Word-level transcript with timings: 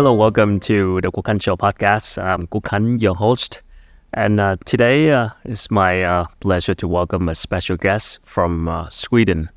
Hello, 0.00 0.14
welcome 0.14 0.58
to 0.60 0.98
the 1.02 1.12
Quoc 1.12 1.24
Khanh 1.24 1.42
Show 1.42 1.56
podcast. 1.58 2.16
I'm 2.16 2.46
Quoc 2.46 2.62
Khanh, 2.62 3.02
your 3.02 3.14
host. 3.14 3.60
And 4.14 4.40
uh, 4.40 4.56
today 4.64 5.12
uh, 5.12 5.28
it's 5.44 5.70
my 5.70 6.02
uh, 6.02 6.24
pleasure 6.40 6.72
to 6.76 6.88
welcome 6.88 7.28
a 7.28 7.34
special 7.34 7.76
guest 7.76 8.18
from 8.22 8.66
uh, 8.66 8.88
Sweden. 8.88 9.50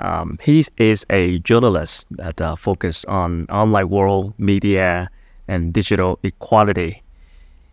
Um, 0.00 0.38
he 0.42 0.64
is 0.78 1.04
a 1.10 1.38
journalist 1.40 2.06
that 2.12 2.40
uh, 2.40 2.56
focuses 2.56 3.04
on 3.04 3.44
online 3.50 3.90
world 3.90 4.32
media 4.38 5.10
and 5.48 5.70
digital 5.74 6.18
equality. 6.22 7.02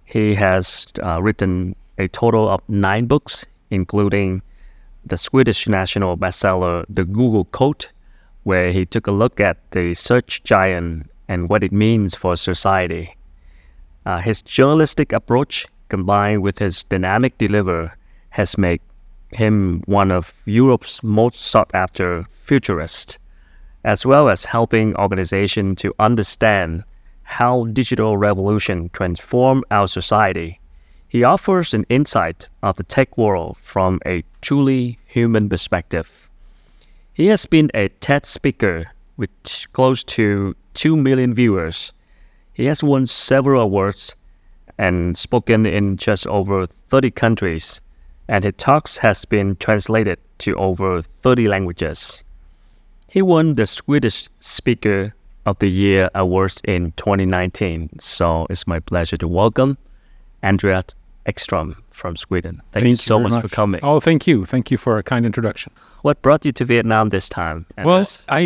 He 0.04 0.36
has 0.36 0.88
uh, 1.02 1.22
written 1.22 1.78
a 1.98 2.10
total 2.10 2.50
of 2.50 2.60
nine 2.68 3.06
books, 3.06 3.46
including 3.70 4.42
the 5.06 5.16
Swedish 5.16 5.66
national 5.70 6.18
bestseller, 6.18 6.84
The 6.90 7.06
Google 7.06 7.46
Code, 7.46 7.86
where 8.44 8.74
he 8.74 8.86
took 8.86 9.08
a 9.08 9.12
look 9.14 9.40
at 9.40 9.60
the 9.72 9.94
search 9.94 10.44
giant 10.44 11.08
and 11.32 11.48
what 11.48 11.64
it 11.64 11.72
means 11.72 12.14
for 12.14 12.36
society. 12.36 13.16
Uh, 14.06 14.18
his 14.18 14.42
journalistic 14.42 15.14
approach, 15.14 15.66
combined 15.88 16.42
with 16.42 16.60
his 16.60 16.84
dynamic 16.84 17.38
delivery, 17.38 17.90
has 18.32 18.58
made 18.58 18.82
him 19.32 19.82
one 19.86 20.12
of 20.12 20.34
Europe's 20.46 21.02
most 21.04 21.40
sought 21.40 21.72
after 21.74 22.26
futurists, 22.30 23.18
as 23.86 24.06
well 24.06 24.28
as 24.28 24.44
helping 24.44 24.94
organizations 24.98 25.82
to 25.82 25.96
understand 26.00 26.84
how 27.24 27.64
digital 27.68 28.18
revolution 28.18 28.90
transform 28.92 29.64
our 29.72 29.88
society. 29.88 30.60
He 31.08 31.24
offers 31.24 31.74
an 31.74 31.86
insight 31.88 32.50
of 32.62 32.76
the 32.76 32.84
tech 32.84 33.18
world 33.18 33.56
from 33.62 34.02
a 34.06 34.24
truly 34.42 35.00
human 35.06 35.48
perspective. 35.48 36.30
He 37.14 37.28
has 37.28 37.46
been 37.46 37.72
a 37.74 37.88
TED 37.88 38.26
speaker 38.26 38.92
with 39.18 39.30
close 39.74 40.04
to 40.04 40.56
2 40.74 40.96
million 40.96 41.34
viewers. 41.34 41.94
He 42.54 42.66
has 42.66 42.84
won 42.84 43.06
several 43.08 43.62
awards 43.62 44.16
and 44.78 45.18
spoken 45.18 45.66
in 45.66 45.98
just 45.98 46.28
over 46.28 46.66
30 46.66 47.12
countries, 47.12 47.82
and 48.28 48.44
his 48.44 48.54
talks 48.58 48.98
has 48.98 49.26
been 49.26 49.56
translated 49.58 50.20
to 50.40 50.56
over 50.56 51.02
30 51.02 51.48
languages. 51.48 52.24
He 53.08 53.22
won 53.22 53.56
the 53.56 53.66
Swedish 53.66 54.30
Speaker 54.40 55.14
of 55.46 55.60
the 55.60 55.70
Year 55.70 56.10
awards 56.16 56.62
in 56.64 56.94
2019, 56.94 58.00
so 58.00 58.48
it's 58.50 58.68
my 58.68 58.80
pleasure 58.80 59.18
to 59.18 59.28
welcome 59.28 59.78
Andreas 60.44 60.96
Ekström 61.26 61.76
from 62.02 62.16
Sweden. 62.16 62.62
Thank, 62.72 62.86
you 62.88 62.96
so 62.96 63.18
very 63.20 63.30
much, 63.30 63.42
for 63.44 63.48
coming. 63.56 63.80
Oh, 63.84 64.00
thank 64.00 64.22
you. 64.30 64.46
Thank 64.46 64.72
you 64.72 64.78
for 64.78 64.98
a 64.98 65.04
kind 65.04 65.26
introduction. 65.26 65.72
What 66.02 66.16
brought 66.24 66.44
you 66.46 66.52
to 66.54 66.66
Vietnam 66.66 67.10
this 67.10 67.30
time? 67.30 67.66
Well, 67.90 68.04
I 68.40 68.42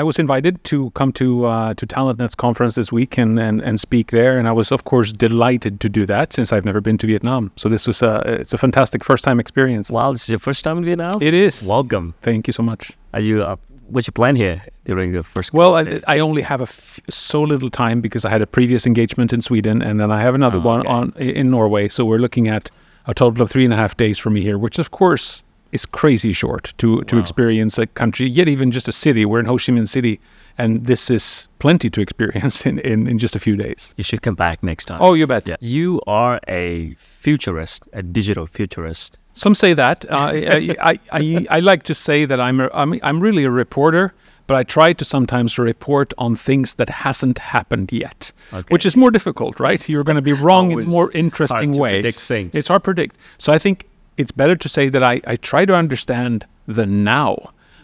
I 0.00 0.02
was 0.08 0.18
invited 0.18 0.54
to 0.70 0.90
come 0.98 1.12
to 1.12 1.26
uh, 1.46 1.74
to 1.80 1.86
TalentNet's 1.86 2.34
conference 2.34 2.74
this 2.80 2.90
week 2.92 3.18
and, 3.22 3.38
and 3.40 3.62
and 3.68 3.80
speak 3.80 4.06
there, 4.10 4.38
and 4.38 4.46
I 4.46 4.52
was 4.60 4.70
of 4.72 4.82
course 4.84 5.10
delighted 5.26 5.74
to 5.80 5.88
do 5.88 6.02
that 6.06 6.34
since 6.34 6.52
I've 6.54 6.66
never 6.70 6.80
been 6.82 6.98
to 6.98 7.06
Vietnam. 7.06 7.50
So 7.56 7.68
this 7.70 7.86
was 7.86 8.02
a 8.02 8.12
it's 8.40 8.52
a 8.54 8.58
fantastic 8.58 9.04
first 9.04 9.24
time 9.24 9.40
experience. 9.40 9.90
wow, 9.90 10.12
this 10.12 10.22
is 10.24 10.28
your 10.28 10.38
first 10.48 10.62
time 10.64 10.76
in 10.78 10.84
Vietnam? 10.84 11.22
It 11.22 11.34
is. 11.34 11.62
Welcome. 11.62 12.12
Thank 12.22 12.46
you 12.48 12.52
so 12.52 12.62
much. 12.62 12.82
Are 13.14 13.20
you? 13.28 13.42
Uh, 13.42 13.56
what's 13.92 14.06
your 14.06 14.12
plan 14.20 14.36
here 14.36 14.60
during 14.84 15.12
the 15.12 15.22
first? 15.22 15.54
Well, 15.54 15.72
I. 15.80 16.00
I 16.16 16.20
only 16.20 16.42
have 16.42 16.60
a 16.60 16.68
f- 16.68 17.00
so 17.08 17.40
little 17.52 17.70
time 17.70 18.00
because 18.02 18.28
I 18.28 18.30
had 18.30 18.42
a 18.42 18.46
previous 18.46 18.86
engagement 18.86 19.32
in 19.32 19.40
Sweden, 19.40 19.82
and 19.82 19.98
then 20.00 20.10
I 20.10 20.20
have 20.20 20.34
another 20.34 20.58
Oh, 20.58 20.72
one 20.72 20.80
okay. 20.80 20.96
on 20.96 21.12
in 21.16 21.50
Norway. 21.50 21.88
So 21.88 22.04
we're 22.04 22.20
looking 22.26 22.46
at 22.48 22.70
a 23.06 23.14
total 23.14 23.42
of 23.42 23.50
three 23.50 23.64
and 23.64 23.72
a 23.72 23.76
half 23.76 23.96
days 23.96 24.18
for 24.18 24.30
me 24.30 24.42
here, 24.42 24.58
which 24.58 24.78
of 24.78 24.90
course 24.90 25.42
is 25.72 25.86
crazy 25.86 26.32
short 26.32 26.74
to 26.78 27.00
to 27.02 27.18
experience 27.18 27.78
a 27.78 27.86
country, 27.86 28.28
yet 28.28 28.48
even 28.48 28.70
just 28.70 28.88
a 28.88 28.92
city. 28.92 29.24
We're 29.24 29.40
in 29.40 29.46
Ho 29.46 29.56
Chi 29.56 29.72
Minh 29.72 29.86
City, 29.86 30.20
and 30.58 30.86
this 30.86 31.10
is 31.10 31.48
plenty 31.58 31.88
to 31.90 32.00
experience 32.00 32.66
in, 32.70 32.78
in, 32.80 33.06
in 33.06 33.18
just 33.18 33.36
a 33.36 33.38
few 33.38 33.56
days. 33.56 33.94
you 33.96 34.04
should 34.04 34.22
come 34.22 34.34
back 34.34 34.62
next 34.62 34.86
time. 34.86 35.00
Oh, 35.00 35.14
you 35.14 35.26
bet. 35.26 35.46
yeah. 35.48 35.56
You 35.60 36.00
are 36.06 36.40
a 36.48 36.94
futurist, 36.94 37.88
a 37.92 38.02
digital 38.02 38.46
futurist. 38.46 39.18
Some 39.32 39.54
say 39.54 39.74
that. 39.74 40.04
Uh, 40.10 40.32
I, 40.34 40.76
I, 40.80 40.98
I, 41.12 41.46
I 41.50 41.60
like 41.60 41.84
to 41.84 41.94
say 41.94 42.24
that 42.24 42.40
I'm, 42.40 42.60
a, 42.60 42.68
I'm, 42.74 42.98
I'm 43.02 43.20
really 43.20 43.44
a 43.44 43.50
reporter, 43.50 44.12
but 44.50 44.56
I 44.56 44.64
try 44.64 44.92
to 44.92 45.04
sometimes 45.04 45.58
report 45.58 46.12
on 46.18 46.34
things 46.34 46.74
that 46.74 46.88
hasn't 46.88 47.38
happened 47.38 47.92
yet, 47.92 48.32
Okay. 48.52 48.66
which 48.74 48.84
is 48.84 48.96
more 48.96 49.12
difficult, 49.12 49.60
right? 49.60 49.88
You're 49.88 50.02
going 50.02 50.16
to 50.16 50.22
be 50.22 50.32
wrong 50.32 50.70
Always 50.72 50.86
in 50.86 50.90
more 50.90 51.04
hard 51.04 51.14
interesting 51.14 51.72
to 51.74 51.78
ways. 51.78 51.92
predict 52.02 52.18
things. 52.18 52.54
It's 52.56 52.66
hard 52.66 52.82
to 52.82 52.84
predict. 52.84 53.16
So 53.38 53.52
I 53.52 53.58
think 53.58 53.86
it's 54.16 54.32
better 54.32 54.56
to 54.56 54.68
say 54.68 54.88
that 54.88 55.04
I, 55.04 55.20
I 55.24 55.36
try 55.36 55.64
to 55.66 55.74
understand 55.74 56.46
the 56.66 56.84
now. 56.84 57.36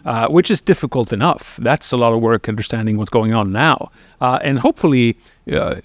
Uh, 0.07 0.25
which 0.29 0.49
is 0.49 0.61
difficult 0.61 1.11
enough. 1.11 1.59
That's 1.61 1.91
a 1.91 1.97
lot 1.97 2.13
of 2.13 2.21
work 2.21 2.47
understanding 2.47 2.95
what's 2.95 3.09
going 3.09 3.33
on 3.33 3.51
now. 3.51 3.91
Uh, 4.21 4.39
and 4.41 4.57
hopefully, 4.57 5.17
uh, 5.51 5.81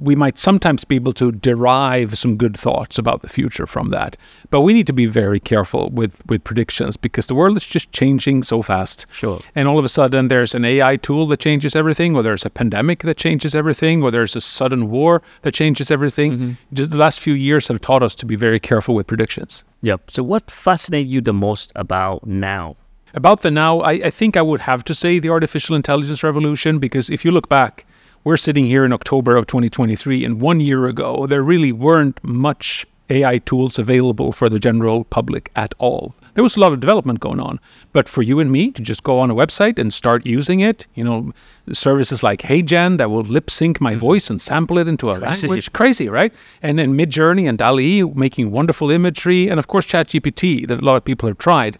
we 0.00 0.16
might 0.16 0.38
sometimes 0.38 0.82
be 0.82 0.94
able 0.94 1.12
to 1.12 1.30
derive 1.30 2.16
some 2.16 2.38
good 2.38 2.56
thoughts 2.56 2.96
about 2.96 3.20
the 3.20 3.28
future 3.28 3.66
from 3.66 3.90
that. 3.90 4.16
But 4.48 4.62
we 4.62 4.72
need 4.72 4.86
to 4.86 4.94
be 4.94 5.04
very 5.04 5.38
careful 5.38 5.90
with, 5.90 6.24
with 6.26 6.42
predictions 6.42 6.96
because 6.96 7.26
the 7.26 7.34
world 7.34 7.58
is 7.58 7.66
just 7.66 7.92
changing 7.92 8.44
so 8.44 8.62
fast. 8.62 9.04
Sure. 9.12 9.40
And 9.54 9.68
all 9.68 9.78
of 9.78 9.84
a 9.84 9.90
sudden, 9.90 10.28
there's 10.28 10.54
an 10.54 10.64
AI 10.64 10.96
tool 10.96 11.26
that 11.26 11.40
changes 11.40 11.76
everything, 11.76 12.16
or 12.16 12.22
there's 12.22 12.46
a 12.46 12.50
pandemic 12.50 13.00
that 13.00 13.18
changes 13.18 13.54
everything, 13.54 14.02
or 14.02 14.10
there's 14.10 14.34
a 14.34 14.40
sudden 14.40 14.88
war 14.88 15.20
that 15.42 15.52
changes 15.52 15.90
everything. 15.90 16.56
Just 16.72 16.92
the 16.92 16.96
last 16.96 17.20
few 17.20 17.34
years 17.34 17.68
have 17.68 17.82
taught 17.82 18.02
us 18.02 18.14
to 18.14 18.24
be 18.24 18.36
very 18.36 18.58
careful 18.58 18.94
with 18.94 19.06
predictions. 19.06 19.64
Yep. 19.82 20.10
So, 20.12 20.22
what 20.22 20.50
fascinates 20.50 21.10
you 21.10 21.20
the 21.20 21.34
most 21.34 21.72
about 21.74 22.26
now? 22.26 22.76
About 23.16 23.40
the 23.40 23.50
now, 23.50 23.80
I, 23.80 23.92
I 23.92 24.10
think 24.10 24.36
I 24.36 24.42
would 24.42 24.60
have 24.60 24.84
to 24.84 24.94
say 24.94 25.18
the 25.18 25.30
artificial 25.30 25.74
intelligence 25.74 26.22
revolution 26.22 26.78
because 26.78 27.08
if 27.08 27.24
you 27.24 27.32
look 27.32 27.48
back, 27.48 27.86
we're 28.24 28.36
sitting 28.36 28.66
here 28.66 28.84
in 28.84 28.92
October 28.92 29.36
of 29.36 29.46
2023, 29.46 30.22
and 30.22 30.38
one 30.38 30.60
year 30.60 30.84
ago, 30.84 31.26
there 31.26 31.42
really 31.42 31.72
weren't 31.72 32.22
much 32.22 32.86
AI 33.08 33.38
tools 33.38 33.78
available 33.78 34.32
for 34.32 34.50
the 34.50 34.58
general 34.58 35.04
public 35.04 35.50
at 35.56 35.74
all. 35.78 36.14
There 36.34 36.44
was 36.44 36.58
a 36.58 36.60
lot 36.60 36.74
of 36.74 36.80
development 36.80 37.20
going 37.20 37.40
on, 37.40 37.58
but 37.94 38.06
for 38.06 38.20
you 38.20 38.38
and 38.38 38.52
me 38.52 38.70
to 38.72 38.82
just 38.82 39.02
go 39.02 39.18
on 39.20 39.30
a 39.30 39.34
website 39.34 39.78
and 39.78 39.94
start 39.94 40.26
using 40.26 40.60
it, 40.60 40.86
you 40.94 41.02
know, 41.02 41.32
services 41.72 42.22
like 42.22 42.42
HeyGen 42.42 42.98
that 42.98 43.10
will 43.10 43.22
lip 43.22 43.48
sync 43.48 43.80
my 43.80 43.92
mm-hmm. 43.92 44.00
voice 44.00 44.28
and 44.28 44.42
sample 44.42 44.76
it 44.76 44.88
into 44.88 45.08
a 45.08 45.18
Crazy. 45.18 45.46
language, 45.46 45.72
crazy, 45.72 46.08
right? 46.10 46.34
And 46.60 46.78
then 46.78 46.92
Midjourney 46.92 47.48
and 47.48 47.56
DALL-E 47.56 48.02
making 48.02 48.50
wonderful 48.50 48.90
imagery, 48.90 49.48
and 49.48 49.58
of 49.58 49.68
course 49.68 49.86
ChatGPT 49.86 50.68
that 50.68 50.80
a 50.80 50.84
lot 50.84 50.96
of 50.96 51.04
people 51.06 51.28
have 51.28 51.38
tried 51.38 51.78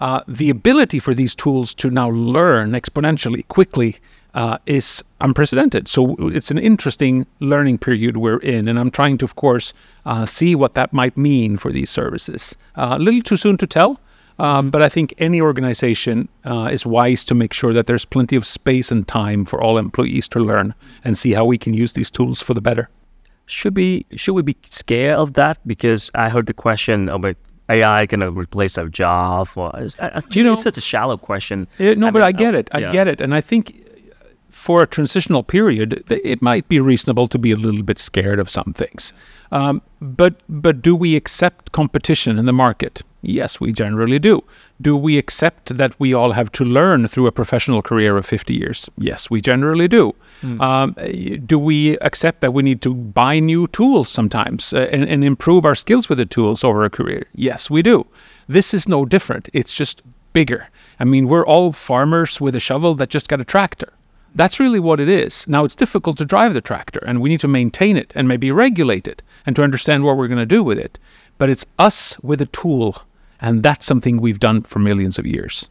uh, 0.00 0.20
the 0.28 0.50
ability 0.50 0.98
for 0.98 1.14
these 1.14 1.34
tools 1.34 1.74
to 1.74 1.90
now 1.90 2.10
learn 2.10 2.72
exponentially 2.72 3.46
quickly 3.48 3.96
uh, 4.34 4.58
is 4.66 5.02
unprecedented. 5.20 5.88
So 5.88 6.14
it's 6.28 6.50
an 6.50 6.58
interesting 6.58 7.26
learning 7.40 7.78
period 7.78 8.16
we're 8.16 8.38
in, 8.38 8.68
and 8.68 8.78
I'm 8.78 8.90
trying 8.90 9.18
to, 9.18 9.24
of 9.24 9.36
course, 9.36 9.72
uh, 10.06 10.26
see 10.26 10.54
what 10.54 10.74
that 10.74 10.92
might 10.92 11.16
mean 11.16 11.56
for 11.56 11.72
these 11.72 11.90
services. 11.90 12.56
Uh, 12.76 12.96
a 12.98 12.98
little 12.98 13.22
too 13.22 13.36
soon 13.36 13.56
to 13.58 13.66
tell. 13.66 14.00
Um, 14.40 14.70
but 14.70 14.82
I 14.82 14.88
think 14.88 15.14
any 15.18 15.40
organization 15.40 16.28
uh, 16.44 16.68
is 16.70 16.86
wise 16.86 17.24
to 17.24 17.34
make 17.34 17.52
sure 17.52 17.72
that 17.72 17.86
there's 17.86 18.04
plenty 18.04 18.36
of 18.36 18.46
space 18.46 18.92
and 18.92 19.06
time 19.08 19.44
for 19.44 19.60
all 19.60 19.78
employees 19.78 20.28
to 20.28 20.38
learn 20.38 20.74
and 21.02 21.18
see 21.18 21.32
how 21.32 21.44
we 21.44 21.58
can 21.58 21.74
use 21.74 21.94
these 21.94 22.08
tools 22.08 22.40
for 22.40 22.54
the 22.54 22.60
better. 22.60 22.88
Should 23.46 23.74
we 23.74 24.06
should 24.14 24.34
we 24.34 24.42
be 24.42 24.56
scared 24.62 25.18
of 25.18 25.32
that? 25.32 25.58
Because 25.66 26.10
I 26.14 26.28
heard 26.28 26.46
the 26.46 26.54
question 26.54 27.08
about 27.08 27.36
AI 27.68 28.06
gonna 28.06 28.30
replace 28.30 28.78
our 28.78 28.88
job, 28.88 29.48
or 29.56 29.70
is, 29.78 29.98
I, 30.00 30.22
you 30.32 30.42
know- 30.42 30.54
it's 30.54 30.62
such 30.62 30.78
a 30.78 30.82
shallow 30.82 31.16
question. 31.16 31.68
Yeah, 31.78 31.94
no, 31.94 32.08
I 32.08 32.10
but 32.10 32.18
mean, 32.20 32.26
I 32.26 32.32
get 32.32 32.54
uh, 32.54 32.58
it. 32.58 32.70
I 32.72 32.78
yeah. 32.78 32.92
get 32.92 33.08
it. 33.08 33.20
And 33.20 33.34
I 33.34 33.40
think 33.40 33.84
for 34.50 34.82
a 34.82 34.86
transitional 34.86 35.42
period, 35.42 36.02
it 36.10 36.42
might 36.42 36.68
be 36.68 36.80
reasonable 36.80 37.28
to 37.28 37.38
be 37.38 37.52
a 37.52 37.56
little 37.56 37.82
bit 37.82 37.98
scared 37.98 38.40
of 38.40 38.50
some 38.50 38.72
things. 38.74 39.12
Um, 39.52 39.82
but 40.00 40.34
but 40.48 40.82
do 40.82 40.96
we 40.96 41.16
accept 41.16 41.72
competition 41.72 42.38
in 42.38 42.46
the 42.46 42.52
market? 42.52 43.02
Yes, 43.20 43.60
we 43.60 43.72
generally 43.72 44.18
do. 44.18 44.44
Do 44.80 44.96
we 44.96 45.18
accept 45.18 45.76
that 45.76 45.98
we 45.98 46.14
all 46.14 46.32
have 46.32 46.52
to 46.52 46.64
learn 46.64 47.08
through 47.08 47.26
a 47.26 47.32
professional 47.32 47.82
career 47.82 48.16
of 48.16 48.24
50 48.26 48.54
years? 48.54 48.88
Yes, 48.96 49.28
we 49.28 49.40
generally 49.40 49.88
do. 49.88 50.14
Um, 50.60 50.94
eh, 50.98 51.36
do 51.44 51.58
we 51.58 51.98
accept 51.98 52.40
that 52.42 52.54
we 52.54 52.62
need 52.62 52.80
to 52.82 52.94
buy 52.94 53.40
new 53.40 53.66
tools 53.66 54.08
sometimes 54.08 54.72
uh, 54.72 54.88
and, 54.92 55.04
and 55.04 55.24
improve 55.24 55.64
our 55.64 55.74
skills 55.74 56.08
with 56.08 56.18
the 56.18 56.26
tools 56.26 56.62
over 56.62 56.84
a 56.84 56.90
career? 56.90 57.26
Yes, 57.34 57.68
we 57.68 57.82
do. 57.82 58.06
This 58.46 58.72
is 58.72 58.86
no 58.86 59.04
different. 59.04 59.48
It's 59.52 59.74
just 59.74 60.02
bigger. 60.32 60.68
I 61.00 61.04
mean, 61.04 61.26
we're 61.26 61.46
all 61.46 61.72
farmers 61.72 62.40
with 62.40 62.54
a 62.54 62.60
shovel 62.60 62.94
that 62.96 63.10
just 63.10 63.28
got 63.28 63.40
a 63.40 63.44
tractor. 63.44 63.92
That's 64.34 64.60
really 64.60 64.78
what 64.78 65.00
it 65.00 65.08
is. 65.08 65.48
Now, 65.48 65.64
it's 65.64 65.74
difficult 65.74 66.18
to 66.18 66.24
drive 66.24 66.54
the 66.54 66.60
tractor, 66.60 67.00
and 67.04 67.20
we 67.20 67.28
need 67.28 67.40
to 67.40 67.48
maintain 67.48 67.96
it 67.96 68.12
and 68.14 68.28
maybe 68.28 68.52
regulate 68.52 69.08
it 69.08 69.22
and 69.44 69.56
to 69.56 69.62
understand 69.62 70.04
what 70.04 70.16
we're 70.16 70.28
going 70.28 70.38
to 70.38 70.46
do 70.46 70.62
with 70.62 70.78
it. 70.78 70.98
But 71.38 71.50
it's 71.50 71.66
us 71.78 72.18
with 72.20 72.40
a 72.40 72.46
tool, 72.46 73.02
and 73.40 73.62
that's 73.62 73.86
something 73.86 74.20
we've 74.20 74.40
done 74.40 74.62
for 74.62 74.78
millions 74.78 75.18
of 75.18 75.26
years. 75.26 75.68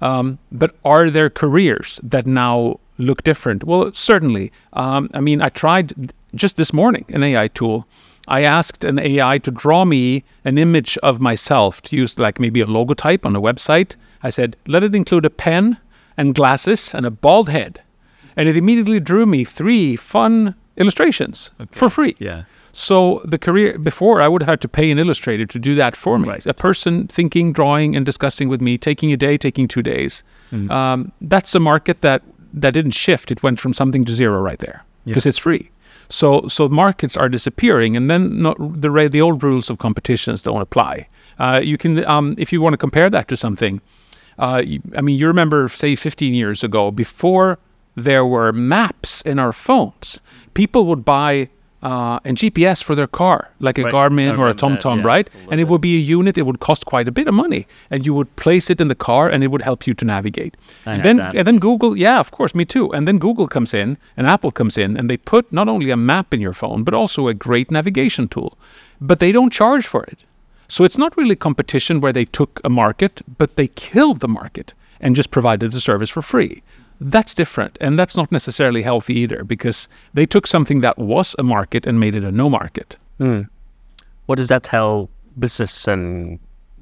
Um, 0.00 0.38
but 0.52 0.76
are 0.84 1.10
there 1.10 1.28
careers 1.30 2.00
that 2.02 2.26
now 2.26 2.78
look 2.98 3.22
different? 3.24 3.64
Well, 3.64 3.92
certainly. 3.92 4.52
Um, 4.72 5.10
I 5.14 5.20
mean, 5.20 5.42
I 5.42 5.48
tried 5.48 6.12
just 6.34 6.56
this 6.56 6.72
morning 6.72 7.04
an 7.08 7.22
AI 7.22 7.48
tool. 7.48 7.86
I 8.28 8.42
asked 8.42 8.84
an 8.84 8.98
AI 8.98 9.38
to 9.38 9.50
draw 9.50 9.84
me 9.84 10.22
an 10.44 10.58
image 10.58 10.98
of 11.02 11.18
myself 11.20 11.80
to 11.82 11.96
use 11.96 12.18
like 12.18 12.38
maybe 12.38 12.60
a 12.60 12.66
logotype 12.66 13.24
on 13.26 13.34
a 13.34 13.40
website. 13.40 13.96
I 14.22 14.30
said, 14.30 14.56
let 14.66 14.84
it 14.84 14.94
include 14.94 15.24
a 15.24 15.30
pen 15.30 15.78
and 16.16 16.34
glasses 16.34 16.94
and 16.94 17.06
a 17.06 17.10
bald 17.10 17.48
head. 17.48 17.80
and 18.36 18.48
it 18.48 18.56
immediately 18.56 19.00
drew 19.00 19.26
me 19.26 19.44
three 19.44 19.96
fun 19.96 20.54
illustrations 20.76 21.50
for 21.72 21.88
free. 21.90 22.14
Yeah. 22.20 22.44
So 22.78 23.20
the 23.24 23.38
career 23.38 23.76
before, 23.76 24.22
I 24.22 24.28
would 24.28 24.40
have 24.42 24.48
had 24.48 24.60
to 24.60 24.68
pay 24.68 24.88
an 24.92 25.00
illustrator 25.00 25.44
to 25.46 25.58
do 25.58 25.74
that 25.74 25.96
for 25.96 26.16
me. 26.16 26.28
Right. 26.28 26.46
A 26.46 26.54
person 26.54 27.08
thinking, 27.08 27.52
drawing, 27.52 27.96
and 27.96 28.06
discussing 28.06 28.48
with 28.48 28.60
me, 28.60 28.78
taking 28.78 29.12
a 29.12 29.16
day, 29.16 29.36
taking 29.36 29.66
two 29.66 29.82
days. 29.82 30.22
Mm. 30.52 30.70
Um, 30.70 31.12
that's 31.20 31.52
a 31.56 31.60
market 31.60 32.02
that 32.02 32.22
that 32.54 32.74
didn't 32.74 32.92
shift. 32.92 33.32
It 33.32 33.42
went 33.42 33.58
from 33.58 33.74
something 33.74 34.04
to 34.04 34.14
zero 34.14 34.40
right 34.40 34.60
there 34.60 34.84
because 35.04 35.26
it's 35.26 35.38
free. 35.38 35.72
So 36.08 36.46
so 36.46 36.68
markets 36.68 37.16
are 37.16 37.28
disappearing, 37.28 37.96
and 37.96 38.08
then 38.08 38.42
not, 38.42 38.56
the 38.58 39.08
the 39.10 39.20
old 39.20 39.42
rules 39.42 39.70
of 39.70 39.78
competitions 39.78 40.42
don't 40.42 40.62
apply. 40.62 41.08
Uh, 41.40 41.60
you 41.62 41.78
can 41.78 42.04
um, 42.04 42.36
if 42.38 42.52
you 42.52 42.62
want 42.62 42.74
to 42.74 42.78
compare 42.78 43.10
that 43.10 43.26
to 43.26 43.36
something. 43.36 43.80
Uh, 44.38 44.62
you, 44.64 44.80
I 44.96 45.00
mean, 45.00 45.18
you 45.18 45.26
remember, 45.26 45.66
say, 45.66 45.96
15 45.96 46.32
years 46.32 46.62
ago, 46.62 46.92
before 46.92 47.58
there 47.96 48.24
were 48.24 48.52
maps 48.52 49.20
in 49.22 49.40
our 49.40 49.50
phones, 49.52 50.20
people 50.54 50.86
would 50.86 51.04
buy 51.04 51.48
uh, 51.82 52.18
a 52.24 52.30
GPS 52.30 52.82
for 52.82 52.94
their 52.94 53.06
car, 53.06 53.50
like 53.60 53.78
a 53.78 53.82
Right. 53.84 53.94
Garmin 53.94 54.38
or 54.38 54.48
a 54.48 54.54
TomTom, 54.54 54.98
yeah. 54.98 55.06
right? 55.06 55.30
And 55.50 55.60
it 55.60 55.68
would 55.68 55.80
be 55.80 55.96
a 55.96 56.00
unit. 56.00 56.36
It 56.36 56.42
would 56.42 56.60
cost 56.60 56.86
quite 56.86 57.06
a 57.06 57.12
bit 57.12 57.28
of 57.28 57.34
money, 57.34 57.66
and 57.90 58.04
you 58.04 58.14
would 58.14 58.34
place 58.36 58.68
it 58.70 58.80
in 58.80 58.88
the 58.88 58.94
car, 58.94 59.28
and 59.28 59.44
it 59.44 59.48
would 59.48 59.62
help 59.62 59.86
you 59.86 59.94
to 59.94 60.04
navigate. 60.04 60.56
I 60.86 60.94
and 60.94 61.04
then, 61.04 61.16
that. 61.18 61.36
and 61.36 61.46
then 61.46 61.58
Google, 61.58 61.96
yeah, 61.96 62.18
of 62.18 62.30
course, 62.30 62.54
me 62.54 62.64
too. 62.64 62.92
And 62.92 63.06
then 63.06 63.18
Google 63.18 63.46
comes 63.46 63.72
in, 63.74 63.96
and 64.16 64.26
Apple 64.26 64.50
comes 64.50 64.76
in, 64.76 64.96
and 64.96 65.08
they 65.08 65.16
put 65.16 65.52
not 65.52 65.68
only 65.68 65.90
a 65.90 65.96
map 65.96 66.34
in 66.34 66.40
your 66.40 66.52
phone, 66.52 66.82
but 66.82 66.94
also 66.94 67.28
a 67.28 67.34
great 67.34 67.70
navigation 67.70 68.28
tool. 68.28 68.58
But 69.00 69.20
they 69.20 69.32
don't 69.32 69.52
charge 69.52 69.86
for 69.86 70.02
it. 70.04 70.18
So 70.68 70.84
it's 70.84 70.98
not 70.98 71.16
really 71.16 71.36
competition 71.36 72.00
where 72.00 72.12
they 72.12 72.26
took 72.26 72.60
a 72.64 72.68
market, 72.68 73.22
but 73.38 73.56
they 73.56 73.68
killed 73.68 74.20
the 74.20 74.28
market 74.28 74.74
and 75.00 75.16
just 75.16 75.30
provided 75.30 75.72
the 75.72 75.80
service 75.80 76.10
for 76.10 76.22
free. 76.22 76.62
That's 77.00 77.34
different. 77.34 77.78
And 77.80 77.98
that's 77.98 78.16
not 78.16 78.32
necessarily 78.32 78.82
healthy 78.82 79.14
either 79.20 79.44
because 79.44 79.88
they 80.14 80.26
took 80.26 80.46
something 80.46 80.80
that 80.80 80.98
was 80.98 81.36
a 81.38 81.42
market 81.42 81.86
and 81.86 82.00
made 82.00 82.14
it 82.14 82.24
a 82.24 82.32
no 82.32 82.50
market. 82.50 82.96
What 84.26 84.36
does 84.36 84.48
that 84.48 84.62
tell 84.62 85.08
business 85.38 85.88
and 85.88 86.38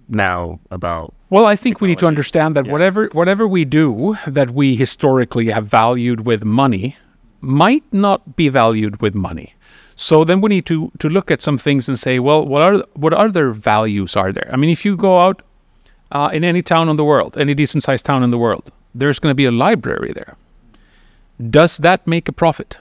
now 0.09 0.59
about? 0.71 1.15
Well, 1.31 1.47
I 1.47 1.57
think 1.57 1.81
we 1.81 1.89
need 1.89 1.99
to 1.99 2.07
understand 2.07 2.55
that 2.57 2.67
Yeah. 2.67 2.73
whatever 2.73 3.09
whatever 3.13 3.47
we 3.49 3.65
do 3.65 4.17
that 4.27 4.51
we 4.51 4.77
historically 4.77 5.47
have 5.51 5.67
valued 5.67 6.27
with 6.27 6.45
money 6.45 6.97
might 7.41 7.85
not 7.93 8.37
be 8.37 8.49
valued 8.49 9.01
with 9.03 9.15
money. 9.15 9.55
So 9.97 10.25
then 10.25 10.41
we 10.41 10.49
need 10.49 10.67
to 10.67 10.91
to 10.99 11.09
look 11.09 11.31
at 11.31 11.43
some 11.43 11.59
things 11.59 11.89
and 11.89 11.99
say, 11.99 12.19
well, 12.19 12.47
what 12.47 12.63
are 12.63 12.85
what 12.95 13.13
other 13.13 13.51
values 13.53 14.17
are 14.17 14.33
there? 14.33 14.49
I 14.53 14.57
mean, 14.57 14.71
if 14.71 14.85
you 14.85 14.97
go 14.97 15.21
out 15.21 15.43
uh, 16.13 16.31
in 16.33 16.45
any 16.45 16.63
town 16.63 16.89
in 16.89 16.97
the 16.97 17.05
world, 17.05 17.37
any 17.39 17.55
decent 17.55 17.83
sized 17.83 18.05
town 18.07 18.23
in 18.23 18.31
the 18.31 18.39
world, 18.39 18.71
there's 18.99 19.19
going 19.19 19.31
to 19.31 19.35
be 19.35 19.45
a 19.45 19.51
library 19.51 20.13
there. 20.13 20.37
Does 21.39 21.79
that 21.79 22.07
make 22.07 22.29
a 22.29 22.33
profit? 22.33 22.79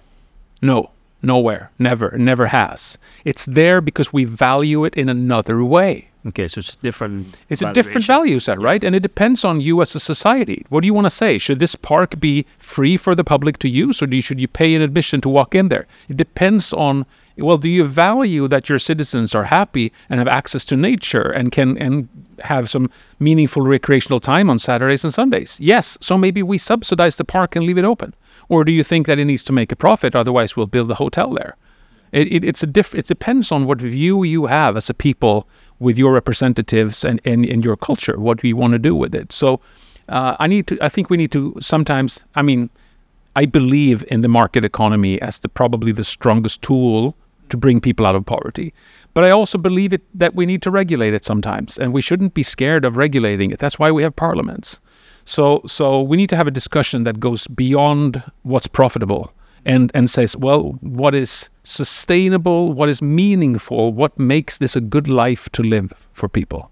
No, 0.61 0.91
nowhere, 1.21 1.71
never, 1.77 2.17
never 2.17 2.47
has. 2.47 2.97
It's 3.25 3.45
there 3.45 3.81
because 3.81 4.13
we 4.13 4.23
value 4.23 4.85
it 4.85 4.95
in 4.95 5.09
another 5.09 5.63
way. 5.63 6.09
Okay, 6.27 6.47
so 6.47 6.59
it's 6.59 6.75
different. 6.77 7.37
It's 7.49 7.61
a 7.61 7.71
different 7.71 8.07
value 8.07 8.39
set, 8.39 8.59
right? 8.59 8.83
And 8.83 8.95
it 8.95 9.01
depends 9.01 9.45
on 9.45 9.61
you 9.61 9.81
as 9.81 9.93
a 9.93 9.99
society. 9.99 10.65
What 10.69 10.81
do 10.81 10.87
you 10.87 10.93
want 10.93 11.05
to 11.05 11.11
say? 11.11 11.37
Should 11.37 11.59
this 11.59 11.75
park 11.75 12.19
be 12.19 12.47
free 12.57 12.97
for 12.97 13.13
the 13.13 13.23
public 13.23 13.59
to 13.59 13.69
use, 13.69 14.01
or 14.01 14.07
do 14.07 14.15
you, 14.15 14.23
should 14.23 14.39
you 14.39 14.47
pay 14.47 14.73
an 14.73 14.81
admission 14.81 15.21
to 15.21 15.29
walk 15.29 15.53
in 15.53 15.69
there? 15.69 15.85
It 16.09 16.17
depends 16.17 16.73
on. 16.73 17.05
Well, 17.37 17.57
do 17.57 17.67
you 17.67 17.83
value 17.83 18.47
that 18.47 18.69
your 18.69 18.79
citizens 18.79 19.35
are 19.35 19.45
happy 19.45 19.91
and 20.09 20.19
have 20.19 20.27
access 20.27 20.63
to 20.65 20.77
nature 20.77 21.29
and 21.29 21.51
can 21.51 21.77
and 21.77 22.07
have 22.39 22.69
some 22.69 22.89
meaningful 23.19 23.61
recreational 23.61 24.19
time 24.19 24.49
on 24.49 24.57
Saturdays 24.59 25.03
and 25.03 25.13
Sundays? 25.13 25.59
Yes. 25.59 25.97
So 26.01 26.17
maybe 26.17 26.41
we 26.41 26.57
subsidize 26.57 27.17
the 27.17 27.25
park 27.25 27.55
and 27.55 27.65
leave 27.65 27.77
it 27.77 27.85
open, 27.85 28.13
or 28.47 28.63
do 28.63 28.71
you 28.71 28.83
think 28.83 29.05
that 29.07 29.19
it 29.19 29.25
needs 29.25 29.43
to 29.45 29.53
make 29.53 29.71
a 29.71 29.75
profit? 29.75 30.15
Otherwise, 30.15 30.55
we'll 30.55 30.67
build 30.67 30.89
a 30.91 30.95
hotel 30.95 31.33
there. 31.33 31.57
It, 32.11 32.31
it, 32.31 32.43
it's 32.45 32.63
a 32.63 32.67
diff- 32.67 32.95
It 32.95 33.07
depends 33.07 33.51
on 33.51 33.65
what 33.65 33.81
view 33.81 34.23
you 34.23 34.45
have 34.45 34.77
as 34.77 34.89
a 34.89 34.93
people 34.93 35.47
with 35.79 35.97
your 35.97 36.13
representatives 36.13 37.03
and, 37.03 37.19
and, 37.25 37.45
and 37.45 37.65
your 37.65 37.75
culture. 37.75 38.17
What 38.17 38.41
you 38.43 38.55
want 38.55 38.71
to 38.71 38.79
do 38.79 38.95
with 38.95 39.13
it? 39.13 39.33
So, 39.33 39.59
uh, 40.07 40.37
I 40.39 40.47
need 40.47 40.67
to. 40.67 40.77
I 40.81 40.87
think 40.87 41.09
we 41.09 41.17
need 41.17 41.31
to 41.33 41.55
sometimes. 41.59 42.23
I 42.35 42.41
mean, 42.43 42.69
I 43.35 43.45
believe 43.45 44.05
in 44.07 44.21
the 44.21 44.29
market 44.29 44.63
economy 44.63 45.21
as 45.21 45.39
the 45.41 45.49
probably 45.49 45.91
the 45.91 46.03
strongest 46.03 46.61
tool 46.61 47.17
to 47.49 47.57
bring 47.57 47.79
people 47.79 48.05
out 48.05 48.15
of 48.15 48.25
poverty. 48.25 48.73
But 49.13 49.23
I 49.23 49.31
also 49.31 49.57
believe 49.57 49.93
it 49.93 50.01
that 50.13 50.35
we 50.35 50.45
need 50.45 50.61
to 50.63 50.71
regulate 50.71 51.13
it 51.13 51.23
sometimes, 51.23 51.77
and 51.77 51.93
we 51.93 52.01
shouldn't 52.01 52.33
be 52.33 52.43
scared 52.43 52.85
of 52.85 52.97
regulating 52.97 53.51
it. 53.51 53.59
That's 53.59 53.79
why 53.79 53.91
we 53.91 54.03
have 54.03 54.15
parliaments. 54.15 54.79
So, 55.25 55.61
so 55.65 56.01
we 56.01 56.17
need 56.17 56.29
to 56.29 56.35
have 56.35 56.47
a 56.47 56.51
discussion 56.51 57.03
that 57.03 57.19
goes 57.19 57.47
beyond 57.47 58.21
what's 58.43 58.67
profitable 58.67 59.33
and 59.65 59.91
and 59.95 60.09
says, 60.09 60.37
well, 60.37 60.77
what 60.81 61.15
is 61.15 61.49
sustainable, 61.63 62.73
what 62.73 62.89
is 62.89 63.01
meaningful, 63.01 63.91
what 63.93 64.17
makes 64.19 64.59
this 64.59 64.75
a 64.75 64.81
good 64.81 65.07
life 65.07 65.49
to 65.49 65.63
live 65.63 65.91
for 66.13 66.29
people. 66.29 66.71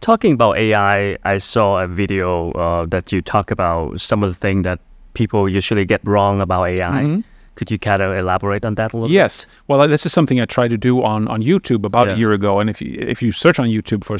Talking 0.00 0.32
about 0.32 0.56
AI, 0.56 1.18
I 1.24 1.38
saw 1.38 1.78
a 1.82 1.86
video 1.86 2.52
uh, 2.52 2.86
that 2.86 3.12
you 3.12 3.22
talk 3.22 3.50
about 3.50 4.00
some 4.00 4.22
of 4.22 4.30
the 4.30 4.36
things 4.36 4.64
that 4.64 4.80
people 5.14 5.48
usually 5.48 5.84
get 5.84 6.00
wrong 6.04 6.40
about 6.40 6.64
AI. 6.64 7.22
Could 7.56 7.70
you 7.70 7.78
kind 7.78 8.02
of 8.02 8.12
elaborate 8.16 8.64
on 8.64 8.74
that 8.76 8.92
a 8.92 8.96
little? 8.96 9.10
Yes. 9.10 9.46
Well, 9.66 9.88
this 9.88 10.06
is 10.06 10.12
something 10.12 10.40
I 10.40 10.44
tried 10.44 10.68
to 10.70 10.78
do 10.78 11.02
on, 11.02 11.26
on 11.28 11.42
YouTube 11.42 11.84
about 11.84 12.06
Yeah. 12.06 12.14
a 12.14 12.16
year 12.16 12.32
ago. 12.32 12.60
And 12.60 12.70
if 12.70 12.80
you 12.80 12.96
if 13.00 13.20
you 13.22 13.32
search 13.32 13.58
on 13.58 13.66
YouTube 13.68 14.04
for 14.04 14.18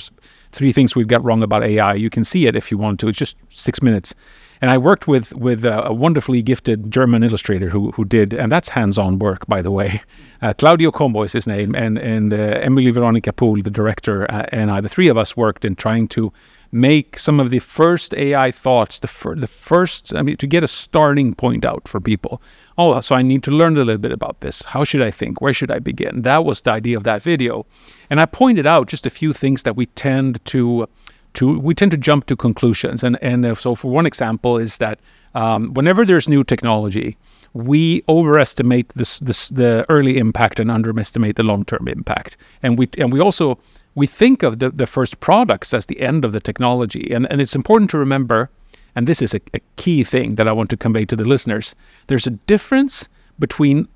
three 0.52 0.72
things 0.72 0.96
we've 0.96 1.06
got 1.08 1.22
wrong 1.24 1.42
about 1.42 1.62
AI, 1.62 1.94
you 1.94 2.10
can 2.10 2.24
see 2.24 2.46
it 2.46 2.56
if 2.56 2.70
you 2.70 2.78
want 2.78 2.98
to. 3.00 3.08
It's 3.08 3.18
just 3.18 3.36
six 3.48 3.80
minutes. 3.82 4.14
And 4.62 4.70
I 4.70 4.78
worked 4.78 5.06
with 5.06 5.34
with 5.34 5.64
a, 5.66 5.86
a 5.86 5.92
wonderfully 5.92 6.40
gifted 6.42 6.90
German 6.90 7.22
illustrator 7.22 7.68
who 7.68 7.90
who 7.92 8.04
did, 8.06 8.32
and 8.32 8.50
that's 8.50 8.70
hands-on 8.70 9.18
work, 9.18 9.46
by 9.46 9.62
the 9.62 9.70
way. 9.70 10.00
Uh, 10.42 10.52
Claudio 10.52 10.90
Combo 10.90 11.22
is 11.22 11.32
his 11.32 11.46
name, 11.46 11.74
and 11.74 11.96
and 11.98 12.30
uh, 12.34 12.36
Emily 12.36 12.90
Veronica 12.90 13.32
Poole, 13.32 13.62
the 13.62 13.70
director, 13.70 14.30
uh, 14.30 14.44
and 14.52 14.70
I, 14.70 14.82
the 14.82 14.88
three 14.88 15.08
of 15.08 15.16
us 15.16 15.34
worked 15.34 15.64
in 15.64 15.74
trying 15.74 16.08
to 16.08 16.30
make 16.72 17.18
some 17.18 17.40
of 17.40 17.50
the 17.50 17.58
first 17.58 18.14
AI 18.14 18.50
thoughts, 18.50 18.98
the 18.98 19.08
fir- 19.08 19.34
the 19.34 19.46
first, 19.46 20.14
I 20.14 20.22
mean, 20.22 20.36
to 20.36 20.46
get 20.46 20.62
a 20.62 20.68
starting 20.68 21.34
point 21.34 21.64
out 21.64 21.88
for 21.88 22.00
people. 22.00 22.42
Oh, 22.78 23.00
so 23.00 23.14
I 23.14 23.22
need 23.22 23.42
to 23.44 23.50
learn 23.50 23.76
a 23.76 23.84
little 23.84 23.98
bit 23.98 24.12
about 24.12 24.40
this. 24.40 24.62
How 24.62 24.84
should 24.84 25.02
I 25.02 25.10
think? 25.10 25.40
Where 25.40 25.54
should 25.54 25.70
I 25.70 25.78
begin? 25.78 26.22
That 26.22 26.44
was 26.44 26.62
the 26.62 26.72
idea 26.72 26.96
of 26.96 27.04
that 27.04 27.22
video, 27.22 27.66
and 28.10 28.20
I 28.20 28.26
pointed 28.26 28.66
out 28.66 28.88
just 28.88 29.06
a 29.06 29.10
few 29.10 29.32
things 29.32 29.62
that 29.62 29.76
we 29.76 29.86
tend 29.86 30.44
to 30.46 30.88
to 31.34 31.58
we 31.58 31.74
tend 31.74 31.90
to 31.92 31.96
jump 31.96 32.26
to 32.26 32.36
conclusions. 32.36 33.04
And 33.04 33.16
and 33.22 33.46
uh, 33.46 33.54
so 33.54 33.74
for 33.74 33.90
one 33.90 34.06
example 34.06 34.58
is 34.58 34.78
that 34.78 34.98
um, 35.34 35.74
whenever 35.74 36.04
there's 36.04 36.28
new 36.28 36.42
technology, 36.44 37.16
we 37.52 38.02
overestimate 38.08 38.88
this, 38.94 39.18
this 39.20 39.48
the 39.48 39.86
early 39.88 40.18
impact 40.18 40.60
and 40.60 40.70
underestimate 40.70 41.36
the 41.36 41.42
long-term 41.42 41.88
impact. 41.88 42.36
And 42.62 42.78
we 42.78 42.88
and 42.98 43.12
we 43.12 43.20
also 43.20 43.58
we 43.96 44.06
think 44.06 44.44
of 44.44 44.60
the, 44.60 44.70
the 44.70 44.86
first 44.86 45.18
products 45.18 45.74
as 45.74 45.86
the 45.86 46.00
end 46.00 46.24
of 46.24 46.30
the 46.30 46.40
technology. 46.40 47.10
And 47.10 47.26
and 47.30 47.40
it's 47.40 47.56
important 47.56 47.90
to 47.90 47.98
remember, 47.98 48.48
and 48.94 49.08
this 49.08 49.20
is 49.20 49.34
a, 49.34 49.40
a 49.54 49.60
key 49.74 50.04
thing 50.04 50.36
that 50.36 50.46
I 50.46 50.52
want 50.52 50.70
to 50.70 50.76
convey 50.76 51.04
to 51.06 51.16
the 51.16 51.24
listeners. 51.24 51.74
There's 52.06 52.28
a 52.28 52.38
difference 52.46 53.08
between 53.38 53.88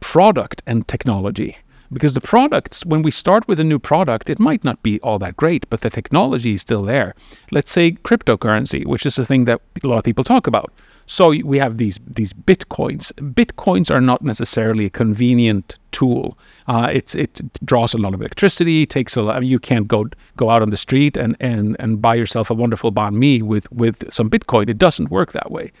product 0.00 0.62
and 0.66 0.86
technology. 0.88 1.58
Because 1.92 2.14
the 2.14 2.20
products, 2.20 2.84
when 2.84 3.02
we 3.02 3.10
start 3.10 3.48
with 3.48 3.58
a 3.58 3.64
new 3.64 3.78
product, 3.78 4.28
it 4.28 4.38
might 4.38 4.62
not 4.62 4.82
be 4.82 5.00
all 5.00 5.18
that 5.20 5.36
great, 5.36 5.68
but 5.70 5.80
the 5.80 5.90
technology 5.90 6.54
is 6.54 6.62
still 6.62 6.82
there. 6.82 7.14
Let's 7.50 7.70
say 7.70 7.92
cryptocurrency, 7.92 8.86
which 8.86 9.06
is 9.06 9.18
a 9.18 9.24
thing 9.24 9.46
that 9.46 9.60
a 9.82 9.86
lot 9.86 9.98
of 9.98 10.04
people 10.04 10.24
talk 10.24 10.46
about. 10.46 10.70
So 11.06 11.28
we 11.42 11.58
have 11.58 11.78
these 11.78 11.98
these 12.06 12.34
bitcoins. 12.34 13.12
Bitcoins 13.32 13.90
are 13.90 14.00
not 14.02 14.22
necessarily 14.22 14.84
a 14.84 14.90
convenient 14.90 15.78
tool. 15.90 16.36
Uh, 16.66 16.90
it's 16.92 17.14
it 17.14 17.40
draws 17.64 17.94
a 17.94 17.98
lot 17.98 18.12
of 18.12 18.20
electricity. 18.20 18.84
Takes 18.84 19.16
a 19.16 19.22
lot. 19.22 19.36
I 19.36 19.40
mean, 19.40 19.48
you 19.48 19.58
can't 19.58 19.88
go 19.88 20.04
go 20.36 20.50
out 20.50 20.60
on 20.60 20.68
the 20.68 20.76
street 20.76 21.16
and 21.16 21.34
and 21.40 21.76
and 21.78 22.02
buy 22.02 22.14
yourself 22.14 22.50
a 22.50 22.54
wonderful 22.54 22.92
banh 22.92 23.14
mi 23.14 23.40
with 23.40 23.72
with 23.72 24.12
some 24.12 24.28
Bitcoin. 24.28 24.68
It 24.68 24.76
doesn't 24.76 25.10
work 25.10 25.32
that 25.32 25.50
way. 25.50 25.72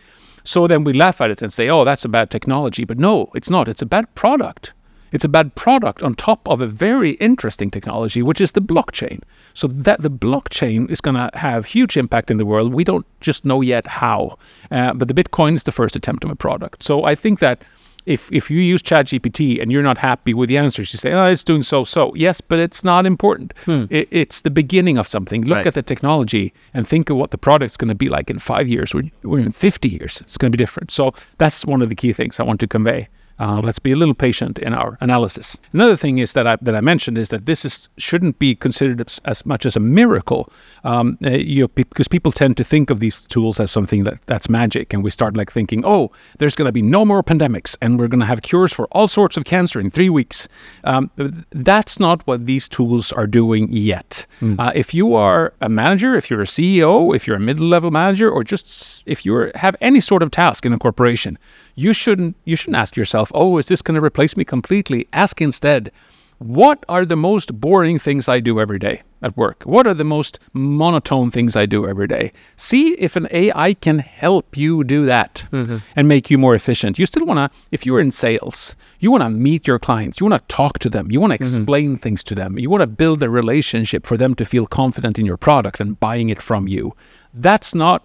So 0.44 0.66
then 0.66 0.82
we 0.82 0.94
laugh 0.94 1.20
at 1.20 1.30
it 1.30 1.42
and 1.42 1.52
say, 1.52 1.68
"Oh, 1.68 1.84
that's 1.84 2.06
a 2.06 2.08
bad 2.08 2.30
technology." 2.30 2.84
But 2.84 2.98
no, 2.98 3.28
it's 3.34 3.50
not. 3.50 3.68
It's 3.68 3.82
a 3.82 3.86
bad 3.86 4.06
product. 4.14 4.72
It's 5.12 5.24
a 5.24 5.28
bad 5.28 5.54
product 5.54 6.02
on 6.02 6.14
top 6.14 6.46
of 6.48 6.60
a 6.60 6.66
very 6.66 7.12
interesting 7.12 7.70
technology, 7.70 8.22
which 8.22 8.40
is 8.40 8.52
the 8.52 8.60
blockchain. 8.60 9.22
So 9.54 9.68
that 9.68 10.00
the 10.02 10.10
blockchain 10.10 10.90
is 10.90 11.00
going 11.00 11.16
to 11.16 11.30
have 11.38 11.66
huge 11.66 11.96
impact 11.96 12.30
in 12.30 12.36
the 12.36 12.46
world. 12.46 12.72
We 12.74 12.84
don't 12.84 13.06
just 13.20 13.44
know 13.44 13.60
yet 13.60 13.86
how, 13.86 14.36
uh, 14.70 14.92
but 14.94 15.08
the 15.08 15.14
Bitcoin 15.14 15.54
is 15.54 15.64
the 15.64 15.72
first 15.72 15.96
attempt 15.96 16.24
of 16.24 16.30
a 16.30 16.36
product. 16.36 16.82
So 16.82 17.04
I 17.04 17.14
think 17.14 17.38
that 17.40 17.62
if 18.06 18.30
if 18.32 18.50
you 18.50 18.60
use 18.60 18.80
ChatGPT 18.82 19.60
and 19.60 19.70
you're 19.70 19.82
not 19.82 19.98
happy 19.98 20.32
with 20.32 20.48
the 20.48 20.56
answers, 20.56 20.92
you 20.94 20.98
say, 20.98 21.12
"Oh, 21.12 21.24
it's 21.24 21.44
doing 21.44 21.62
so 21.62 21.84
so." 21.84 22.14
Yes, 22.14 22.40
but 22.40 22.58
it's 22.58 22.82
not 22.82 23.04
important. 23.04 23.52
It, 23.90 24.08
it's 24.10 24.42
the 24.42 24.50
beginning 24.50 24.96
of 24.98 25.06
something. 25.06 25.42
Look 25.44 25.56
Right. 25.56 25.66
at 25.66 25.74
the 25.74 25.82
technology 25.82 26.52
and 26.72 26.88
think 26.88 27.10
of 27.10 27.16
what 27.18 27.30
the 27.32 27.38
product's 27.38 27.76
going 27.76 27.88
to 27.88 27.94
be 27.94 28.08
like 28.08 28.30
in 28.30 28.38
five 28.38 28.66
years 28.66 28.94
or, 28.94 29.02
or 29.24 29.38
in 29.38 29.52
50 29.52 29.88
years. 29.88 30.20
It's 30.22 30.38
going 30.38 30.50
to 30.52 30.56
be 30.56 30.62
different. 30.62 30.90
So 30.90 31.12
that's 31.38 31.66
one 31.66 31.82
of 31.82 31.88
the 31.90 31.94
key 31.94 32.12
things 32.14 32.40
I 32.40 32.44
want 32.44 32.60
to 32.60 32.66
convey. 32.66 33.08
Uh, 33.38 33.60
let's 33.62 33.78
be 33.78 33.92
a 33.92 33.96
little 33.96 34.14
patient 34.14 34.58
in 34.58 34.74
our 34.74 34.98
analysis. 35.00 35.56
Another 35.72 35.96
thing 35.96 36.18
is 36.18 36.32
that 36.32 36.46
I, 36.46 36.56
that 36.60 36.74
I 36.74 36.80
mentioned 36.80 37.18
is 37.18 37.28
that 37.28 37.46
this 37.46 37.64
is 37.64 37.88
shouldn't 37.96 38.38
be 38.38 38.54
considered 38.54 39.00
as, 39.00 39.20
as 39.24 39.46
much 39.46 39.64
as 39.64 39.76
a 39.76 39.80
miracle, 39.80 40.50
um, 40.84 41.18
uh, 41.24 41.30
you 41.30 41.62
know, 41.62 41.68
because 41.68 42.08
people 42.08 42.32
tend 42.32 42.56
to 42.56 42.64
think 42.64 42.90
of 42.90 43.00
these 43.00 43.26
tools 43.26 43.60
as 43.60 43.70
something 43.70 44.04
that 44.04 44.24
that's 44.26 44.48
magic, 44.48 44.92
and 44.92 45.04
we 45.04 45.10
start 45.10 45.36
like 45.36 45.52
thinking, 45.52 45.84
oh, 45.84 46.10
there's 46.38 46.56
going 46.56 46.66
to 46.66 46.72
be 46.72 46.82
no 46.82 47.04
more 47.04 47.22
pandemics, 47.22 47.76
and 47.80 47.98
we're 47.98 48.08
going 48.08 48.20
to 48.20 48.26
have 48.26 48.42
cures 48.42 48.72
for 48.72 48.86
all 48.86 49.06
sorts 49.06 49.36
of 49.36 49.44
cancer 49.44 49.80
in 49.80 49.90
three 49.90 50.10
weeks. 50.10 50.48
Um, 50.84 51.10
that's 51.50 52.00
not 52.00 52.26
what 52.26 52.46
these 52.46 52.68
tools 52.68 53.12
are 53.12 53.26
doing 53.26 53.68
yet. 53.70 54.26
Mm. 54.40 54.58
Uh, 54.58 54.72
if 54.74 54.92
you 54.94 55.14
are 55.14 55.54
a 55.60 55.68
manager, 55.68 56.14
if 56.16 56.30
you're 56.30 56.42
a 56.42 56.44
CEO, 56.44 57.14
if 57.14 57.26
you're 57.26 57.36
a 57.36 57.40
middle-level 57.40 57.90
manager, 57.90 58.28
or 58.28 58.42
just 58.42 59.02
if 59.06 59.24
you 59.24 59.50
have 59.54 59.76
any 59.80 60.00
sort 60.00 60.22
of 60.22 60.30
task 60.30 60.66
in 60.66 60.72
a 60.72 60.78
corporation, 60.78 61.38
you 61.78 61.92
shouldn't 61.92 62.34
you 62.44 62.56
shouldn't 62.56 62.76
ask 62.76 62.96
yourself, 62.96 63.30
"Oh, 63.34 63.58
is 63.58 63.68
this 63.68 63.82
going 63.82 63.94
to 63.94 64.04
replace 64.04 64.36
me 64.36 64.44
completely?" 64.44 65.06
Ask 65.12 65.40
instead, 65.40 65.92
"What 66.38 66.84
are 66.88 67.04
the 67.04 67.16
most 67.16 67.60
boring 67.60 68.00
things 68.00 68.28
I 68.28 68.40
do 68.40 68.58
every 68.58 68.80
day 68.80 69.02
at 69.22 69.36
work? 69.36 69.62
What 69.64 69.86
are 69.86 69.94
the 69.94 70.04
most 70.04 70.40
monotone 70.52 71.30
things 71.30 71.54
I 71.54 71.66
do 71.66 71.86
every 71.86 72.08
day?" 72.08 72.32
See 72.56 72.94
if 72.98 73.14
an 73.14 73.28
AI 73.30 73.74
can 73.74 74.00
help 74.00 74.56
you 74.56 74.82
do 74.82 75.06
that 75.06 75.44
mm-hmm. 75.52 75.76
and 75.94 76.08
make 76.08 76.30
you 76.30 76.38
more 76.38 76.56
efficient. 76.56 76.98
You 76.98 77.06
still 77.06 77.24
want 77.24 77.38
to 77.38 77.58
if 77.70 77.86
you're 77.86 78.00
in 78.00 78.10
sales, 78.10 78.74
you 78.98 79.12
want 79.12 79.22
to 79.22 79.30
meet 79.30 79.68
your 79.68 79.78
clients, 79.78 80.18
you 80.18 80.26
want 80.26 80.40
to 80.40 80.54
talk 80.56 80.80
to 80.80 80.90
them, 80.90 81.12
you 81.12 81.20
want 81.20 81.32
to 81.34 81.38
mm-hmm. 81.38 81.56
explain 81.58 81.90
mm-hmm. 81.90 82.02
things 82.02 82.24
to 82.24 82.34
them. 82.34 82.58
You 82.58 82.70
want 82.70 82.80
to 82.80 82.88
build 83.02 83.22
a 83.22 83.30
relationship 83.30 84.04
for 84.04 84.16
them 84.16 84.34
to 84.34 84.44
feel 84.44 84.66
confident 84.66 85.16
in 85.16 85.26
your 85.26 85.36
product 85.36 85.78
and 85.78 86.00
buying 86.00 86.28
it 86.28 86.42
from 86.42 86.66
you. 86.66 86.96
That's 87.32 87.72
not 87.72 88.02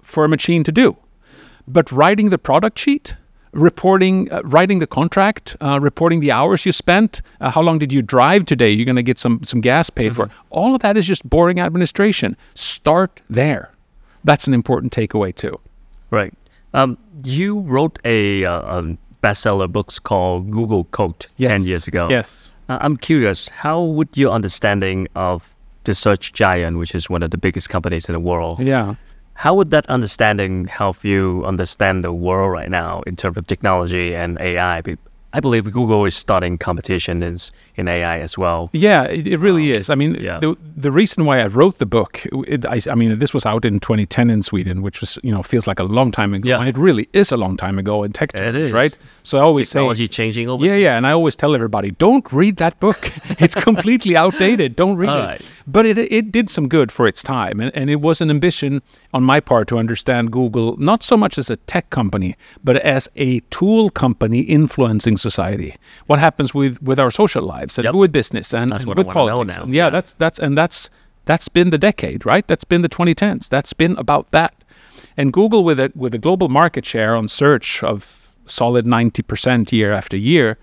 for 0.00 0.24
a 0.24 0.28
machine 0.28 0.62
to 0.62 0.70
do. 0.70 0.96
But 1.68 1.90
writing 1.90 2.30
the 2.30 2.38
product 2.38 2.78
sheet, 2.78 3.16
reporting, 3.52 4.32
uh, 4.32 4.42
writing 4.44 4.78
the 4.78 4.86
contract, 4.86 5.56
uh, 5.60 5.80
reporting 5.80 6.20
the 6.20 6.30
hours 6.30 6.64
you 6.64 6.72
spent, 6.72 7.22
uh, 7.40 7.50
how 7.50 7.62
long 7.62 7.78
did 7.78 7.92
you 7.92 8.02
drive 8.02 8.44
today? 8.44 8.70
You're 8.70 8.84
going 8.84 8.96
to 8.96 9.02
get 9.02 9.18
some 9.18 9.42
some 9.42 9.60
gas 9.60 9.90
paid 9.90 10.12
mm-hmm. 10.12 10.30
for. 10.30 10.30
All 10.50 10.74
of 10.74 10.82
that 10.82 10.96
is 10.96 11.06
just 11.06 11.28
boring 11.28 11.58
administration. 11.58 12.36
Start 12.54 13.20
there. 13.28 13.72
That's 14.24 14.46
an 14.46 14.54
important 14.54 14.92
takeaway 14.92 15.34
too. 15.34 15.58
Right. 16.10 16.32
Um, 16.74 16.98
you 17.24 17.60
wrote 17.60 17.98
a, 18.04 18.44
uh, 18.44 18.80
a, 18.80 18.98
bestseller 19.22 19.70
books 19.70 19.98
called 19.98 20.50
Google 20.50 20.84
Code 20.84 21.26
yes. 21.36 21.48
ten 21.48 21.62
years 21.62 21.88
ago. 21.88 22.08
Yes. 22.08 22.52
Uh, 22.68 22.78
I'm 22.80 22.96
curious. 22.96 23.48
How 23.48 23.82
would 23.82 24.16
your 24.16 24.30
understanding 24.32 25.08
of 25.16 25.56
the 25.84 25.94
search 25.94 26.32
giant, 26.32 26.78
which 26.78 26.94
is 26.94 27.08
one 27.08 27.22
of 27.22 27.30
the 27.30 27.38
biggest 27.38 27.68
companies 27.68 28.08
in 28.08 28.12
the 28.12 28.20
world, 28.20 28.60
yeah 28.60 28.96
how 29.36 29.54
would 29.54 29.70
that 29.70 29.86
understanding 29.88 30.64
help 30.64 31.04
you 31.04 31.44
understand 31.44 32.02
the 32.02 32.12
world 32.12 32.50
right 32.52 32.70
now 32.70 33.02
in 33.06 33.16
terms 33.16 33.36
of 33.36 33.46
technology 33.46 34.14
and 34.14 34.40
AI? 34.40 34.80
I 35.36 35.40
believe 35.40 35.70
Google 35.70 36.06
is 36.06 36.16
starting 36.16 36.56
competition 36.56 37.22
in, 37.22 37.36
in 37.74 37.88
AI 37.88 38.20
as 38.20 38.38
well. 38.38 38.70
Yeah, 38.72 39.02
it, 39.02 39.26
it 39.26 39.36
really 39.36 39.70
um, 39.74 39.80
is. 39.80 39.90
I 39.90 39.94
mean, 39.94 40.14
yeah. 40.14 40.38
the, 40.40 40.56
the 40.74 40.90
reason 40.90 41.26
why 41.26 41.40
I 41.40 41.46
wrote 41.46 41.76
the 41.76 41.84
book, 41.84 42.26
it, 42.48 42.64
I, 42.64 42.80
I, 42.90 42.94
mean, 42.94 43.18
this 43.18 43.34
was 43.34 43.44
out 43.44 43.66
in 43.66 43.78
2010 43.78 44.30
in 44.30 44.42
Sweden, 44.42 44.80
which 44.80 45.02
was, 45.02 45.18
you 45.22 45.30
know, 45.30 45.42
feels 45.42 45.66
like 45.66 45.78
a 45.78 45.82
long 45.82 46.10
time 46.10 46.32
ago. 46.32 46.48
Yeah. 46.48 46.60
And 46.60 46.70
it 46.70 46.78
really 46.78 47.10
is 47.12 47.32
a 47.32 47.36
long 47.36 47.58
time 47.58 47.78
ago 47.78 48.02
in 48.02 48.14
tech 48.14 48.32
terms, 48.32 48.54
it 48.54 48.62
is. 48.62 48.72
right? 48.72 48.98
So 49.24 49.36
I 49.36 49.42
always 49.42 49.68
Technology 49.68 50.04
say... 50.04 50.08
changing 50.08 50.48
over 50.48 50.64
Yeah, 50.64 50.70
time. 50.70 50.80
yeah. 50.80 50.96
And 50.96 51.06
I 51.06 51.12
always 51.12 51.36
tell 51.36 51.54
everybody, 51.54 51.90
don't 51.90 52.32
read 52.32 52.56
that 52.56 52.80
book. 52.80 52.96
it's 53.38 53.54
completely 53.54 54.16
outdated. 54.16 54.74
Don't 54.74 54.96
read 54.96 55.10
All 55.10 55.18
it. 55.18 55.24
Right. 55.26 55.42
But 55.66 55.84
it, 55.84 55.98
it 55.98 56.32
did 56.32 56.48
some 56.48 56.66
good 56.66 56.90
for 56.90 57.06
its 57.06 57.22
time. 57.22 57.60
And, 57.60 57.76
and 57.76 57.90
it 57.90 58.00
was 58.00 58.22
an 58.22 58.30
ambition 58.30 58.80
on 59.12 59.22
my 59.22 59.40
part 59.40 59.68
to 59.68 59.78
understand 59.78 60.32
Google, 60.32 60.78
not 60.78 61.02
so 61.02 61.14
much 61.14 61.36
as 61.36 61.50
a 61.50 61.56
tech 61.56 61.90
company, 61.90 62.36
but 62.64 62.76
as 62.76 63.06
a 63.16 63.40
tool 63.50 63.90
company 63.90 64.40
influencing 64.40 65.18
society. 65.30 65.74
What 66.06 66.18
happens 66.18 66.54
with, 66.54 66.80
with 66.82 66.98
our 66.98 67.10
social 67.10 67.44
lives 67.54 67.78
and 67.78 67.84
yep. 67.84 67.94
with 67.94 68.12
business 68.12 68.54
and, 68.54 68.72
and 68.72 68.84
with 68.86 69.08
politics. 69.08 69.58
And 69.58 69.74
yeah, 69.74 69.84
yeah, 69.84 69.90
that's 69.90 70.12
that's 70.22 70.38
and 70.38 70.56
that's 70.56 70.90
that's 71.24 71.48
been 71.48 71.70
the 71.70 71.78
decade, 71.78 72.20
right? 72.32 72.46
That's 72.46 72.64
been 72.72 72.82
the 72.82 72.94
2010s. 72.98 73.48
That's 73.48 73.72
been 73.72 73.96
about 73.98 74.30
that. 74.30 74.52
And 75.16 75.32
Google 75.32 75.62
with 75.68 75.78
a 75.80 75.88
with 75.94 76.14
a 76.14 76.22
global 76.26 76.48
market 76.48 76.84
share 76.92 77.14
on 77.16 77.28
search 77.28 77.82
of 77.82 78.32
solid 78.46 78.86
90% 78.86 79.72
year 79.72 79.92
after 79.92 80.16
year, 80.16 80.56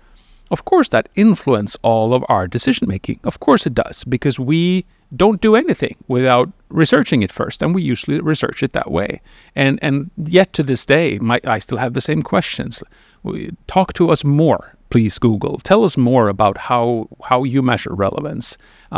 of 0.54 0.64
course 0.72 0.88
that 0.94 1.08
influence 1.26 1.72
all 1.82 2.08
of 2.14 2.22
our 2.34 2.46
decision 2.56 2.86
making. 2.94 3.18
Of 3.30 3.36
course 3.46 3.62
it 3.66 3.74
does 3.84 4.04
because 4.04 4.36
we 4.52 4.84
don't 5.22 5.40
do 5.40 5.52
anything 5.54 5.96
without 6.16 6.48
researching 6.68 7.22
it 7.22 7.32
first, 7.40 7.62
and 7.62 7.74
we 7.74 7.82
usually 7.92 8.20
research 8.20 8.62
it 8.62 8.72
that 8.72 8.90
way. 8.98 9.10
And 9.62 9.74
and 9.86 10.10
yet 10.38 10.48
to 10.56 10.62
this 10.62 10.86
day, 10.86 11.18
my, 11.18 11.38
I 11.56 11.58
still 11.60 11.78
have 11.84 11.94
the 11.94 12.06
same 12.10 12.22
questions. 12.22 12.82
Talk 13.66 13.88
to 13.94 14.04
us 14.12 14.22
more, 14.24 14.64
please. 14.90 15.18
Google, 15.18 15.56
tell 15.70 15.82
us 15.88 15.96
more 16.10 16.26
about 16.28 16.56
how 16.68 17.08
how 17.30 17.38
you 17.52 17.60
measure 17.62 17.94
relevance. 18.06 18.46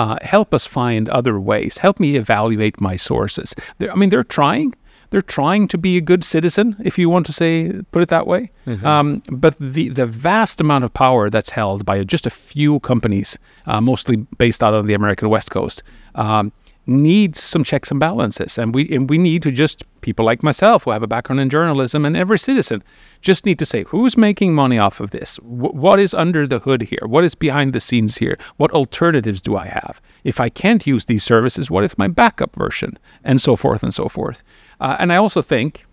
Uh, 0.01 0.17
help 0.23 0.49
us 0.59 0.67
find 0.67 1.09
other 1.09 1.37
ways. 1.53 1.79
Help 1.87 1.97
me 2.05 2.11
evaluate 2.17 2.81
my 2.81 2.97
sources. 2.97 3.49
They're, 3.79 3.93
I 3.93 3.97
mean, 3.97 4.11
they're 4.11 4.35
trying 4.41 4.75
they're 5.11 5.23
trying 5.23 5.69
to 5.69 5.79
be 5.79 5.97
a 5.97 6.01
good 6.01 6.25
citizen, 6.25 6.77
if 6.85 6.99
you 6.99 7.09
want 7.09 7.27
to 7.27 7.33
say 7.33 7.81
put 7.93 8.03
it 8.03 8.09
that 8.09 8.27
way. 8.27 8.51
Mm-hmm. 8.67 8.87
Um, 8.87 9.23
but 9.31 9.57
the 9.59 9.89
the 9.89 10.07
vast 10.07 10.61
amount 10.61 10.85
of 10.85 10.93
power 10.93 11.31
that's 11.31 11.51
held 11.51 11.85
by 11.85 12.03
just 12.05 12.27
a 12.27 12.31
few 12.31 12.81
companies, 12.81 13.39
uh, 13.67 13.81
mostly 13.81 14.17
based 14.39 14.63
out 14.63 14.75
of 14.75 14.87
the 14.87 14.95
American 14.95 15.29
West 15.29 15.51
Coast, 15.51 15.83
um, 16.15 16.53
needs 16.87 17.43
some 17.43 17.65
checks 17.65 17.91
and 17.91 17.99
balances, 17.99 18.59
and 18.59 18.75
we 18.75 18.89
and 18.95 19.11
we 19.11 19.19
need 19.19 19.43
to 19.43 19.51
just 19.51 19.85
people 20.01 20.25
like 20.25 20.43
myself 20.43 20.85
who 20.85 20.91
have 20.91 21.03
a 21.03 21.07
background 21.07 21.41
in 21.41 21.51
journalism 21.51 22.05
and 22.05 22.17
every 22.17 22.39
citizen 22.39 22.83
just 23.21 23.45
need 23.45 23.59
to 23.59 23.67
say 23.67 23.83
who's 23.85 24.17
making 24.17 24.55
money 24.55 24.79
off 24.79 25.01
of 25.01 25.11
this, 25.11 25.37
w- 25.39 25.73
what 25.73 25.99
is 25.99 26.15
under 26.15 26.47
the 26.47 26.61
hood 26.61 26.83
here, 26.83 27.01
what 27.07 27.25
is 27.25 27.35
behind 27.35 27.73
the 27.73 27.81
scenes 27.81 28.19
here, 28.19 28.39
what 28.57 28.71
alternatives 28.71 29.43
do 29.43 29.57
I 29.57 29.67
have? 29.67 30.01
If 30.23 30.41
I 30.41 30.49
can't 30.49 30.87
use 30.87 31.07
these 31.07 31.25
services, 31.25 31.71
what 31.71 31.83
is 31.83 31.99
my 31.99 32.07
backup 32.07 32.55
version, 32.55 32.99
and 33.25 33.41
so 33.41 33.57
forth 33.57 33.83
and 33.83 33.93
so 33.93 34.09
forth. 34.09 34.45
Uh, 34.81 34.97
and 35.01 35.13
I 35.13 35.17
also 35.17 35.43
think, 35.43 35.87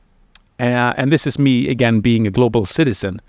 uh, 0.59 0.93
and 0.95 1.11
this 1.11 1.25
is 1.25 1.39
me 1.39 1.69
again 1.69 2.01
being 2.01 2.27
a 2.27 2.31
global 2.31 2.67
citizen, 2.67 3.19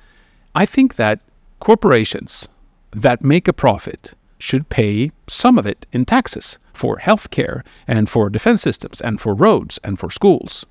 I 0.55 0.67
think 0.67 0.97
that 0.97 1.21
corporations 1.61 2.49
that 2.93 3.23
make 3.23 3.49
a 3.49 3.53
profit 3.55 4.13
should 4.39 4.69
pay 4.69 5.11
some 5.27 5.59
of 5.59 5.67
it 5.67 5.87
in 5.93 6.05
taxes 6.05 6.59
for 6.73 6.99
healthcare 6.99 7.63
and 7.87 8.09
for 8.09 8.29
defense 8.29 8.63
systems 8.63 9.01
and 9.01 9.21
for 9.21 9.35
roads 9.35 9.79
and 9.85 9.99
for 9.99 10.11
schools. 10.11 10.67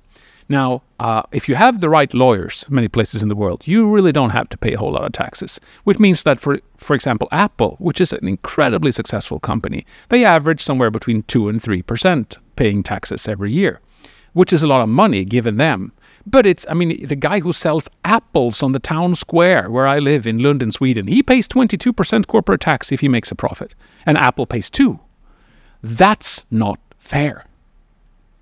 Now, 0.48 0.82
uh, 1.00 1.22
if 1.32 1.48
you 1.48 1.54
have 1.54 1.80
the 1.80 1.88
right 1.88 2.12
lawyers, 2.12 2.66
many 2.68 2.86
places 2.88 3.22
in 3.22 3.28
the 3.28 3.34
world, 3.34 3.66
you 3.66 3.88
really 3.88 4.12
don't 4.12 4.30
have 4.30 4.50
to 4.50 4.58
pay 4.58 4.74
a 4.74 4.78
whole 4.78 4.92
lot 4.92 5.04
of 5.04 5.12
taxes. 5.12 5.58
Which 5.84 5.98
means 5.98 6.22
that, 6.24 6.38
for 6.38 6.58
for 6.76 6.94
example, 6.94 7.28
Apple, 7.32 7.76
which 7.78 8.00
is 8.00 8.12
an 8.12 8.28
incredibly 8.28 8.92
successful 8.92 9.40
company, 9.40 9.86
they 10.10 10.24
average 10.24 10.62
somewhere 10.62 10.90
between 10.90 11.22
two 11.22 11.48
and 11.48 11.62
three 11.62 11.80
percent 11.80 12.36
paying 12.56 12.82
taxes 12.82 13.26
every 13.26 13.52
year, 13.52 13.80
which 14.34 14.52
is 14.52 14.62
a 14.62 14.66
lot 14.66 14.82
of 14.82 14.88
money 14.90 15.24
given 15.24 15.56
them. 15.56 15.92
But 16.26 16.46
it's, 16.46 16.66
I 16.70 16.74
mean, 16.74 17.06
the 17.06 17.16
guy 17.16 17.40
who 17.40 17.52
sells 17.52 17.88
apples 18.04 18.62
on 18.62 18.72
the 18.72 18.78
town 18.78 19.14
square 19.14 19.70
where 19.70 19.86
I 19.86 19.98
live 19.98 20.26
in 20.26 20.38
Lund, 20.38 20.72
Sweden, 20.72 21.06
he 21.06 21.22
pays 21.22 21.46
22% 21.46 22.26
corporate 22.26 22.62
tax 22.62 22.90
if 22.90 23.00
he 23.00 23.08
makes 23.08 23.30
a 23.30 23.34
profit, 23.34 23.74
and 24.06 24.16
Apple 24.16 24.46
pays 24.46 24.70
2 24.70 24.98
That's 25.82 26.44
not 26.50 26.80
fair. 26.98 27.44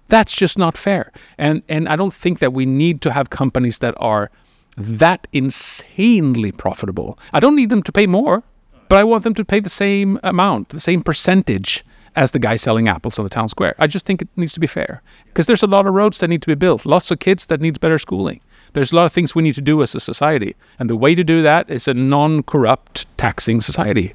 That's 0.08 0.34
just 0.34 0.58
not 0.58 0.76
fair. 0.76 1.10
And 1.38 1.62
and 1.68 1.88
I 1.88 1.96
don't 1.96 2.12
think 2.12 2.38
that 2.38 2.52
we 2.52 2.66
need 2.66 3.00
to 3.00 3.12
have 3.12 3.30
companies 3.30 3.78
that 3.78 3.94
are 3.96 4.30
that 4.76 5.26
insanely 5.32 6.52
profitable. 6.52 7.18
I 7.32 7.40
don't 7.40 7.56
need 7.56 7.70
them 7.70 7.82
to 7.82 7.92
pay 7.92 8.06
more, 8.06 8.42
but 8.88 8.98
I 8.98 9.04
want 9.04 9.24
them 9.24 9.34
to 9.34 9.44
pay 9.44 9.60
the 9.60 9.70
same 9.70 10.20
amount, 10.22 10.68
the 10.68 10.80
same 10.80 11.02
percentage 11.02 11.84
as 12.14 12.32
the 12.32 12.38
guy 12.38 12.56
selling 12.56 12.88
apples 12.88 13.18
on 13.18 13.24
the 13.24 13.30
town 13.30 13.48
square. 13.48 13.74
I 13.78 13.86
just 13.86 14.04
think 14.04 14.22
it 14.22 14.28
needs 14.36 14.52
to 14.54 14.60
be 14.60 14.66
fair 14.66 15.02
because 15.26 15.46
there's 15.46 15.62
a 15.62 15.66
lot 15.66 15.86
of 15.86 15.94
roads 15.94 16.18
that 16.18 16.28
need 16.28 16.42
to 16.42 16.48
be 16.48 16.54
built, 16.54 16.84
lots 16.84 17.10
of 17.10 17.18
kids 17.18 17.46
that 17.46 17.60
need 17.60 17.80
better 17.80 17.98
schooling. 17.98 18.40
There's 18.74 18.92
a 18.92 18.96
lot 18.96 19.04
of 19.04 19.12
things 19.12 19.34
we 19.34 19.42
need 19.42 19.54
to 19.54 19.60
do 19.60 19.82
as 19.82 19.94
a 19.94 20.00
society, 20.00 20.56
and 20.78 20.88
the 20.88 20.96
way 20.96 21.14
to 21.14 21.24
do 21.24 21.42
that 21.42 21.68
is 21.68 21.88
a 21.88 21.94
non-corrupt 21.94 23.06
taxing 23.18 23.60
society. 23.60 24.14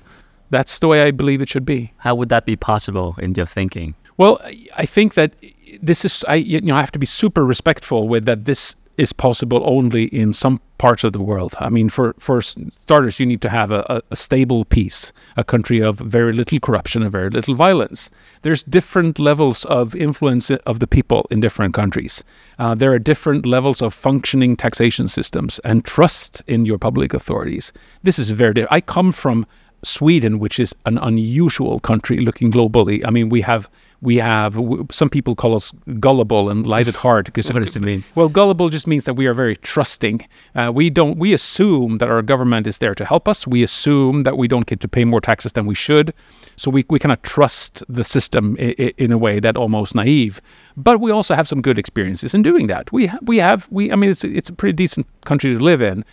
That's 0.49 0.79
the 0.79 0.87
way 0.87 1.03
I 1.03 1.11
believe 1.11 1.41
it 1.41 1.49
should 1.49 1.65
be. 1.65 1.93
How 1.97 2.15
would 2.15 2.29
that 2.29 2.45
be 2.45 2.55
possible 2.55 3.15
in 3.19 3.35
your 3.35 3.45
thinking? 3.45 3.95
Well, 4.17 4.39
I 4.75 4.85
think 4.85 5.13
that 5.13 5.35
this 5.81 6.05
is 6.05 6.25
I 6.27 6.35
you 6.35 6.61
know 6.61 6.75
I 6.75 6.79
have 6.79 6.91
to 6.91 6.99
be 6.99 7.05
super 7.05 7.45
respectful 7.45 8.07
with 8.07 8.25
that 8.25 8.45
this 8.45 8.75
is 8.97 9.13
possible 9.13 9.61
only 9.65 10.05
in 10.05 10.33
some 10.33 10.59
parts 10.77 11.03
of 11.03 11.13
the 11.13 11.21
world. 11.21 11.55
I 11.59 11.69
mean, 11.69 11.89
for, 11.89 12.13
for 12.19 12.41
starters, 12.41 13.19
you 13.19 13.25
need 13.25 13.41
to 13.41 13.49
have 13.49 13.71
a, 13.71 14.01
a, 14.11 14.15
stable 14.15 14.65
peace, 14.65 15.11
a 15.35 15.43
country 15.43 15.79
of 15.81 15.97
very 15.99 16.33
little 16.33 16.59
corruption 16.59 17.01
and 17.01 17.11
very 17.11 17.29
little 17.29 17.55
violence. 17.55 18.09
There's 18.43 18.63
different 18.63 19.19
levels 19.19 19.65
of 19.65 19.95
influence 19.95 20.49
of 20.51 20.79
the 20.79 20.87
people 20.87 21.25
in 21.31 21.39
different 21.39 21.73
countries. 21.73 22.23
Uh, 22.59 22.75
there 22.75 22.93
are 22.93 22.99
different 22.99 23.45
levels 23.45 23.81
of 23.81 23.93
functioning 23.93 24.55
taxation 24.55 25.07
systems 25.07 25.59
and 25.59 25.83
trust 25.83 26.43
in 26.47 26.65
your 26.65 26.77
public 26.77 27.13
authorities. 27.13 27.73
This 28.03 28.19
is 28.19 28.29
very. 28.29 28.65
I 28.71 28.81
come 28.81 29.11
from 29.11 29.45
Sweden, 29.83 30.39
which 30.39 30.59
is 30.59 30.75
an 30.85 30.97
unusual 30.97 31.79
country 31.79 32.19
looking 32.19 32.51
globally. 32.51 33.05
I 33.05 33.09
mean, 33.11 33.29
we 33.29 33.41
have 33.41 33.69
we 33.99 34.17
have 34.17 34.59
some 34.91 35.09
people 35.09 35.35
call 35.35 35.55
us 35.55 35.71
gullible 35.99 36.51
and 36.51 36.67
light 36.67 36.87
at 36.87 36.93
heart 36.95 37.25
because 37.25 37.51
What 37.51 37.59
does 37.63 37.75
it 37.75 37.81
mean? 37.81 38.03
well, 38.13 38.29
gullible 38.29 38.69
just 38.69 38.85
means 38.85 39.05
that 39.05 39.15
we 39.15 39.25
are 39.25 39.33
very 39.33 39.55
trusting. 39.55 40.27
Uh, 40.53 40.71
we 40.73 40.91
don't. 40.91 41.17
We 41.17 41.33
assume 41.33 41.97
that 41.97 42.07
our 42.09 42.21
government 42.21 42.67
is 42.67 42.77
there 42.77 42.93
to 42.93 43.05
help 43.05 43.27
us. 43.27 43.47
We 43.47 43.63
assume 43.63 44.21
that 44.21 44.37
we 44.37 44.47
don't 44.47 44.67
get 44.67 44.79
to 44.81 44.87
pay 44.87 45.03
more 45.05 45.19
taxes 45.21 45.53
than 45.53 45.65
we 45.65 45.73
should. 45.75 46.13
So 46.57 46.69
we 46.71 46.85
we 46.89 46.99
kind 46.99 47.11
of 47.11 47.21
trust 47.23 47.83
the 47.89 48.03
system 48.03 48.55
in 48.57 49.11
a 49.11 49.17
way 49.17 49.39
that 49.39 49.57
almost 49.57 49.95
naive. 49.95 50.41
But 50.75 50.99
we 51.01 51.09
also 51.11 51.33
have 51.33 51.47
some 51.47 51.61
good 51.63 51.79
experiences 51.79 52.33
in 52.35 52.43
doing 52.43 52.67
that. 52.67 52.91
We 52.91 53.07
ha- 53.07 53.19
we 53.23 53.37
have 53.37 53.67
we. 53.71 53.91
I 53.91 53.95
mean, 53.95 54.11
it's 54.11 54.23
it's 54.23 54.49
a 54.49 54.53
pretty 54.53 54.73
decent 54.73 55.07
country 55.25 55.53
to 55.53 55.59
live 55.59 55.81
in, 55.81 56.03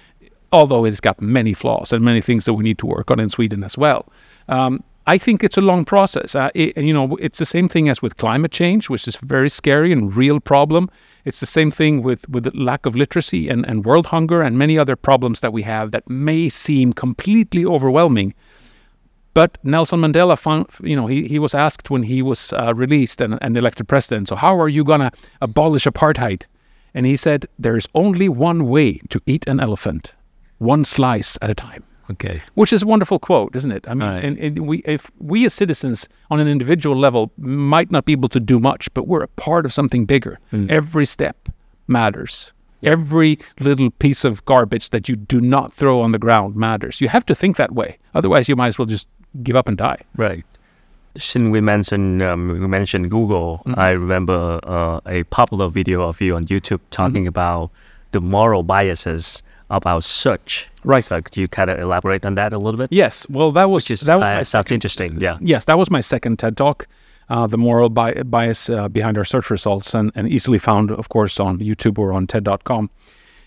although 0.55 0.85
it's 0.85 1.01
got 1.01 1.21
many 1.21 1.53
flaws 1.53 1.93
and 1.93 2.05
many 2.05 2.21
things 2.21 2.45
that 2.45 2.55
we 2.55 2.63
need 2.63 2.79
to 2.79 2.87
work 2.87 3.11
on 3.11 3.19
in 3.19 3.29
Sweden 3.29 3.65
as 3.65 3.77
well. 3.77 4.03
Um, 4.49 4.85
I 5.07 5.19
think 5.19 5.45
it's 5.45 5.59
a 5.59 5.61
long 5.61 5.85
process. 5.85 6.35
Uh, 6.35 6.51
it, 6.55 6.79
you 6.79 6.95
know, 6.95 7.17
it's 7.17 7.39
the 7.39 7.45
same 7.45 7.69
thing 7.69 7.89
as 7.91 8.01
with 8.01 8.17
climate 8.17 8.53
change, 8.53 8.89
which 8.89 9.07
is 9.09 9.17
a 9.21 9.27
very 9.27 9.51
scary 9.51 9.93
and 9.93 10.17
real 10.17 10.41
problem. 10.41 10.89
It's 11.25 11.41
the 11.41 11.47
same 11.59 11.71
thing 11.71 12.03
with, 12.03 12.27
with 12.29 12.45
the 12.45 12.53
lack 12.55 12.87
of 12.87 12.95
literacy 12.95 13.49
and, 13.49 13.67
and 13.69 13.85
world 13.85 14.07
hunger 14.07 14.41
and 14.41 14.57
many 14.57 14.79
other 14.79 14.97
problems 14.97 15.41
that 15.41 15.53
we 15.53 15.63
have 15.63 15.91
that 15.91 16.09
may 16.09 16.49
seem 16.49 16.93
completely 16.93 17.67
overwhelming. 17.67 18.33
But 19.35 19.59
Nelson 19.65 20.01
Mandela 20.01 20.39
found, 20.39 20.67
you 20.81 20.97
know, 20.97 21.09
he, 21.09 21.27
he 21.27 21.41
was 21.41 21.55
asked 21.55 21.91
when 21.91 22.05
he 22.05 22.23
was 22.23 22.53
uh, 22.53 22.73
released 22.75 23.21
and, 23.21 23.39
and 23.43 23.57
elected 23.57 23.89
president, 23.89 24.29
so 24.29 24.37
how 24.37 24.59
are 24.61 24.69
you 24.69 24.85
going 24.85 25.01
to 25.01 25.11
abolish 25.41 25.85
apartheid? 25.85 26.45
And 26.95 27.05
he 27.05 27.17
said, 27.17 27.47
there 27.59 27.77
is 27.77 27.89
only 27.95 28.29
one 28.29 28.69
way 28.69 29.01
to 29.09 29.21
eat 29.27 29.49
an 29.49 29.59
elephant, 29.59 30.15
one 30.59 30.85
slice 30.85 31.37
at 31.43 31.51
a 31.51 31.55
time 31.55 31.83
Okay. 32.11 32.43
which 32.55 32.73
is 32.73 32.83
a 32.83 32.87
wonderful 32.87 33.19
quote, 33.19 33.57
isn't 33.57 33.73
it? 33.73 33.87
I 33.89 33.95
mean, 33.95 34.09
Right. 34.09 34.25
and, 34.25 34.39
and 34.39 34.59
we, 34.67 34.79
if 34.85 35.11
we 35.21 35.47
as 35.47 35.55
citizens 35.55 36.09
on 36.31 36.39
an 36.41 36.47
individual 36.49 36.97
level 36.97 37.33
might 37.39 37.91
not 37.91 38.05
be 38.05 38.13
able 38.13 38.29
to 38.29 38.41
do 38.41 38.59
much, 38.61 38.93
but 38.95 39.07
we're 39.09 39.23
a 39.23 39.29
part 39.29 39.65
of 39.67 39.73
something 39.73 40.05
bigger. 40.05 40.39
Every 40.69 41.07
step 41.07 41.49
matters. 41.89 42.53
Every 42.83 43.39
little 43.61 43.91
piece 43.91 44.25
of 44.25 44.45
garbage 44.45 44.91
that 44.91 45.09
you 45.09 45.17
do 45.17 45.41
not 45.41 45.73
throw 45.73 46.03
on 46.03 46.13
the 46.13 46.19
ground 46.19 46.55
matters. 46.57 47.01
You 47.01 47.09
have 47.09 47.25
to 47.27 47.35
think 47.35 47.57
that 47.57 47.73
way. 47.73 47.97
Otherwise, 48.15 48.49
you 48.51 48.57
might 48.57 48.69
as 48.69 48.79
well 48.79 48.87
just 48.87 49.07
give 49.43 49.57
up 49.57 49.67
and 49.69 49.79
die. 49.79 50.01
Right. 50.17 50.45
Since 51.17 51.51
we 51.51 51.61
mentioned 51.63 52.21
um, 52.23 52.49
we 52.49 52.67
mentioned 52.67 53.11
Google, 53.11 53.63
I 53.77 53.91
remember 53.91 54.61
uh, 54.65 55.01
a 55.07 55.23
popular 55.25 55.69
video 55.69 56.03
of 56.03 56.21
you 56.21 56.37
on 56.37 56.45
YouTube 56.47 56.81
talking 56.91 57.27
about 57.27 57.71
the 58.11 58.21
moral 58.21 58.63
biases 58.65 59.43
about 59.71 60.05
search. 60.05 60.69
Right. 60.85 61.05
So 61.05 61.21
could 61.23 61.37
you 61.37 61.49
kind 61.49 61.71
of 61.71 61.79
elaborate 61.79 62.25
on 62.25 62.35
that 62.35 62.53
a 62.53 62.59
little 62.59 62.79
bit? 62.79 62.93
Yes. 62.93 63.29
Well, 63.29 63.53
that 63.53 63.71
was 63.71 63.85
just 63.85 64.07
that 64.07 64.17
was 64.17 64.25
uh, 64.25 64.45
sounds 64.45 64.71
interesting. 64.71 65.21
Yeah. 65.21 65.39
Yes, 65.41 65.65
that 65.67 65.79
was 65.79 65.91
my 65.91 66.01
second 66.01 66.39
TED 66.39 66.57
talk. 66.57 66.87
Uh, 67.31 67.47
the 67.47 67.57
moral 67.57 67.89
bi- 67.89 68.23
bias 68.23 68.69
uh, 68.69 68.87
behind 68.87 69.17
our 69.17 69.25
search 69.25 69.49
results, 69.49 69.95
and, 69.95 70.13
and 70.15 70.29
easily 70.29 70.59
found, 70.59 70.91
of 70.91 71.09
course, 71.09 71.41
on 71.41 71.59
YouTube 71.59 71.99
or 71.99 72.13
on 72.13 72.27
TED.com. 72.27 72.91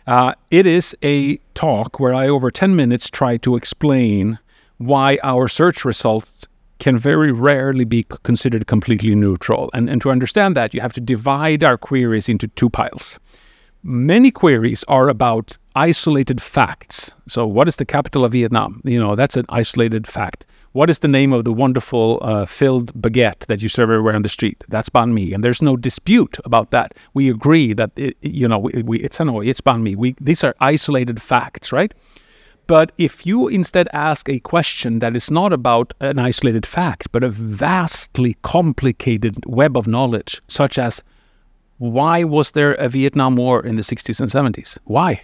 Uh, 0.07 0.33
it 0.49 0.65
is 0.65 0.97
a 1.03 1.37
talk 1.53 1.99
where 1.99 2.13
I, 2.13 2.27
over 2.27 2.49
10 2.49 2.75
minutes, 2.75 3.07
try 3.07 3.37
to 3.37 3.55
explain 3.55 4.39
why 4.77 5.19
our 5.21 5.47
search 5.47 5.85
results 5.85 6.47
can 6.79 6.97
very 6.97 7.31
rarely 7.31 7.85
be 7.85 8.03
considered 8.23 8.65
completely 8.65 9.13
neutral. 9.13 9.69
And, 9.73 9.89
and 9.89 10.01
to 10.01 10.09
understand 10.09 10.55
that, 10.55 10.73
you 10.73 10.81
have 10.81 10.93
to 10.93 11.01
divide 11.01 11.63
our 11.63 11.77
queries 11.77 12.29
into 12.29 12.47
two 12.47 12.69
piles 12.69 13.19
many 13.83 14.31
queries 14.31 14.83
are 14.87 15.09
about 15.09 15.57
isolated 15.75 16.41
facts. 16.41 17.13
So, 17.27 17.45
what 17.45 17.67
is 17.67 17.77
the 17.77 17.85
capital 17.85 18.25
of 18.25 18.31
Vietnam? 18.31 18.81
You 18.83 18.99
know, 18.99 19.15
that's 19.15 19.37
an 19.37 19.45
isolated 19.49 20.07
fact. 20.07 20.45
What 20.73 20.89
is 20.89 20.99
the 20.99 21.07
name 21.07 21.33
of 21.33 21.43
the 21.43 21.53
wonderful 21.53 22.19
uh, 22.21 22.45
filled 22.45 22.93
baguette 22.93 23.45
that 23.47 23.61
you 23.61 23.69
serve 23.69 23.89
everywhere 23.89 24.15
on 24.15 24.21
the 24.21 24.29
street? 24.29 24.63
That's 24.67 24.89
banh 24.89 25.11
mi, 25.13 25.33
and 25.33 25.43
there's 25.43 25.61
no 25.61 25.75
dispute 25.75 26.37
about 26.45 26.71
that. 26.71 26.93
We 27.13 27.29
agree 27.29 27.73
that 27.73 27.91
it, 27.95 28.17
you 28.21 28.47
know 28.47 28.59
we, 28.59 28.83
we, 28.83 28.99
it's 28.99 29.17
Hanoi, 29.17 29.47
it's 29.47 29.61
banh 29.61 29.81
mi. 29.81 29.95
We, 29.95 30.15
these 30.19 30.43
are 30.43 30.55
isolated 30.59 31.21
facts, 31.21 31.71
right? 31.71 31.93
But 32.67 32.91
if 32.97 33.25
you 33.25 33.47
instead 33.47 33.87
ask 33.93 34.27
a 34.27 34.39
question 34.41 34.99
that 34.99 35.15
is 35.15 35.31
not 35.31 35.53
about 35.53 35.93
an 36.01 36.19
isolated 36.19 36.65
fact, 36.65 37.09
but 37.13 37.23
a 37.23 37.29
vastly 37.29 38.35
complicated 38.41 39.37
web 39.45 39.77
of 39.77 39.87
knowledge, 39.87 40.41
such 40.49 40.77
as 40.77 41.01
why 41.77 42.23
was 42.23 42.51
there 42.51 42.73
a 42.73 42.89
Vietnam 42.89 43.35
War 43.35 43.65
in 43.65 43.75
the 43.75 43.81
60s 43.81 44.19
and 44.19 44.31
70s? 44.31 44.77
Why? 44.85 45.21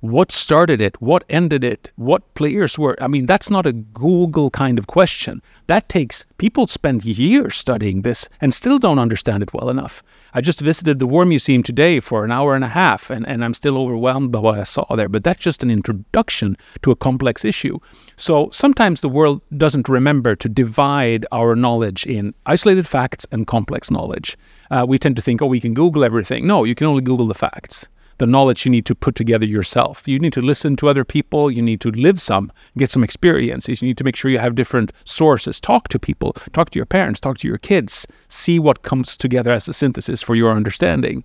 What 0.00 0.30
started 0.30 0.80
it? 0.80 1.00
What 1.00 1.24
ended 1.30 1.64
it? 1.64 1.90
What 1.96 2.34
players 2.34 2.78
were? 2.78 2.94
I 3.00 3.06
mean, 3.06 3.26
that's 3.26 3.48
not 3.48 3.66
a 3.66 3.72
Google 3.72 4.50
kind 4.50 4.78
of 4.78 4.86
question. 4.86 5.40
That 5.66 5.88
takes 5.88 6.26
people 6.36 6.66
spend 6.66 7.04
years 7.04 7.56
studying 7.56 8.02
this 8.02 8.28
and 8.40 8.52
still 8.52 8.78
don't 8.78 8.98
understand 8.98 9.42
it 9.42 9.54
well 9.54 9.70
enough. 9.70 10.02
I 10.36 10.40
just 10.40 10.60
visited 10.60 10.98
the 10.98 11.06
War 11.06 11.24
Museum 11.24 11.62
today 11.62 12.00
for 12.00 12.24
an 12.24 12.32
hour 12.32 12.56
and 12.56 12.64
a 12.64 12.68
half, 12.68 13.08
and, 13.08 13.24
and 13.28 13.44
I'm 13.44 13.54
still 13.54 13.78
overwhelmed 13.78 14.32
by 14.32 14.40
what 14.40 14.58
I 14.58 14.64
saw 14.64 14.84
there. 14.96 15.08
But 15.08 15.22
that's 15.22 15.40
just 15.40 15.62
an 15.62 15.70
introduction 15.70 16.56
to 16.82 16.90
a 16.90 16.96
complex 16.96 17.44
issue. 17.44 17.78
So 18.16 18.50
sometimes 18.50 19.00
the 19.00 19.08
world 19.08 19.42
doesn't 19.56 19.88
remember 19.88 20.34
to 20.34 20.48
divide 20.48 21.24
our 21.30 21.54
knowledge 21.54 22.04
in 22.04 22.34
isolated 22.46 22.88
facts 22.88 23.24
and 23.30 23.46
complex 23.46 23.92
knowledge. 23.92 24.36
Uh, 24.72 24.84
we 24.88 24.98
tend 24.98 25.14
to 25.14 25.22
think, 25.22 25.40
oh, 25.40 25.46
we 25.46 25.60
can 25.60 25.72
Google 25.72 26.02
everything. 26.02 26.48
No, 26.48 26.64
you 26.64 26.74
can 26.74 26.88
only 26.88 27.02
Google 27.02 27.28
the 27.28 27.34
facts 27.34 27.88
the 28.18 28.26
knowledge 28.26 28.64
you 28.64 28.70
need 28.70 28.86
to 28.86 28.94
put 28.94 29.14
together 29.14 29.46
yourself. 29.46 30.06
You 30.06 30.18
need 30.18 30.32
to 30.34 30.42
listen 30.42 30.76
to 30.76 30.88
other 30.88 31.04
people. 31.04 31.50
You 31.50 31.62
need 31.62 31.80
to 31.80 31.90
live 31.90 32.20
some, 32.20 32.52
get 32.76 32.90
some 32.90 33.04
experiences. 33.04 33.82
You 33.82 33.88
need 33.88 33.98
to 33.98 34.04
make 34.04 34.16
sure 34.16 34.30
you 34.30 34.38
have 34.38 34.54
different 34.54 34.92
sources. 35.04 35.60
Talk 35.60 35.88
to 35.88 35.98
people, 35.98 36.32
talk 36.52 36.70
to 36.70 36.78
your 36.78 36.86
parents, 36.86 37.20
talk 37.20 37.38
to 37.38 37.48
your 37.48 37.58
kids, 37.58 38.06
see 38.28 38.58
what 38.58 38.82
comes 38.82 39.16
together 39.16 39.52
as 39.52 39.68
a 39.68 39.72
synthesis 39.72 40.22
for 40.22 40.34
your 40.34 40.52
understanding. 40.52 41.24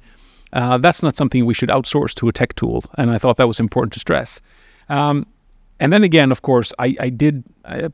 Uh, 0.52 0.78
that's 0.78 1.04
not 1.04 1.15
something 1.15 1.45
we 1.45 1.54
should 1.54 1.69
outsource 1.69 2.13
to 2.15 2.28
a 2.28 2.32
tech 2.32 2.56
tool. 2.56 2.84
And 2.97 3.12
I 3.12 3.17
thought 3.17 3.38
that 3.38 3.47
was 3.47 3.60
important 3.60 3.93
to 3.93 3.99
stress. 3.99 4.41
Um, 4.89 5.28
and 5.80 5.93
then 5.93 6.04
again, 6.04 6.32
of 6.32 6.41
course, 6.41 6.73
I, 6.80 6.95
I 6.99 7.10
did 7.10 7.43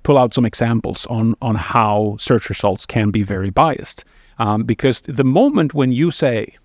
pull 0.03 0.17
out 0.17 0.34
some 0.34 0.45
examples 0.45 1.05
on, 1.08 1.36
on 1.41 1.55
how 1.55 2.15
search 2.19 2.49
results 2.49 2.86
can 2.86 3.12
be 3.12 3.21
very 3.23 3.49
biased. 3.49 4.05
Um, 4.39 4.63
because 4.63 5.01
the 5.01 5.23
moment 5.23 5.73
when 5.73 5.91
you 5.91 6.12
say, 6.12 6.55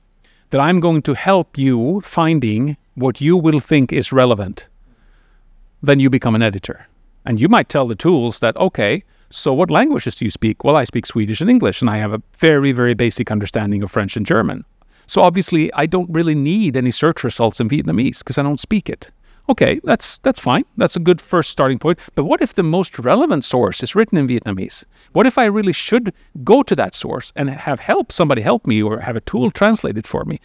that 0.50 0.60
I'm 0.60 0.80
going 0.80 1.02
to 1.02 1.14
help 1.14 1.56
you 1.56 2.00
finding 2.00 2.76
what 2.94 3.20
you 3.20 3.36
will 3.36 3.60
think 3.60 3.92
is 3.92 4.12
relevant, 4.12 4.66
then 5.82 6.00
you 6.00 6.10
become 6.10 6.34
an 6.34 6.42
editor. 6.42 6.86
And 7.24 7.40
you 7.40 7.48
might 7.48 7.68
tell 7.68 7.86
the 7.86 7.94
tools 7.94 8.40
that, 8.40 8.56
okay, 8.56 9.02
so 9.30 9.54
what 9.54 9.70
languages 9.70 10.16
do 10.16 10.24
you 10.24 10.30
speak? 10.30 10.64
Well, 10.64 10.76
I 10.76 10.84
speak 10.84 11.06
Swedish 11.06 11.40
and 11.40 11.48
English, 11.48 11.80
and 11.80 11.88
I 11.88 11.98
have 11.98 12.12
a 12.12 12.22
very, 12.36 12.72
very 12.72 12.94
basic 12.94 13.30
understanding 13.30 13.82
of 13.82 13.90
French 13.90 14.16
and 14.16 14.26
German. 14.26 14.64
So 15.06 15.22
obviously, 15.22 15.72
I 15.72 15.86
don't 15.86 16.10
really 16.10 16.34
need 16.34 16.76
any 16.76 16.90
search 16.90 17.24
results 17.24 17.60
in 17.60 17.68
Vietnamese 17.68 18.18
because 18.18 18.38
I 18.38 18.42
don't 18.42 18.60
speak 18.60 18.88
it. 18.88 19.10
Okay, 19.50 19.80
that's 19.82 20.18
that's 20.18 20.38
fine. 20.38 20.64
That's 20.76 20.94
a 20.94 21.00
good 21.00 21.20
first 21.20 21.50
starting 21.50 21.80
point. 21.80 21.98
But 22.14 22.24
what 22.24 22.40
if 22.40 22.54
the 22.54 22.62
most 22.62 23.00
relevant 23.00 23.44
source 23.44 23.82
is 23.82 23.96
written 23.96 24.16
in 24.16 24.28
Vietnamese? 24.28 24.84
What 25.12 25.26
if 25.26 25.36
I 25.38 25.46
really 25.46 25.72
should 25.72 26.14
go 26.44 26.62
to 26.62 26.76
that 26.76 26.94
source 26.94 27.32
and 27.34 27.50
have 27.50 27.80
help 27.80 28.12
somebody 28.12 28.42
help 28.42 28.64
me 28.64 28.80
or 28.80 29.00
have 29.00 29.16
a 29.16 29.20
tool 29.22 29.50
translate 29.50 29.98
it 29.98 30.06
for 30.06 30.24
me? 30.24 30.38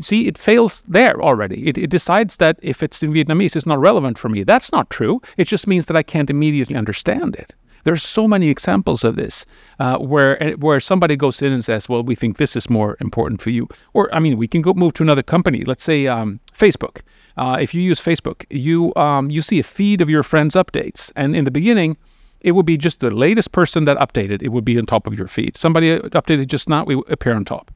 See, 0.00 0.28
it 0.28 0.38
fails 0.38 0.84
there 0.86 1.20
already. 1.20 1.66
It, 1.68 1.76
it 1.76 1.90
decides 1.90 2.36
that 2.36 2.60
if 2.62 2.84
it's 2.84 3.02
in 3.02 3.12
Vietnamese, 3.12 3.56
it's 3.56 3.66
not 3.66 3.80
relevant 3.80 4.16
for 4.16 4.28
me. 4.28 4.44
That's 4.44 4.70
not 4.70 4.90
true. 4.90 5.20
It 5.36 5.48
just 5.48 5.66
means 5.66 5.86
that 5.86 5.96
I 5.96 6.04
can't 6.04 6.30
immediately 6.30 6.76
understand 6.76 7.34
it. 7.34 7.52
There's 7.84 8.02
so 8.02 8.28
many 8.28 8.48
examples 8.48 9.04
of 9.04 9.16
this 9.16 9.46
uh, 9.78 9.98
where 9.98 10.42
eh, 10.42 10.54
where 10.54 10.80
somebody 10.80 11.16
goes 11.16 11.42
in 11.42 11.52
and 11.52 11.64
says, 11.64 11.88
"Well, 11.88 12.02
we 12.02 12.14
think 12.14 12.36
this 12.36 12.56
is 12.56 12.70
more 12.70 12.96
important 13.00 13.40
for 13.40 13.50
you," 13.50 13.68
or 13.92 14.14
I 14.14 14.18
mean, 14.18 14.36
we 14.38 14.48
can 14.48 14.62
go 14.62 14.74
move 14.74 14.92
to 14.94 15.02
another 15.02 15.22
company. 15.22 15.64
Let's 15.64 15.84
say 15.84 16.06
um, 16.06 16.40
Facebook. 16.52 17.02
Uh, 17.36 17.56
if 17.60 17.72
you 17.72 17.82
use 17.82 18.00
Facebook, 18.00 18.44
you 18.50 18.92
um, 18.96 19.30
you 19.30 19.42
see 19.42 19.58
a 19.58 19.62
feed 19.62 20.00
of 20.00 20.10
your 20.10 20.22
friends' 20.22 20.54
updates, 20.56 21.12
and 21.14 21.36
in 21.36 21.44
the 21.44 21.50
beginning, 21.50 21.96
it 22.40 22.52
would 22.52 22.66
be 22.66 22.76
just 22.76 23.00
the 23.00 23.10
latest 23.10 23.52
person 23.52 23.84
that 23.84 23.96
updated. 23.98 24.42
It 24.42 24.48
would 24.48 24.64
be 24.64 24.78
on 24.78 24.86
top 24.86 25.06
of 25.06 25.18
your 25.18 25.28
feed. 25.28 25.56
Somebody 25.56 25.98
updated 25.98 26.46
just 26.46 26.68
now, 26.68 26.84
we 26.84 27.02
appear 27.08 27.34
on 27.34 27.44
top. 27.44 27.70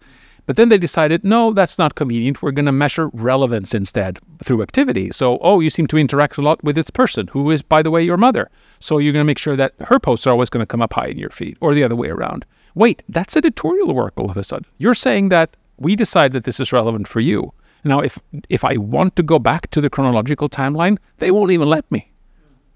But 0.46 0.57
then 0.57 0.70
they 0.70 0.78
decided, 0.78 1.24
no, 1.24 1.52
that's 1.52 1.78
not 1.78 1.94
convenient. 1.94 2.42
We're 2.42 2.50
going 2.50 2.66
to 2.66 2.72
measure 2.72 3.09
relevance 3.12 3.74
instead 3.74 4.18
through 4.42 4.62
activity. 4.62 5.11
So, 5.12 5.38
oh, 5.40 5.61
you 5.61 5.70
seem 5.70 5.87
to 5.88 5.98
interact 5.98 6.37
a 6.37 6.42
lot 6.42 6.62
with 6.64 6.74
this 6.74 6.90
person, 6.90 7.28
who 7.28 7.50
is, 7.50 7.62
by 7.62 7.83
the 7.83 7.90
way, 7.90 8.02
your 8.02 8.16
mother. 8.16 8.50
So 8.81 8.98
you're 8.98 9.12
going 9.12 9.24
to 9.24 9.26
make 9.26 9.38
sure 9.38 9.57
that 9.57 9.74
her 9.81 10.00
posts 10.00 10.26
are 10.26 10.31
always 10.31 10.50
going 10.50 10.62
to 10.62 10.66
come 10.66 10.83
up 10.83 10.94
high 10.94 11.07
in 11.07 11.18
your 11.18 11.31
feed, 11.31 11.57
or 11.61 11.74
the 11.74 11.85
other 11.85 11.96
way 11.96 12.09
around. 12.09 12.44
Wait, 12.74 13.02
that's 13.09 13.37
editorial 13.37 13.94
work 13.94 14.14
all 14.16 14.31
of 14.31 14.37
a 14.37 14.42
sudden. 14.42 14.66
You're 14.78 14.94
saying 14.94 15.28
that 15.28 15.57
we 15.76 15.94
decide 15.94 16.33
that 16.33 16.44
this 16.44 16.59
is 16.59 16.72
relevant 16.72 17.07
for 17.07 17.20
you. 17.20 17.52
Now, 17.85 18.00
if 18.00 18.18
if 18.48 18.64
I 18.64 18.76
want 18.76 19.16
to 19.16 19.22
go 19.22 19.38
back 19.38 19.70
to 19.70 19.81
the 19.81 19.90
chronological 19.90 20.48
timeline, 20.48 20.98
they 21.18 21.31
won't 21.31 21.50
even 21.50 21.68
let 21.68 21.90
me. 21.90 22.11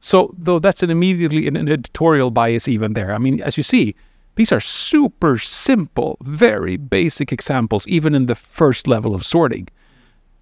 So, 0.00 0.34
though 0.36 0.58
that's 0.58 0.82
an 0.82 0.90
immediately 0.90 1.46
an 1.46 1.56
editorial 1.56 2.30
bias 2.30 2.68
even 2.68 2.94
there. 2.94 3.14
I 3.14 3.18
mean, 3.18 3.40
as 3.40 3.56
you 3.56 3.62
see, 3.62 3.94
these 4.36 4.52
are 4.52 4.60
super 4.60 5.38
simple, 5.38 6.16
very 6.22 6.76
basic 6.76 7.32
examples, 7.32 7.86
even 7.88 8.14
in 8.14 8.26
the 8.26 8.34
first 8.34 8.86
level 8.86 9.14
of 9.14 9.24
sorting. 9.24 9.68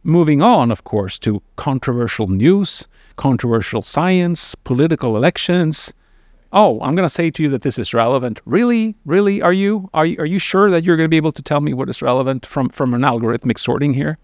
moving 0.05 0.43
on, 0.43 0.71
of 0.71 0.85
course, 0.85 1.19
to 1.21 1.43
controversial 1.57 2.29
news, 2.29 2.87
controversial 3.17 3.83
science, 3.83 4.55
political 4.55 5.17
elections. 5.17 5.93
Oh, 6.53 6.79
I'm 6.83 6.95
going 6.95 7.09
to 7.09 7.13
say 7.15 7.31
to 7.31 7.43
you 7.43 7.49
that 7.51 7.63
this 7.63 7.79
is 7.79 7.95
relevant. 7.95 8.41
Really, 8.45 8.95
really, 9.05 9.43
are 9.43 9.53
you? 9.53 9.89
Are 9.93 10.07
you, 10.07 10.17
are 10.21 10.27
you 10.27 10.39
sure 10.39 10.71
that 10.71 10.85
you're 10.85 10.97
going 10.97 11.07
to 11.07 11.11
be 11.11 11.17
able 11.17 11.33
to 11.33 11.43
tell 11.43 11.61
me 11.61 11.75
what 11.75 11.89
is 11.89 12.03
relevant 12.03 12.47
from 12.47 12.69
from 12.69 12.95
an 12.95 13.03
algorithmic 13.03 13.59
sorting 13.59 13.95
here? 13.95 14.19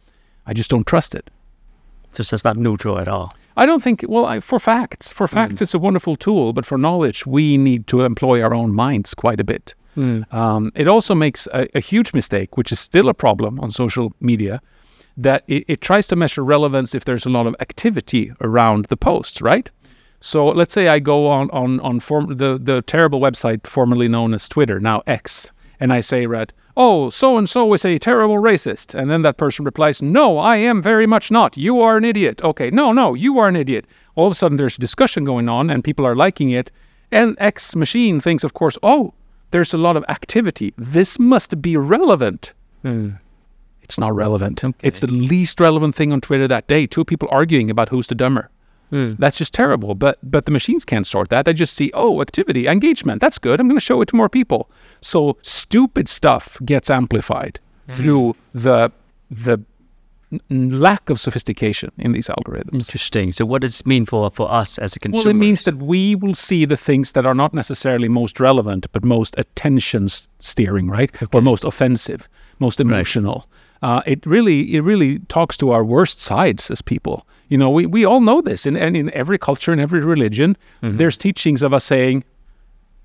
I 0.46 0.52
just 0.52 0.70
don't 0.70 0.86
trust 0.86 1.14
it. 1.14 1.30
So 2.12 2.20
it's 2.20 2.44
not 2.44 2.56
neutral 2.56 2.98
at 2.98 3.08
all. 3.08 3.32
I 3.60 3.66
don't 3.66 3.82
think. 3.82 4.04
Well, 4.08 4.24
I, 4.24 4.40
for 4.40 4.58
facts, 4.58 5.12
for 5.12 5.26
facts, 5.28 5.60
it's 5.62 5.74
a 5.74 5.78
wonderful 5.78 6.16
tool. 6.16 6.52
But 6.54 6.64
for 6.64 6.78
knowledge, 6.78 7.26
we 7.26 7.58
need 7.58 7.86
to 7.88 8.00
employ 8.00 8.42
our 8.42 8.54
own 8.54 8.74
minds 8.74 9.14
quite 9.14 9.38
a 9.38 9.44
bit. 9.44 9.74
Um, 10.32 10.72
it 10.74 10.88
also 10.88 11.14
makes 11.14 11.46
a, 11.52 11.68
a 11.74 11.80
huge 11.80 12.14
mistake, 12.14 12.56
which 12.56 12.72
is 12.72 12.80
still 12.80 13.08
a 13.08 13.14
problem 13.14 13.60
on 13.60 13.70
social 13.70 14.12
media, 14.20 14.62
that 15.16 15.44
it, 15.46 15.64
it 15.68 15.80
tries 15.82 16.06
to 16.06 16.16
measure 16.16 16.42
relevance 16.42 16.94
if 16.94 17.04
there's 17.04 17.26
a 17.26 17.30
lot 17.30 17.46
of 17.46 17.54
activity 17.60 18.32
around 18.40 18.86
the 18.86 18.96
post, 18.96 19.42
right? 19.42 19.70
So 20.20 20.46
let's 20.46 20.72
say 20.72 20.88
I 20.88 20.98
go 20.98 21.26
on 21.28 21.50
on 21.50 21.80
on 21.80 22.00
form, 22.00 22.36
the 22.36 22.58
the 22.58 22.80
terrible 22.82 23.20
website 23.20 23.66
formerly 23.66 24.08
known 24.08 24.32
as 24.34 24.48
Twitter, 24.48 24.80
now 24.80 25.02
X, 25.06 25.50
and 25.80 25.92
I 25.92 26.00
say, 26.00 26.26
"Red, 26.26 26.52
oh, 26.80 27.10
so 27.10 27.36
and 27.38 27.48
so 27.48 27.74
is 27.74 27.84
a 27.84 27.98
terrible 27.98 28.36
racist," 28.36 28.94
and 28.98 29.10
then 29.10 29.22
that 29.22 29.36
person 29.36 29.64
replies, 29.64 30.00
"No, 30.02 30.38
I 30.38 30.56
am 30.56 30.82
very 30.82 31.06
much 31.06 31.30
not. 31.30 31.56
You 31.56 31.80
are 31.80 31.96
an 31.96 32.04
idiot." 32.04 32.42
Okay, 32.42 32.70
no, 32.70 32.92
no, 32.92 33.14
you 33.14 33.38
are 33.38 33.48
an 33.48 33.56
idiot. 33.56 33.84
All 34.14 34.26
of 34.26 34.32
a 34.32 34.34
sudden, 34.34 34.56
there's 34.56 34.76
discussion 34.76 35.24
going 35.24 35.48
on, 35.48 35.70
and 35.70 35.84
people 35.84 36.06
are 36.06 36.16
liking 36.16 36.50
it, 36.50 36.70
and 37.12 37.36
X 37.38 37.76
machine 37.76 38.20
thinks, 38.20 38.44
of 38.44 38.54
course, 38.54 38.78
oh, 38.82 39.12
there's 39.50 39.74
a 39.74 39.78
lot 39.78 39.96
of 39.96 40.04
activity. 40.08 40.72
This 40.76 41.18
must 41.18 41.60
be 41.60 41.76
relevant. 41.76 42.52
Hmm. 42.82 43.10
It's 43.82 43.98
not 43.98 44.14
relevant. 44.14 44.62
It's 44.82 45.00
the 45.00 45.08
least 45.08 45.58
relevant 45.58 45.96
thing 45.96 46.12
on 46.12 46.20
Twitter 46.20 46.46
that 46.46 46.68
day. 46.68 46.86
Two 46.86 47.04
people 47.04 47.28
arguing 47.32 47.70
about 47.70 47.88
who's 47.88 48.06
the 48.06 48.14
dumber. 48.14 48.48
Hmm. 48.90 49.14
That's 49.18 49.38
just 49.38 49.54
terrible. 49.54 49.94
But 49.94 50.18
but 50.22 50.44
the 50.44 50.50
machines 50.50 50.84
can't 50.84 51.06
sort 51.06 51.28
that. 51.30 51.44
They 51.44 51.52
just 51.52 51.74
see, 51.74 51.90
oh, 51.94 52.20
activity, 52.20 52.66
engagement. 52.66 53.20
That's 53.20 53.38
good. 53.38 53.60
I'm 53.60 53.68
going 53.68 53.78
to 53.78 53.84
show 53.84 54.00
it 54.02 54.08
to 54.08 54.16
more 54.16 54.28
people. 54.28 54.70
So 55.00 55.36
stupid 55.42 56.08
stuff 56.08 56.58
gets 56.64 56.90
amplified 56.90 57.60
hmm. 57.88 57.94
through 57.94 58.36
the 58.52 58.92
the 59.30 59.62
n- 60.32 60.80
lack 60.80 61.08
of 61.08 61.20
sophistication 61.20 61.92
in 61.98 62.12
these 62.12 62.28
algorithms. 62.28 62.74
Interesting. 62.74 63.32
So 63.32 63.44
what 63.46 63.62
does 63.62 63.80
it 63.80 63.86
mean 63.86 64.06
for, 64.06 64.30
for 64.30 64.50
us 64.50 64.78
as 64.78 64.96
a 64.96 64.98
consumer? 64.98 65.24
Well, 65.24 65.30
it 65.30 65.38
means 65.38 65.62
that 65.64 65.76
we 65.76 66.14
will 66.14 66.34
see 66.34 66.64
the 66.64 66.76
things 66.76 67.12
that 67.12 67.26
are 67.26 67.34
not 67.34 67.54
necessarily 67.54 68.08
most 68.08 68.40
relevant, 68.40 68.86
but 68.92 69.04
most 69.04 69.38
attention 69.38 70.08
steering, 70.40 70.88
right? 70.88 71.10
Or 71.34 71.40
most 71.40 71.64
offensive, 71.64 72.28
most 72.58 72.80
emotional. 72.80 73.46
Uh, 73.82 74.02
it 74.06 74.24
really, 74.26 74.74
it 74.74 74.80
really 74.82 75.20
talks 75.20 75.56
to 75.56 75.70
our 75.70 75.84
worst 75.84 76.20
sides 76.20 76.70
as 76.70 76.82
people. 76.82 77.26
You 77.48 77.58
know, 77.58 77.70
we, 77.70 77.86
we 77.86 78.04
all 78.04 78.20
know 78.20 78.40
this, 78.40 78.66
and, 78.66 78.76
and 78.76 78.96
in 78.96 79.12
every 79.12 79.38
culture, 79.38 79.72
and 79.72 79.80
every 79.80 80.00
religion, 80.00 80.56
mm-hmm. 80.82 80.98
there's 80.98 81.16
teachings 81.16 81.62
of 81.62 81.72
us 81.72 81.84
saying, 81.84 82.24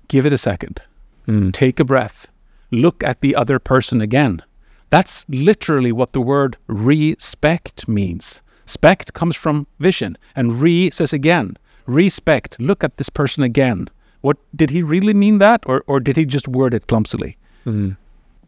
give 0.08 0.26
it 0.26 0.32
a 0.32 0.38
second, 0.38 0.82
mm. 1.26 1.52
take 1.52 1.80
a 1.80 1.84
breath, 1.84 2.28
look 2.70 3.02
at 3.02 3.20
the 3.20 3.34
other 3.34 3.58
person 3.58 4.00
again. 4.00 4.42
That's 4.90 5.26
literally 5.28 5.90
what 5.92 6.12
the 6.12 6.20
word 6.20 6.56
respect 6.68 7.88
means. 7.88 8.42
Spect 8.66 9.14
comes 9.14 9.34
from 9.34 9.66
vision, 9.80 10.16
and 10.36 10.60
re 10.60 10.90
says 10.90 11.12
again, 11.12 11.56
respect, 11.86 12.60
look 12.60 12.84
at 12.84 12.96
this 12.98 13.08
person 13.08 13.42
again. 13.42 13.88
What 14.20 14.36
did 14.54 14.70
he 14.70 14.82
really 14.82 15.14
mean 15.14 15.38
that, 15.38 15.64
or, 15.66 15.82
or 15.86 16.00
did 16.00 16.16
he 16.16 16.24
just 16.24 16.48
word 16.48 16.74
it 16.74 16.86
clumsily? 16.86 17.36
Mm. 17.64 17.96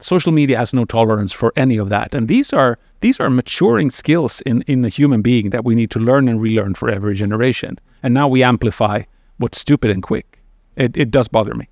Social 0.01 0.33
media 0.33 0.59
has 0.59 0.73
no 0.73 0.85
tolerance 0.85 1.33
for 1.33 1.53
any 1.57 1.77
of 1.77 1.89
that, 1.89 2.15
and 2.15 2.29
these 2.29 2.53
are 2.53 2.79
these 3.01 3.21
are 3.21 3.31
maturing 3.31 3.91
skills 3.91 4.41
in 4.43 4.63
in 4.67 4.85
a 4.85 4.89
human 4.89 5.23
being 5.23 5.51
that 5.51 5.65
we 5.65 5.75
need 5.75 5.91
to 5.91 5.99
learn 5.99 6.29
and 6.29 6.41
relearn 6.41 6.75
for 6.75 6.89
every 6.89 7.15
generation. 7.15 7.79
And 8.03 8.15
now 8.15 8.29
we 8.29 8.43
amplify 8.43 9.03
what's 9.39 9.61
stupid 9.61 9.91
and 9.91 10.03
quick. 10.03 10.41
It 10.77 10.97
it 10.97 11.11
does 11.11 11.29
bother 11.29 11.55
me. 11.55 11.69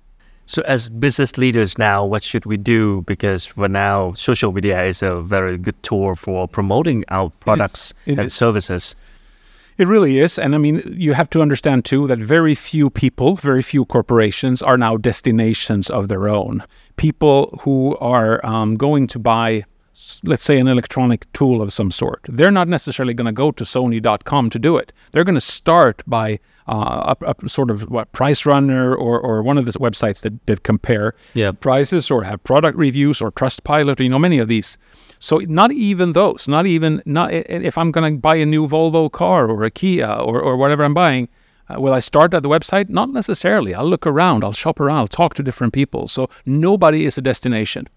So, 0.49 0.61
as 0.61 0.87
business 0.87 1.37
leaders 1.37 1.77
now, 1.77 2.05
what 2.05 2.23
should 2.23 2.45
we 2.45 2.55
do? 2.55 3.01
Because 3.01 3.45
for 3.45 3.67
now, 3.67 4.13
social 4.13 4.53
media 4.53 4.81
is 4.85 5.03
a 5.03 5.21
very 5.21 5.57
good 5.57 5.81
tool 5.83 6.15
for 6.15 6.47
promoting 6.47 7.03
our 7.09 7.29
products 7.41 7.93
and 8.05 8.19
is. 8.19 8.33
services. 8.33 8.95
It 9.77 9.87
really 9.87 10.19
is. 10.19 10.39
And 10.39 10.55
I 10.55 10.57
mean, 10.57 10.81
you 10.97 11.13
have 11.13 11.29
to 11.31 11.41
understand 11.41 11.85
too 11.85 12.07
that 12.07 12.19
very 12.19 12.55
few 12.55 12.89
people, 12.89 13.35
very 13.35 13.61
few 13.61 13.85
corporations 13.85 14.61
are 14.63 14.77
now 14.77 14.97
destinations 14.97 15.89
of 15.89 16.07
their 16.07 16.27
own. 16.27 16.63
People 16.95 17.59
who 17.61 17.95
are 17.97 18.43
um, 18.45 18.75
going 18.75 19.05
to 19.07 19.19
buy, 19.19 19.65
let's 20.23 20.43
say, 20.43 20.57
an 20.57 20.67
electronic 20.67 21.31
tool 21.33 21.61
of 21.61 21.71
some 21.71 21.91
sort, 21.91 22.21
they're 22.27 22.49
not 22.49 22.67
necessarily 22.67 23.13
going 23.13 23.25
to 23.27 23.31
go 23.31 23.51
to 23.51 23.63
Sony.com 23.63 24.49
to 24.49 24.57
do 24.59 24.77
it. 24.77 24.91
They're 25.11 25.23
going 25.23 25.35
to 25.35 25.41
start 25.41 26.01
by 26.07 26.39
uh, 26.67 27.13
a, 27.21 27.35
a 27.45 27.49
sort 27.49 27.69
of 27.69 27.83
what 27.91 28.11
PriceRunner 28.13 28.91
or, 28.97 29.19
or 29.19 29.43
one 29.43 29.59
of 29.59 29.65
the 29.65 29.71
websites 29.73 30.21
that, 30.21 30.43
that 30.47 30.63
compare 30.63 31.13
Yeah. 31.35 31.51
prices 31.51 32.09
or 32.09 32.23
have 32.23 32.43
product 32.43 32.77
reviews 32.77 33.21
or 33.21 33.31
Trustpilot, 33.31 33.99
you 33.99 34.09
know, 34.09 34.19
many 34.19 34.39
of 34.39 34.47
these. 34.47 34.77
So 35.19 35.37
not 35.37 35.71
even 35.71 36.13
those, 36.13 36.47
not 36.47 36.65
even 36.65 37.01
not 37.05 37.33
if 37.33 37.77
I'm 37.77 37.91
going 37.91 38.15
to 38.15 38.19
buy 38.19 38.35
a 38.35 38.45
new 38.45 38.67
Volvo 38.67 39.11
car 39.11 39.49
or 39.49 39.63
a 39.63 39.71
Kia 39.71 40.07
or, 40.07 40.39
or 40.39 40.57
whatever 40.57 40.83
I'm 40.83 40.93
buying, 40.93 41.27
uh, 41.69 41.79
will 41.81 41.93
I 41.93 41.99
start 41.99 42.33
at 42.33 42.43
the 42.43 42.49
website? 42.49 42.89
Not 42.89 43.09
necessarily. 43.09 43.73
I'll 43.73 43.85
look 43.85 44.07
around, 44.07 44.43
I'll 44.43 44.53
shop 44.53 44.79
around, 44.79 44.97
I'll 44.99 45.07
talk 45.07 45.33
to 45.35 45.43
different 45.43 45.73
people. 45.73 46.07
So 46.07 46.29
nobody 46.45 47.05
is 47.05 47.17
a 47.17 47.21
destination. 47.21 47.87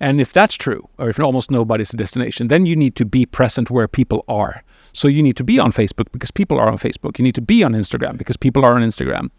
And 0.00 0.20
if 0.20 0.32
that's 0.32 0.54
true, 0.54 0.88
or 0.98 1.08
if 1.10 1.18
almost 1.18 1.50
nobody's 1.50 1.92
a 1.92 1.96
destination, 1.96 2.48
then 2.48 2.66
you 2.66 2.76
need 2.76 2.94
to 2.96 3.04
be 3.04 3.26
present 3.26 3.70
where 3.70 3.88
people 3.88 4.24
are. 4.28 4.62
So 4.92 5.08
you 5.08 5.22
need 5.22 5.36
to 5.36 5.44
be 5.44 5.58
on 5.58 5.72
Facebook 5.72 6.06
because 6.12 6.30
people 6.30 6.58
are 6.58 6.68
on 6.68 6.78
Facebook. 6.78 7.18
You 7.18 7.24
need 7.24 7.34
to 7.34 7.42
be 7.42 7.64
on 7.64 7.72
Instagram 7.72 8.16
because 8.16 8.36
people 8.36 8.64
are 8.64 8.74
on 8.74 8.82
Instagram. 8.82 9.30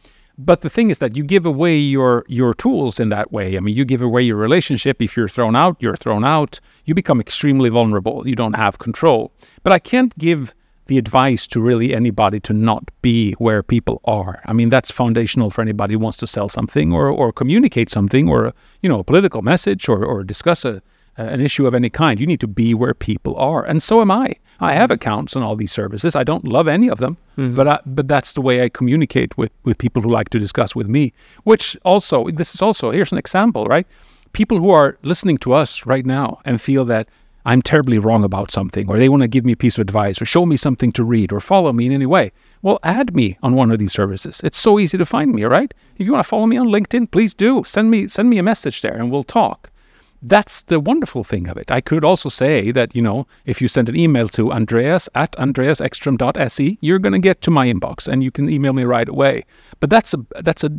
But 0.42 0.62
the 0.62 0.70
thing 0.70 0.90
is 0.90 1.00
that 1.00 1.18
you 1.18 1.24
give 1.24 1.46
away 1.46 1.76
your 1.78 2.24
your 2.30 2.54
tools 2.54 2.98
in 2.98 3.10
that 3.10 3.30
way. 3.30 3.58
I 3.58 3.60
mean, 3.60 3.76
you 3.76 3.84
give 3.84 4.02
away 4.02 4.22
your 4.24 4.38
relationship. 4.38 5.02
If 5.02 5.18
you're 5.18 5.28
thrown 5.28 5.54
out, 5.54 5.76
you're 5.82 5.98
thrown 5.98 6.24
out. 6.24 6.62
You 6.86 6.96
become 6.96 7.20
extremely 7.20 7.70
vulnerable. 7.70 8.26
You 8.26 8.36
don't 8.36 8.56
have 8.56 8.80
control. 8.80 9.34
But 9.64 9.74
I 9.74 9.80
can't 9.80 10.18
give 10.18 10.56
the 10.86 10.98
advice 10.98 11.46
to 11.48 11.60
really 11.60 11.94
anybody 11.94 12.40
to 12.40 12.54
not 12.54 12.90
be 13.02 13.34
where 13.34 13.62
people 13.62 14.00
are. 14.06 14.42
I 14.46 14.54
mean, 14.54 14.70
that's 14.70 14.90
foundational 14.90 15.52
for 15.52 15.62
anybody 15.62 15.94
who 15.94 16.00
wants 16.00 16.18
to 16.20 16.28
sell 16.28 16.48
something 16.48 16.94
or, 16.94 17.10
or 17.10 17.32
communicate 17.32 17.90
something 17.90 18.30
or, 18.30 18.54
you 18.82 18.90
know, 18.90 19.00
a 19.00 19.04
political 19.04 19.42
message 19.42 19.88
or, 19.90 20.04
or 20.04 20.24
discuss 20.24 20.66
a, 20.66 20.82
an 21.18 21.42
issue 21.42 21.68
of 21.68 21.76
any 21.76 21.90
kind. 21.90 22.20
You 22.20 22.26
need 22.26 22.40
to 22.40 22.48
be 22.48 22.74
where 22.74 22.94
people 22.94 23.36
are. 23.36 23.64
And 23.64 23.84
so 23.84 24.02
am 24.02 24.10
I. 24.10 24.36
I 24.62 24.74
have 24.74 24.92
accounts 24.92 25.36
on 25.36 25.44
all 25.44 25.56
these 25.56 25.72
services. 25.72 26.16
I 26.16 26.24
don't 26.24 26.46
love 26.46 26.68
any 26.68 26.90
of 26.90 27.00
them, 27.00 27.18
mm-hmm. 27.38 27.56
but 27.56 27.68
I, 27.68 27.80
but 27.86 28.08
that's 28.08 28.34
the 28.34 28.42
way 28.42 28.64
I 28.64 28.70
communicate 28.70 29.38
with, 29.38 29.54
with 29.64 29.78
people 29.78 30.02
who 30.02 30.10
like 30.10 30.30
to 30.30 30.40
discuss 30.40 30.76
with 30.76 30.88
me. 30.88 31.14
Which 31.44 31.78
also, 31.84 32.30
this 32.30 32.54
is 32.54 32.62
also, 32.62 32.92
here's 32.92 33.12
an 33.12 33.18
example, 33.18 33.66
right? 33.66 33.88
People 34.34 34.58
who 34.58 34.70
are 34.70 34.98
listening 35.02 35.38
to 35.40 35.54
us 35.54 35.86
right 35.86 36.06
now 36.06 36.40
and 36.46 36.62
feel 36.62 36.86
that 36.86 37.08
I'm 37.46 37.62
terribly 37.62 37.98
wrong 37.98 38.24
about 38.24 38.52
something, 38.52 38.90
or 38.90 39.00
they 39.00 39.10
want 39.10 39.24
to 39.24 39.28
give 39.28 39.46
me 39.46 39.54
a 39.54 39.58
piece 39.58 39.78
of 39.78 39.82
advice, 39.82 40.22
or 40.22 40.26
show 40.26 40.46
me 40.46 40.58
something 40.58 40.92
to 40.92 41.04
read, 41.04 41.32
or 41.32 41.40
follow 41.40 41.72
me 41.72 41.86
in 41.86 41.94
any 41.94 42.06
way. 42.06 42.32
Well, 42.62 42.80
add 42.84 43.16
me 43.16 43.38
on 43.42 43.56
one 43.56 43.72
of 43.72 43.80
these 43.80 43.94
services. 43.94 44.42
It's 44.44 44.58
so 44.58 44.78
easy 44.78 44.98
to 44.98 45.06
find 45.06 45.32
me, 45.32 45.46
right? 45.46 45.74
If 45.98 46.06
you 46.06 46.12
want 46.12 46.26
to 46.26 46.28
follow 46.28 46.46
me 46.46 46.58
on 46.58 46.68
LinkedIn, 46.68 47.12
please 47.12 47.34
do. 47.34 47.64
Send 47.64 47.90
me 47.90 48.08
send 48.08 48.30
me 48.30 48.38
a 48.38 48.44
message 48.44 48.82
there, 48.82 48.94
and 48.94 49.10
we'll 49.10 49.24
talk. 49.24 49.72
That's 50.22 50.64
the 50.64 50.80
wonderful 50.80 51.24
thing 51.24 51.48
of 51.48 51.58
it. 51.58 51.72
I 51.72 51.80
could 51.80 52.04
also 52.04 52.28
say 52.28 52.72
that, 52.72 52.94
you 52.94 53.02
know, 53.02 53.26
if 53.46 53.62
you 53.62 53.68
send 53.68 53.88
an 53.88 53.96
email 53.96 54.28
to 54.30 54.52
andreas 54.52 55.08
at 55.16 55.32
andreasekstrom.se, 55.34 56.78
you're 56.82 57.00
going 57.00 57.14
to 57.14 57.20
get 57.20 57.42
to 57.42 57.52
my 57.52 57.68
inbox 57.68 58.08
and 58.08 58.24
you 58.24 58.32
can 58.32 58.50
email 58.50 58.74
me 58.74 58.84
right 58.84 59.08
away. 59.08 59.46
But 59.80 59.90
that's 59.90 60.14
a 60.14 60.18
that's 60.42 60.64
a, 60.64 60.72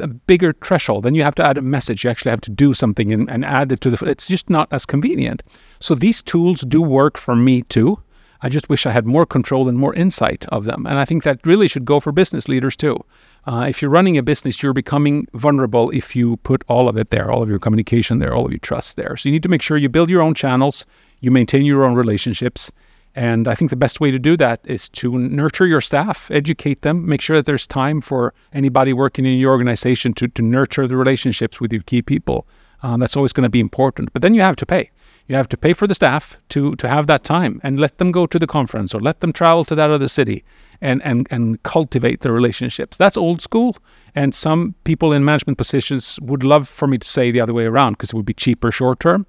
a 0.00 0.08
bigger 0.08 0.54
threshold. 0.64 1.04
Then 1.04 1.14
you 1.14 1.22
have 1.22 1.34
to 1.34 1.44
add 1.44 1.58
a 1.58 1.62
message. 1.62 2.04
You 2.04 2.10
actually 2.10 2.30
have 2.30 2.40
to 2.42 2.50
do 2.50 2.72
something 2.72 3.12
and, 3.12 3.28
and 3.30 3.44
add 3.44 3.72
it 3.72 3.82
to 3.82 3.90
the. 3.90 4.06
It's 4.06 4.26
just 4.26 4.48
not 4.48 4.68
as 4.72 4.86
convenient. 4.86 5.42
So 5.78 5.94
these 5.94 6.22
tools 6.22 6.62
do 6.62 6.80
work 6.80 7.18
for 7.18 7.36
me 7.36 7.62
too. 7.62 8.02
I 8.42 8.48
just 8.48 8.68
wish 8.68 8.86
I 8.86 8.90
had 8.90 9.06
more 9.06 9.24
control 9.24 9.68
and 9.68 9.78
more 9.78 9.94
insight 9.94 10.46
of 10.46 10.64
them. 10.64 10.86
And 10.86 10.98
I 10.98 11.04
think 11.04 11.22
that 11.22 11.46
really 11.46 11.68
should 11.68 11.84
go 11.84 12.00
for 12.00 12.10
business 12.10 12.48
leaders 12.48 12.74
too. 12.74 13.04
Uh, 13.44 13.66
if 13.68 13.82
you're 13.82 13.90
running 13.90 14.16
a 14.16 14.22
business, 14.22 14.62
you're 14.62 14.72
becoming 14.72 15.26
vulnerable 15.34 15.90
if 15.90 16.14
you 16.14 16.36
put 16.38 16.62
all 16.68 16.88
of 16.88 16.96
it 16.96 17.10
there, 17.10 17.30
all 17.30 17.42
of 17.42 17.48
your 17.48 17.58
communication 17.58 18.20
there, 18.20 18.34
all 18.34 18.46
of 18.46 18.52
your 18.52 18.58
trust 18.58 18.96
there. 18.96 19.16
So 19.16 19.28
you 19.28 19.32
need 19.32 19.42
to 19.42 19.48
make 19.48 19.62
sure 19.62 19.76
you 19.76 19.88
build 19.88 20.10
your 20.10 20.22
own 20.22 20.34
channels, 20.34 20.86
you 21.20 21.30
maintain 21.30 21.64
your 21.64 21.84
own 21.84 21.94
relationships. 21.94 22.70
And 23.14 23.46
I 23.46 23.54
think 23.54 23.70
the 23.70 23.76
best 23.76 24.00
way 24.00 24.10
to 24.10 24.18
do 24.18 24.36
that 24.38 24.60
is 24.64 24.88
to 24.90 25.18
nurture 25.18 25.66
your 25.66 25.80
staff, 25.80 26.30
educate 26.30 26.80
them, 26.80 27.06
make 27.06 27.20
sure 27.20 27.36
that 27.36 27.44
there's 27.44 27.66
time 27.66 28.00
for 28.00 28.32
anybody 28.52 28.92
working 28.92 29.26
in 29.26 29.38
your 29.38 29.50
organization 29.50 30.14
to, 30.14 30.28
to 30.28 30.42
nurture 30.42 30.86
the 30.86 30.96
relationships 30.96 31.60
with 31.60 31.72
your 31.72 31.82
key 31.82 32.00
people. 32.00 32.46
Um, 32.82 33.00
that's 33.00 33.16
always 33.16 33.32
going 33.32 33.44
to 33.44 33.50
be 33.50 33.60
important. 33.60 34.12
But 34.12 34.22
then 34.22 34.34
you 34.34 34.40
have 34.40 34.56
to 34.56 34.66
pay. 34.66 34.90
You 35.28 35.36
have 35.36 35.48
to 35.50 35.56
pay 35.56 35.72
for 35.72 35.86
the 35.86 35.94
staff 35.94 36.38
to 36.48 36.74
to 36.76 36.88
have 36.88 37.06
that 37.06 37.22
time 37.22 37.60
and 37.62 37.78
let 37.78 37.98
them 37.98 38.10
go 38.10 38.26
to 38.26 38.38
the 38.38 38.46
conference 38.46 38.92
or 38.92 39.00
let 39.00 39.20
them 39.20 39.32
travel 39.32 39.64
to 39.66 39.74
that 39.76 39.90
other 39.90 40.08
city 40.08 40.44
and 40.82 41.00
and 41.04 41.26
and 41.30 41.62
cultivate 41.62 42.20
the 42.20 42.30
relationships. 42.30 42.98
That's 42.98 43.16
old 43.16 43.40
school. 43.40 43.76
And 44.14 44.34
some 44.34 44.74
people 44.84 45.12
in 45.12 45.24
management 45.24 45.56
positions 45.56 46.18
would 46.20 46.44
love 46.44 46.68
for 46.68 46.86
me 46.86 46.98
to 46.98 47.08
say 47.08 47.30
the 47.30 47.40
other 47.40 47.54
way 47.54 47.64
around 47.64 47.92
because 47.92 48.10
it 48.10 48.16
would 48.16 48.26
be 48.26 48.34
cheaper 48.34 48.70
short 48.70 49.00
term. 49.00 49.24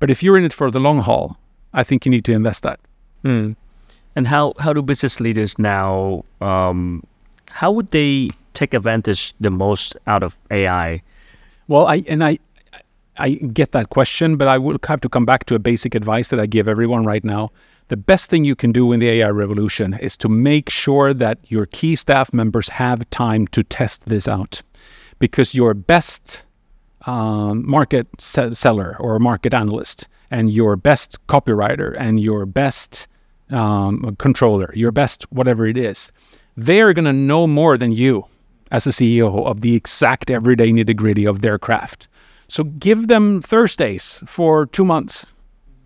But 0.00 0.10
if 0.10 0.22
you're 0.22 0.36
in 0.36 0.44
it 0.44 0.52
for 0.52 0.70
the 0.70 0.80
long 0.80 1.00
haul, 1.00 1.36
I 1.72 1.84
think 1.84 2.04
you 2.04 2.10
need 2.10 2.24
to 2.24 2.32
invest 2.32 2.64
that. 2.64 2.80
And 4.16 4.26
how, 4.26 4.54
how 4.58 4.72
do 4.72 4.82
business 4.82 5.20
leaders 5.20 5.58
now, 5.58 6.24
um, 6.40 7.04
how 7.48 7.70
would 7.70 7.90
they 7.90 8.30
take 8.54 8.72
advantage 8.72 9.34
the 9.40 9.50
most 9.50 9.96
out 10.06 10.22
of 10.22 10.38
AI? 10.50 11.02
Well, 11.68 11.86
I 11.86 12.02
and 12.08 12.24
I 12.24 12.38
I 13.18 13.30
get 13.30 13.72
that 13.72 13.90
question, 13.90 14.36
but 14.36 14.48
I 14.48 14.58
will 14.58 14.78
have 14.86 15.00
to 15.00 15.08
come 15.08 15.24
back 15.24 15.44
to 15.46 15.54
a 15.54 15.58
basic 15.58 15.94
advice 15.94 16.28
that 16.28 16.40
I 16.40 16.46
give 16.46 16.68
everyone 16.68 17.04
right 17.04 17.24
now. 17.24 17.50
The 17.88 17.96
best 17.96 18.28
thing 18.28 18.44
you 18.44 18.56
can 18.56 18.72
do 18.72 18.92
in 18.92 19.00
the 19.00 19.08
AI 19.08 19.30
revolution 19.30 19.94
is 19.94 20.16
to 20.18 20.28
make 20.28 20.70
sure 20.70 21.14
that 21.14 21.38
your 21.48 21.66
key 21.66 21.96
staff 21.96 22.32
members 22.32 22.68
have 22.68 23.08
time 23.10 23.46
to 23.48 23.62
test 23.62 24.06
this 24.06 24.26
out, 24.26 24.62
because 25.18 25.54
your 25.54 25.72
best 25.74 26.42
um, 27.06 27.68
market 27.68 28.08
se- 28.18 28.54
seller 28.54 28.96
or 28.98 29.18
market 29.18 29.54
analyst 29.54 30.08
and 30.30 30.50
your 30.50 30.76
best 30.76 31.24
copywriter 31.28 31.94
and 31.98 32.20
your 32.20 32.44
best 32.46 33.06
um, 33.50 34.16
controller, 34.18 34.72
your 34.74 34.90
best 34.90 35.30
whatever 35.30 35.66
it 35.66 35.76
is, 35.76 36.10
they 36.56 36.80
are 36.80 36.92
going 36.92 37.04
to 37.04 37.12
know 37.12 37.46
more 37.46 37.78
than 37.78 37.92
you 37.92 38.26
as 38.72 38.86
a 38.86 38.90
CEO 38.90 39.46
of 39.46 39.60
the 39.60 39.74
exact 39.74 40.30
everyday 40.30 40.70
nitty 40.72 40.96
gritty 40.96 41.24
of 41.24 41.40
their 41.40 41.58
craft. 41.58 42.08
So 42.48 42.64
give 42.64 43.08
them 43.08 43.42
Thursdays 43.42 44.22
for 44.26 44.66
two 44.66 44.84
months 44.84 45.26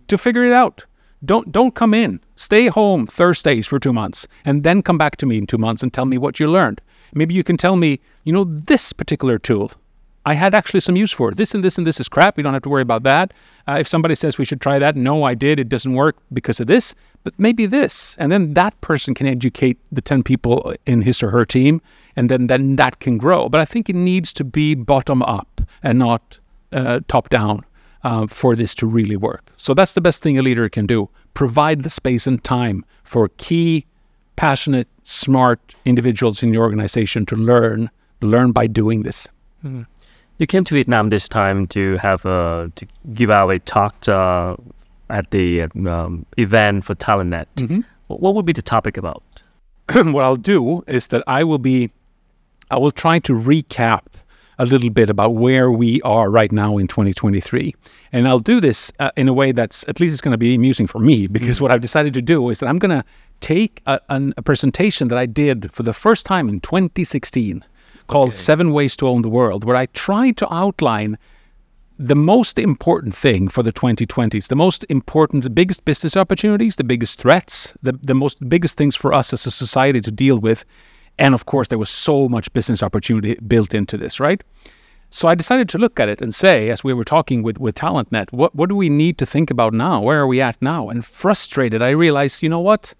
to 0.08 0.18
figure 0.18 0.44
it 0.44 0.52
out. 0.52 0.84
Don't 1.24 1.52
don't 1.52 1.74
come 1.74 1.92
in. 1.94 2.20
Stay 2.36 2.68
home 2.68 3.06
Thursdays 3.06 3.66
for 3.66 3.78
two 3.78 3.92
months 3.92 4.26
and 4.44 4.62
then 4.62 4.82
come 4.82 4.98
back 4.98 5.16
to 5.16 5.26
me 5.26 5.38
in 5.38 5.46
two 5.46 5.58
months 5.58 5.82
and 5.82 5.92
tell 5.92 6.06
me 6.06 6.18
what 6.18 6.40
you 6.40 6.48
learned. 6.48 6.80
Maybe 7.14 7.34
you 7.34 7.44
can 7.44 7.56
tell 7.56 7.76
me, 7.76 8.00
you 8.24 8.32
know, 8.32 8.44
this 8.44 8.92
particular 8.92 9.38
tool 9.38 9.72
I 10.26 10.34
had 10.34 10.54
actually 10.54 10.80
some 10.80 10.96
use 10.96 11.12
for. 11.12 11.32
This 11.32 11.54
and 11.54 11.64
this 11.64 11.78
and 11.78 11.86
this 11.86 11.98
is 11.98 12.08
crap. 12.08 12.36
We 12.36 12.42
don't 12.42 12.52
have 12.52 12.62
to 12.62 12.68
worry 12.68 12.82
about 12.82 13.04
that. 13.04 13.32
Uh, 13.66 13.78
if 13.80 13.88
somebody 13.88 14.14
says 14.14 14.36
we 14.36 14.44
should 14.44 14.60
try 14.60 14.78
that, 14.78 14.94
no, 14.94 15.24
I 15.24 15.34
did. 15.34 15.58
It 15.58 15.68
doesn't 15.68 15.94
work 15.94 16.16
because 16.32 16.60
of 16.60 16.66
this, 16.66 16.94
but 17.24 17.32
maybe 17.38 17.64
this. 17.64 18.16
And 18.18 18.30
then 18.30 18.52
that 18.54 18.78
person 18.82 19.14
can 19.14 19.26
educate 19.26 19.78
the 19.90 20.02
10 20.02 20.22
people 20.22 20.74
in 20.84 21.02
his 21.02 21.22
or 21.22 21.30
her 21.30 21.46
team, 21.46 21.80
and 22.16 22.28
then, 22.28 22.48
then 22.48 22.76
that 22.76 23.00
can 23.00 23.16
grow. 23.16 23.48
But 23.48 23.62
I 23.62 23.64
think 23.64 23.88
it 23.88 23.96
needs 23.96 24.32
to 24.34 24.44
be 24.44 24.74
bottom 24.74 25.22
up 25.22 25.62
and 25.82 25.98
not 25.98 26.38
uh, 26.72 27.00
top 27.08 27.28
down 27.28 27.64
uh, 28.02 28.26
for 28.26 28.56
this 28.56 28.74
to 28.76 28.86
really 28.86 29.16
work. 29.16 29.42
So 29.56 29.74
that's 29.74 29.94
the 29.94 30.00
best 30.00 30.22
thing 30.22 30.38
a 30.38 30.42
leader 30.42 30.68
can 30.68 30.86
do 30.86 31.08
provide 31.34 31.82
the 31.84 31.90
space 31.90 32.26
and 32.26 32.42
time 32.42 32.84
for 33.04 33.28
key, 33.38 33.86
passionate, 34.36 34.88
smart 35.04 35.60
individuals 35.84 36.42
in 36.42 36.52
your 36.52 36.62
organization 36.64 37.24
to 37.26 37.36
learn, 37.36 37.88
learn 38.20 38.52
by 38.52 38.66
doing 38.66 39.02
this. 39.02 39.28
You 40.38 40.46
came 40.46 40.64
to 40.64 40.74
Vietnam 40.74 41.10
this 41.10 41.28
time 41.28 41.66
to 41.68 41.98
have 41.98 42.24
a 42.24 42.72
to 42.74 42.86
give 43.14 43.30
out 43.30 43.50
a 43.50 43.58
talk 43.58 43.94
uh, 44.08 44.56
at 45.10 45.30
the 45.30 45.62
um, 45.86 46.24
event 46.38 46.84
for 46.84 46.94
TalentNet. 46.94 47.46
What 48.08 48.20
what 48.20 48.34
would 48.34 48.46
be 48.46 48.52
the 48.54 48.62
topic 48.62 48.96
about? 48.96 49.22
what 49.94 50.24
I'll 50.24 50.36
do 50.36 50.82
is 50.86 51.08
that 51.08 51.22
I 51.26 51.44
will 51.44 51.58
be, 51.58 51.90
I 52.70 52.78
will 52.78 52.92
try 52.92 53.18
to 53.20 53.34
recap 53.34 54.02
a 54.60 54.66
little 54.66 54.90
bit 54.90 55.08
about 55.08 55.30
where 55.30 55.72
we 55.72 56.02
are 56.02 56.30
right 56.30 56.52
now 56.52 56.76
in 56.76 56.86
2023. 56.86 57.74
And 58.12 58.28
I'll 58.28 58.40
do 58.40 58.60
this 58.60 58.92
uh, 58.98 59.10
in 59.16 59.26
a 59.26 59.32
way 59.32 59.52
that's 59.52 59.88
at 59.88 59.98
least 60.00 60.12
it's 60.12 60.20
going 60.20 60.32
to 60.32 60.38
be 60.38 60.54
amusing 60.54 60.86
for 60.86 60.98
me 60.98 61.26
because 61.26 61.62
what 61.62 61.72
I've 61.72 61.80
decided 61.80 62.12
to 62.12 62.22
do 62.22 62.50
is 62.50 62.60
that 62.60 62.68
I'm 62.68 62.78
going 62.78 62.96
to 62.96 63.02
take 63.40 63.80
a, 63.86 63.98
an, 64.10 64.34
a 64.36 64.42
presentation 64.42 65.08
that 65.08 65.16
I 65.16 65.24
did 65.24 65.72
for 65.72 65.82
the 65.82 65.94
first 65.94 66.26
time 66.26 66.46
in 66.50 66.60
2016 66.60 67.64
called 68.06 68.36
Seven 68.36 68.72
Ways 68.72 68.96
to 68.96 69.08
Own 69.08 69.22
the 69.22 69.30
World, 69.30 69.64
where 69.64 69.76
I 69.76 69.86
tried 69.86 70.36
to 70.38 70.54
outline 70.54 71.16
the 71.98 72.16
most 72.16 72.58
important 72.58 73.14
thing 73.14 73.48
for 73.48 73.62
the 73.62 73.72
2020s, 73.72 74.48
the 74.48 74.56
most 74.56 74.84
important, 74.90 75.42
the 75.42 75.48
biggest 75.48 75.86
business 75.86 76.18
opportunities, 76.18 76.76
the 76.76 76.84
biggest 76.84 77.18
threats, 77.18 77.72
the, 77.82 77.92
the 78.02 78.14
most 78.14 78.46
biggest 78.46 78.76
things 78.76 78.94
for 78.94 79.14
us 79.14 79.32
as 79.32 79.46
a 79.46 79.50
society 79.50 80.02
to 80.02 80.10
deal 80.10 80.38
with. 80.38 80.66
And 81.18 81.34
of 81.34 81.46
course, 81.46 81.68
there 81.68 81.78
was 81.78 81.90
so 81.90 82.28
much 82.28 82.52
business 82.52 82.82
opportunity 82.82 83.34
built 83.46 83.74
into 83.74 83.96
this, 83.96 84.20
right? 84.20 84.42
So 85.10 85.28
I 85.28 85.34
decided 85.34 85.68
to 85.70 85.78
look 85.78 85.98
at 85.98 86.08
it 86.08 86.22
and 86.22 86.34
say, 86.34 86.70
as 86.70 86.84
we 86.84 86.94
were 86.94 87.04
talking 87.04 87.42
with, 87.42 87.58
with 87.58 87.74
TalentNet, 87.74 88.32
what, 88.32 88.54
what 88.54 88.68
do 88.68 88.76
we 88.76 88.88
need 88.88 89.18
to 89.18 89.26
think 89.26 89.50
about 89.50 89.74
now? 89.74 90.00
Where 90.00 90.20
are 90.20 90.26
we 90.26 90.40
at 90.40 90.60
now? 90.62 90.88
And 90.88 91.04
frustrated, 91.04 91.82
I 91.82 91.90
realized, 91.90 92.42
you 92.42 92.48
know 92.48 92.60
what? 92.60 92.94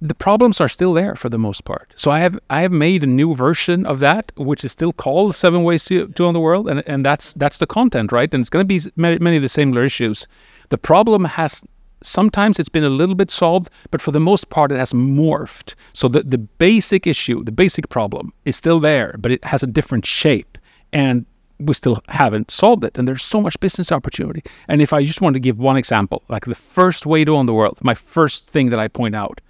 the 0.00 0.14
problems 0.14 0.60
are 0.60 0.68
still 0.68 0.92
there 0.92 1.14
for 1.14 1.28
the 1.28 1.38
most 1.38 1.64
part. 1.64 1.92
So 1.96 2.10
I 2.10 2.18
have 2.18 2.38
I 2.50 2.60
have 2.60 2.72
made 2.72 3.02
a 3.02 3.06
new 3.06 3.34
version 3.34 3.86
of 3.86 4.00
that, 4.00 4.30
which 4.36 4.64
is 4.64 4.72
still 4.72 4.92
called 4.92 5.34
Seven 5.34 5.62
Ways 5.62 5.84
to, 5.86 6.08
to 6.08 6.24
Own 6.24 6.34
the 6.34 6.40
World, 6.40 6.68
and 6.68 6.82
and 6.86 7.04
that's 7.04 7.32
that's 7.34 7.58
the 7.58 7.66
content, 7.66 8.12
right? 8.12 8.32
And 8.32 8.42
it's 8.42 8.50
going 8.50 8.62
to 8.62 8.66
be 8.66 8.80
many, 8.96 9.18
many 9.18 9.36
of 9.36 9.42
the 9.42 9.48
similar 9.48 9.84
issues. 9.84 10.28
The 10.68 10.78
problem 10.78 11.24
has 11.24 11.64
sometimes 12.06 12.58
it's 12.58 12.68
been 12.68 12.84
a 12.84 12.90
little 12.90 13.14
bit 13.14 13.30
solved, 13.30 13.70
but 13.90 14.00
for 14.00 14.12
the 14.12 14.20
most 14.20 14.48
part 14.48 14.72
it 14.72 14.78
has 14.78 14.92
morphed. 14.92 15.74
So 15.92 16.08
the 16.08 16.22
the 16.22 16.38
basic 16.38 17.06
issue, 17.06 17.44
the 17.44 17.52
basic 17.52 17.88
problem, 17.88 18.32
is 18.44 18.56
still 18.56 18.80
there, 18.80 19.16
but 19.18 19.32
it 19.32 19.44
has 19.44 19.62
a 19.62 19.66
different 19.66 20.06
shape, 20.06 20.58
and 20.92 21.26
we 21.58 21.74
still 21.74 21.98
haven't 22.08 22.50
solved 22.50 22.84
it. 22.84 22.98
And 22.98 23.08
there's 23.08 23.22
so 23.22 23.40
much 23.40 23.58
business 23.60 23.90
opportunity. 23.90 24.42
And 24.68 24.82
if 24.82 24.92
I 24.92 25.04
just 25.04 25.20
want 25.20 25.34
to 25.34 25.40
give 25.40 25.58
one 25.58 25.76
example, 25.76 26.22
like 26.28 26.44
the 26.44 26.54
first 26.54 27.06
way 27.06 27.24
to 27.24 27.36
own 27.36 27.46
the 27.46 27.54
world, 27.54 27.78
my 27.82 27.94
first 27.94 28.46
thing 28.48 28.70
that 28.70 28.78
I 28.78 28.88
point 28.88 29.14
out 29.14 29.40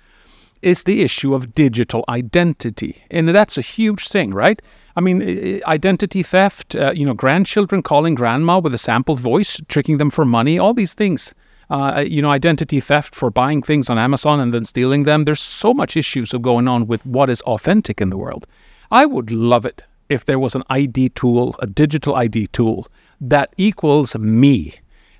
is 0.62 0.84
the 0.84 1.02
issue 1.02 1.34
of 1.34 1.52
digital 1.52 2.04
identity. 2.08 3.02
And 3.10 3.28
that's 3.28 3.58
a 3.58 3.60
huge 3.60 4.08
thing, 4.08 4.32
right? 4.32 4.60
I 4.96 5.00
mean, 5.00 5.60
identity 5.66 6.22
theft, 6.22 6.74
uh, 6.74 6.92
you 6.94 7.04
know, 7.04 7.14
grandchildren 7.14 7.82
calling 7.82 8.14
grandma 8.14 8.58
with 8.60 8.74
a 8.74 8.78
sampled 8.78 9.20
voice, 9.20 9.60
tricking 9.68 9.98
them 9.98 10.10
for 10.10 10.24
money, 10.24 10.58
all 10.58 10.74
these 10.74 10.94
things. 10.94 11.34
Uh, 11.68 12.05
you 12.07 12.22
know, 12.22 12.31
identity 12.31 12.79
theft 12.79 13.14
for 13.14 13.31
buying 13.31 13.61
things 13.61 13.90
on 13.90 13.98
Amazon 13.98 14.38
and 14.38 14.55
then 14.55 14.64
stealing 14.64 15.02
them. 15.02 15.24
There's 15.24 15.40
so 15.40 15.74
much 15.74 15.96
issues 15.96 16.33
of 16.33 16.42
going 16.42 16.68
on 16.68 16.87
with 16.87 17.05
what 17.05 17.29
is 17.29 17.40
authentic 17.42 18.00
in 18.00 18.11
the 18.11 18.16
world. 18.16 18.46
I 18.90 19.05
would 19.05 19.33
love 19.33 19.66
it 19.66 19.85
if 20.09 20.24
there 20.24 20.38
was 20.38 20.55
an 20.55 20.62
ID 20.70 21.09
tool, 21.11 21.57
a 21.59 21.66
digital 21.66 22.14
ID 22.14 22.46
tool 22.48 22.87
that 23.20 23.52
equals 23.57 24.16
me 24.16 24.74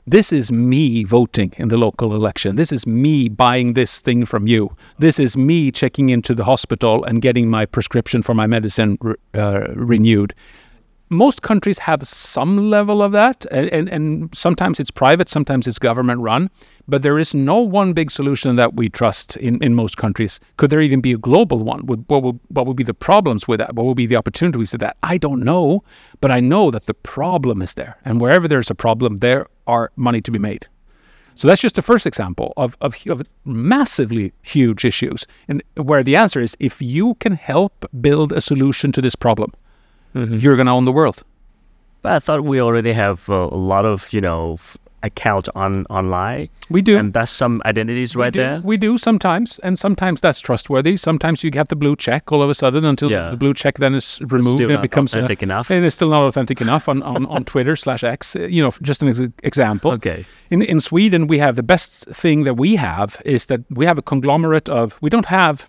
this 0.09 0.33
is 0.33 0.53
me 0.53 1.03
voting 1.03 1.53
in 1.57 1.67
the 1.67 1.77
local 1.77 2.15
election. 2.15 2.55
This 2.55 2.71
is 2.71 2.87
me 2.87 3.29
buying 3.29 3.73
this 3.73 4.01
thing 4.01 4.25
from 4.25 4.47
you. 4.47 4.71
This 5.01 5.19
is 5.19 5.37
me 5.37 5.73
checking 5.73 6.11
into 6.11 6.33
the 6.33 6.45
hospital 6.45 7.03
and 7.03 7.21
getting 7.21 7.51
my 7.51 7.67
prescription 7.67 8.23
for 8.23 8.33
my 8.33 8.47
medicine 8.47 8.99
uh, 9.35 9.67
renewed. 9.75 10.33
Most 11.09 11.43
countries 11.43 11.79
have 11.79 12.03
some 12.03 12.69
level 12.69 13.01
of 13.01 13.13
that, 13.13 13.47
and, 13.53 13.73
and, 13.73 13.89
and 13.89 14.35
sometimes 14.35 14.81
it's 14.81 14.91
private, 14.91 15.29
sometimes 15.29 15.69
it's 15.69 15.79
government 15.79 16.21
run, 16.21 16.51
but 16.89 17.03
there 17.03 17.17
is 17.17 17.33
no 17.33 17.61
one 17.61 17.93
big 17.93 18.11
solution 18.11 18.57
that 18.57 18.75
we 18.75 18.89
trust 18.89 19.37
in, 19.37 19.63
in 19.63 19.73
most 19.75 19.97
countries. 19.97 20.41
Could 20.57 20.71
there 20.71 20.81
even 20.81 21.01
be 21.01 21.13
a 21.13 21.19
global 21.19 21.63
one? 21.63 21.87
What 21.87 22.01
would, 22.09 22.41
what 22.49 22.67
would 22.67 22.77
be 22.77 22.83
the 22.83 22.93
problems 22.93 23.47
with 23.47 23.61
that? 23.61 23.75
What 23.75 23.87
would 23.87 23.97
be 23.97 24.07
the 24.07 24.17
opportunities 24.17 24.73
with 24.73 24.81
that? 24.81 24.97
I 25.05 25.17
don't 25.17 25.45
know, 25.45 25.85
but 26.21 26.33
I 26.33 26.41
know 26.41 26.73
that 26.73 26.87
the 26.87 26.95
problem 26.95 27.63
is 27.63 27.75
there. 27.75 27.99
And 28.05 28.21
wherever 28.21 28.49
there's 28.49 28.71
a 28.71 28.75
problem, 28.75 29.19
there 29.19 29.47
are 29.69 29.93
money 29.95 30.21
to 30.23 30.33
be 30.33 30.41
made. 30.41 30.67
So 31.37 31.47
that's 31.47 31.61
just 31.61 31.77
the 31.77 31.83
first 31.83 32.07
example 32.07 32.53
of, 32.57 32.77
of, 32.81 32.97
of, 33.09 33.23
massively 33.45 34.33
huge 34.43 34.85
issues, 34.85 35.27
and 35.47 35.63
where 35.77 36.03
the 36.03 36.17
answer 36.17 36.41
is 36.41 36.57
if 36.59 36.81
you 36.83 37.15
can 37.17 37.33
help 37.33 37.85
build 38.01 38.33
a 38.33 38.41
solution 38.41 38.91
to 38.93 39.03
this 39.03 39.15
problem, 39.15 39.53
mm-hmm. 40.17 40.39
you're 40.39 40.57
going 40.57 40.67
to 40.67 40.73
own 40.73 40.85
the 40.85 40.93
world. 40.93 41.23
But 42.03 42.13
I 42.13 42.19
thought 42.19 42.45
we 42.45 42.61
already 42.61 42.93
have 42.93 43.29
uh, 43.29 43.49
a 43.53 43.57
lot 43.73 43.85
of 43.85 44.13
you 44.13 44.21
know 44.21 44.57
account 45.03 45.49
on 45.55 45.85
online. 45.89 46.49
We 46.71 46.83
do, 46.83 46.99
and 46.99 47.13
that's 47.13 47.31
some 47.31 47.63
identities 47.65 48.17
right 48.17 48.35
we 48.35 48.39
there. 48.43 48.61
We 48.65 48.77
do 48.77 48.99
sometimes, 48.99 49.61
and 49.61 49.79
sometimes 49.79 50.21
that's 50.21 50.41
trustworthy. 50.41 50.97
Sometimes 50.97 51.45
you 51.45 51.51
have 51.55 51.69
the 51.69 51.77
blue 51.77 51.95
check 51.97 52.33
all 52.33 52.43
of 52.43 52.51
a 52.51 52.55
sudden 52.55 52.85
until 52.85 53.11
Yeah. 53.11 53.31
the 53.31 53.37
blue 53.37 53.55
check 53.55 53.79
then 53.79 53.95
is 53.95 54.19
removed 54.21 54.57
Still 54.57 54.71
and 54.71 54.79
it 54.79 54.83
becomes 54.83 55.15
a- 55.15 55.19
authentic 55.19 55.43
enough. 55.43 55.71
and 55.71 55.85
it's 55.85 55.95
still 55.95 56.09
not 56.11 56.27
authentic 56.27 56.61
enough 56.61 56.89
on 56.89 57.03
on, 57.03 57.27
on 57.27 57.45
Twitter 57.53 57.77
slash 57.77 58.03
X. 58.05 58.35
uh, 58.37 58.41
You 58.41 58.63
know, 58.63 58.73
just 58.83 59.03
an 59.03 59.09
ex- 59.09 59.21
example. 59.43 59.91
Okay. 59.93 60.25
In 60.51 60.63
in 60.63 60.81
Sweden, 60.81 61.27
we 61.29 61.39
have 61.39 61.55
the 61.55 61.63
best 61.63 62.07
thing 62.23 62.45
that 62.45 62.55
we 62.57 62.77
have 62.77 63.21
is 63.25 63.47
that 63.47 63.61
we 63.71 63.87
have 63.87 63.99
a 63.99 64.03
conglomerate 64.03 64.69
of. 64.69 64.99
We 65.03 65.11
don't 65.11 65.27
have. 65.27 65.69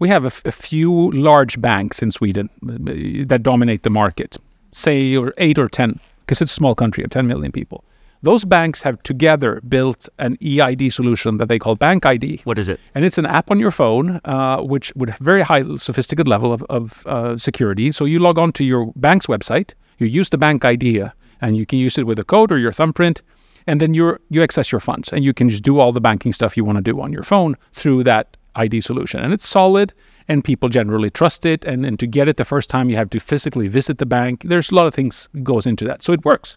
We 0.00 0.08
have 0.08 0.24
a, 0.24 0.28
f- 0.28 0.42
a 0.46 0.52
few 0.52 1.12
large 1.12 1.60
banks 1.60 2.02
in 2.02 2.10
Sweden 2.10 2.48
uh, 2.66 3.26
that 3.26 3.42
dominate 3.42 3.82
the 3.82 3.90
market, 3.90 4.38
say 4.72 5.14
or 5.14 5.34
eight 5.36 5.58
or 5.58 5.68
ten, 5.68 6.00
because 6.20 6.40
it's 6.40 6.52
a 6.52 6.54
small 6.54 6.74
country 6.74 7.04
of 7.04 7.10
10 7.10 7.26
million 7.26 7.52
people. 7.52 7.84
Those 8.22 8.44
banks 8.44 8.82
have 8.82 9.02
together 9.02 9.60
built 9.68 10.08
an 10.18 10.36
EID 10.42 10.92
solution 10.92 11.36
that 11.36 11.48
they 11.48 11.58
call 11.58 11.74
Bank 11.74 12.04
ID. 12.04 12.40
What 12.44 12.58
is 12.58 12.68
it? 12.68 12.80
And 12.94 13.04
it's 13.04 13.18
an 13.18 13.26
app 13.26 13.50
on 13.50 13.58
your 13.58 13.70
phone, 13.70 14.20
uh, 14.24 14.60
which 14.62 14.92
would 14.96 15.10
have 15.10 15.20
very 15.20 15.42
high, 15.42 15.62
sophisticated 15.76 16.28
level 16.28 16.52
of, 16.52 16.62
of 16.64 17.06
uh, 17.06 17.38
security. 17.38 17.92
So 17.92 18.04
you 18.06 18.18
log 18.18 18.38
on 18.38 18.52
to 18.52 18.64
your 18.64 18.92
bank's 18.96 19.26
website, 19.26 19.72
you 19.98 20.06
use 20.06 20.30
the 20.30 20.38
bank 20.38 20.64
ID, 20.64 21.04
and 21.42 21.56
you 21.56 21.66
can 21.66 21.78
use 21.78 21.98
it 21.98 22.06
with 22.06 22.18
a 22.18 22.24
code 22.24 22.52
or 22.52 22.58
your 22.58 22.72
thumbprint, 22.72 23.22
and 23.66 23.80
then 23.80 23.92
you 23.94 24.18
you 24.30 24.42
access 24.42 24.72
your 24.72 24.80
funds, 24.80 25.12
and 25.12 25.24
you 25.24 25.34
can 25.34 25.48
just 25.50 25.62
do 25.62 25.78
all 25.78 25.92
the 25.92 26.00
banking 26.00 26.32
stuff 26.32 26.56
you 26.56 26.64
want 26.64 26.76
to 26.76 26.82
do 26.82 27.00
on 27.00 27.12
your 27.12 27.22
phone 27.22 27.56
through 27.72 28.02
that 28.04 28.36
ID 28.56 28.80
solution. 28.80 29.20
And 29.20 29.32
it's 29.32 29.48
solid, 29.48 29.92
and 30.28 30.44
people 30.44 30.68
generally 30.68 31.10
trust 31.10 31.46
it. 31.46 31.64
And, 31.64 31.84
and 31.84 31.98
to 31.98 32.06
get 32.06 32.28
it 32.28 32.36
the 32.36 32.44
first 32.44 32.70
time, 32.70 32.90
you 32.90 32.96
have 32.96 33.10
to 33.10 33.20
physically 33.20 33.68
visit 33.68 33.98
the 33.98 34.06
bank. 34.06 34.42
There's 34.44 34.70
a 34.70 34.74
lot 34.74 34.86
of 34.86 34.94
things 34.94 35.28
goes 35.42 35.66
into 35.66 35.84
that, 35.86 36.02
so 36.02 36.12
it 36.12 36.24
works. 36.24 36.56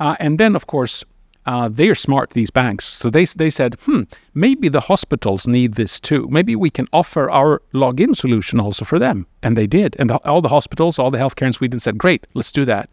Uh, 0.00 0.16
and 0.18 0.38
then, 0.38 0.56
of 0.56 0.66
course, 0.66 1.04
uh, 1.46 1.68
they 1.68 1.88
are 1.88 1.94
smart, 1.94 2.30
these 2.30 2.50
banks. 2.50 2.86
So 2.86 3.10
they, 3.10 3.24
they 3.24 3.50
said, 3.50 3.76
hmm, 3.82 4.02
maybe 4.32 4.68
the 4.68 4.80
hospitals 4.80 5.46
need 5.46 5.74
this 5.74 6.00
too. 6.00 6.26
Maybe 6.30 6.56
we 6.56 6.70
can 6.70 6.88
offer 6.92 7.30
our 7.30 7.60
login 7.74 8.16
solution 8.16 8.60
also 8.60 8.84
for 8.84 8.98
them. 8.98 9.26
And 9.42 9.56
they 9.56 9.66
did. 9.66 9.94
And 9.98 10.08
the, 10.08 10.16
all 10.26 10.40
the 10.40 10.48
hospitals, 10.48 10.98
all 10.98 11.10
the 11.10 11.18
healthcare 11.18 11.46
in 11.46 11.52
Sweden 11.52 11.78
said, 11.78 11.98
great, 11.98 12.26
let's 12.34 12.50
do 12.52 12.64
that. 12.64 12.88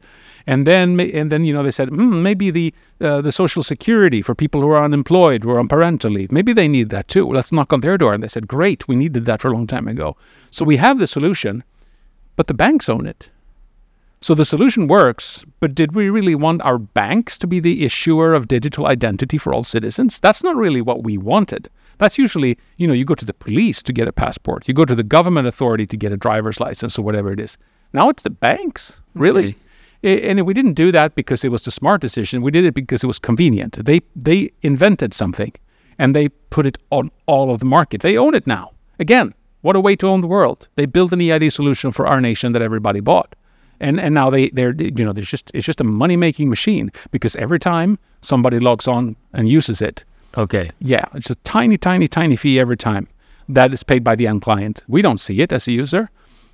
And 0.48 0.68
then, 0.68 1.00
and 1.00 1.32
then 1.32 1.46
you 1.46 1.54
know, 1.54 1.64
they 1.64 1.72
said, 1.72 1.90
hmm, 1.90 2.22
maybe 2.24 2.52
the 2.52 2.74
uh, 3.00 3.22
the 3.22 3.32
social 3.32 3.64
security 3.64 4.22
for 4.22 4.36
people 4.36 4.62
who 4.62 4.70
are 4.70 4.84
unemployed 4.84 5.44
who 5.44 5.52
are 5.52 5.60
on 5.60 5.68
parental 5.68 6.12
leave, 6.12 6.32
maybe 6.32 6.52
they 6.52 6.68
need 6.68 6.90
that 6.90 7.08
too. 7.08 7.28
Let's 7.28 7.52
knock 7.52 7.72
on 7.72 7.82
their 7.82 7.98
door. 7.98 8.14
And 8.14 8.24
they 8.24 8.28
said, 8.28 8.48
great, 8.48 8.88
we 8.88 8.96
needed 8.96 9.26
that 9.26 9.42
for 9.42 9.50
a 9.50 9.54
long 9.54 9.68
time 9.68 9.88
ago. 9.88 10.18
So 10.50 10.66
we 10.66 10.78
have 10.78 11.00
the 11.00 11.08
solution, 11.08 11.64
but 12.36 12.48
the 12.48 12.54
banks 12.54 12.90
own 12.90 13.06
it. 13.06 13.30
So 14.24 14.36
the 14.36 14.46
solution 14.46 14.88
works, 14.88 15.44
but 15.60 15.74
did 15.74 15.96
we 15.96 16.12
really 16.12 16.36
want 16.36 16.62
our 16.62 16.78
banks 16.78 17.40
to 17.40 17.48
be 17.48 17.60
the 17.60 17.84
issuer 17.84 18.36
of 18.36 18.48
digital 18.48 18.86
identity 18.86 19.40
for 19.40 19.52
all 19.52 19.64
citizens? 19.64 20.20
That's 20.20 20.44
not 20.44 20.56
really 20.56 20.80
what 20.80 21.04
we 21.04 21.18
wanted. 21.18 21.72
That's 21.98 22.20
usually, 22.20 22.60
you 22.78 22.88
know, 22.88 22.94
you 22.94 23.04
go 23.04 23.16
to 23.16 23.26
the 23.26 23.34
police 23.34 23.82
to 23.82 23.92
get 23.92 24.08
a 24.08 24.14
passport, 24.14 24.68
you 24.68 24.76
go 24.76 24.86
to 24.86 24.94
the 24.94 25.04
government 25.04 25.48
authority 25.48 25.88
to 25.88 25.98
get 25.98 26.12
a 26.12 26.18
driver's 26.18 26.60
license 26.60 27.00
or 27.00 27.02
whatever 27.02 27.32
it 27.32 27.40
is. 27.40 27.58
Now 27.94 28.10
it's 28.10 28.22
the 28.22 28.30
banks, 28.30 29.02
really. 29.16 29.58
Okay. 30.04 30.30
And 30.30 30.46
we 30.46 30.54
didn't 30.54 30.74
do 30.74 30.92
that 30.92 31.16
because 31.16 31.44
it 31.44 31.50
was 31.50 31.64
the 31.64 31.72
smart 31.72 32.00
decision. 32.00 32.44
We 32.44 32.52
did 32.52 32.66
it 32.66 32.76
because 32.76 33.04
it 33.04 33.08
was 33.08 33.20
convenient. 33.20 33.84
They 33.84 34.02
they 34.16 34.50
invented 34.62 35.14
something 35.14 35.52
and 35.98 36.16
they 36.16 36.30
put 36.50 36.66
it 36.66 36.78
on 36.90 37.12
all 37.26 37.52
of 37.52 37.60
the 37.60 37.66
market. 37.66 38.02
They 38.02 38.18
own 38.18 38.34
it 38.34 38.48
now. 38.48 38.72
Again, 39.00 39.34
what 39.62 39.76
a 39.76 39.80
way 39.80 39.96
to 39.98 40.08
own 40.08 40.22
the 40.22 40.28
world. 40.28 40.68
They 40.76 40.88
built 40.88 41.12
an 41.12 41.22
EID 41.22 41.52
solution 41.54 41.92
for 41.92 42.08
our 42.08 42.20
nation 42.22 42.52
that 42.54 42.64
everybody 42.64 43.00
bought 43.00 43.36
and 43.82 44.00
and 44.00 44.14
now 44.14 44.30
they 44.30 44.50
they're 44.50 44.74
you 44.74 45.04
know 45.06 45.14
there's 45.14 45.30
just 45.30 45.52
it's 45.54 45.66
just 45.66 45.82
a 45.82 45.84
money 45.84 46.16
making 46.16 46.50
machine 46.50 46.92
because 47.12 47.36
every 47.36 47.60
time 47.60 48.00
somebody 48.22 48.60
logs 48.60 48.88
on 48.88 49.16
and 49.34 49.50
uses 49.50 49.82
it. 49.82 50.06
Okay. 50.38 50.72
Yeah 50.80 51.06
it's 51.14 51.30
a 51.30 51.36
tiny 51.36 51.78
tiny 51.78 52.08
tiny 52.08 52.36
fee 52.36 52.60
every 52.60 52.78
time. 52.78 53.08
That 53.50 53.74
is 53.74 53.84
paid 53.84 54.04
by 54.04 54.16
the 54.16 54.28
end 54.28 54.42
client. 54.42 54.86
We 54.88 55.02
don't 55.02 55.20
see 55.20 55.42
it 55.42 55.52
as 55.52 55.68
a 55.68 55.72
user 55.72 56.10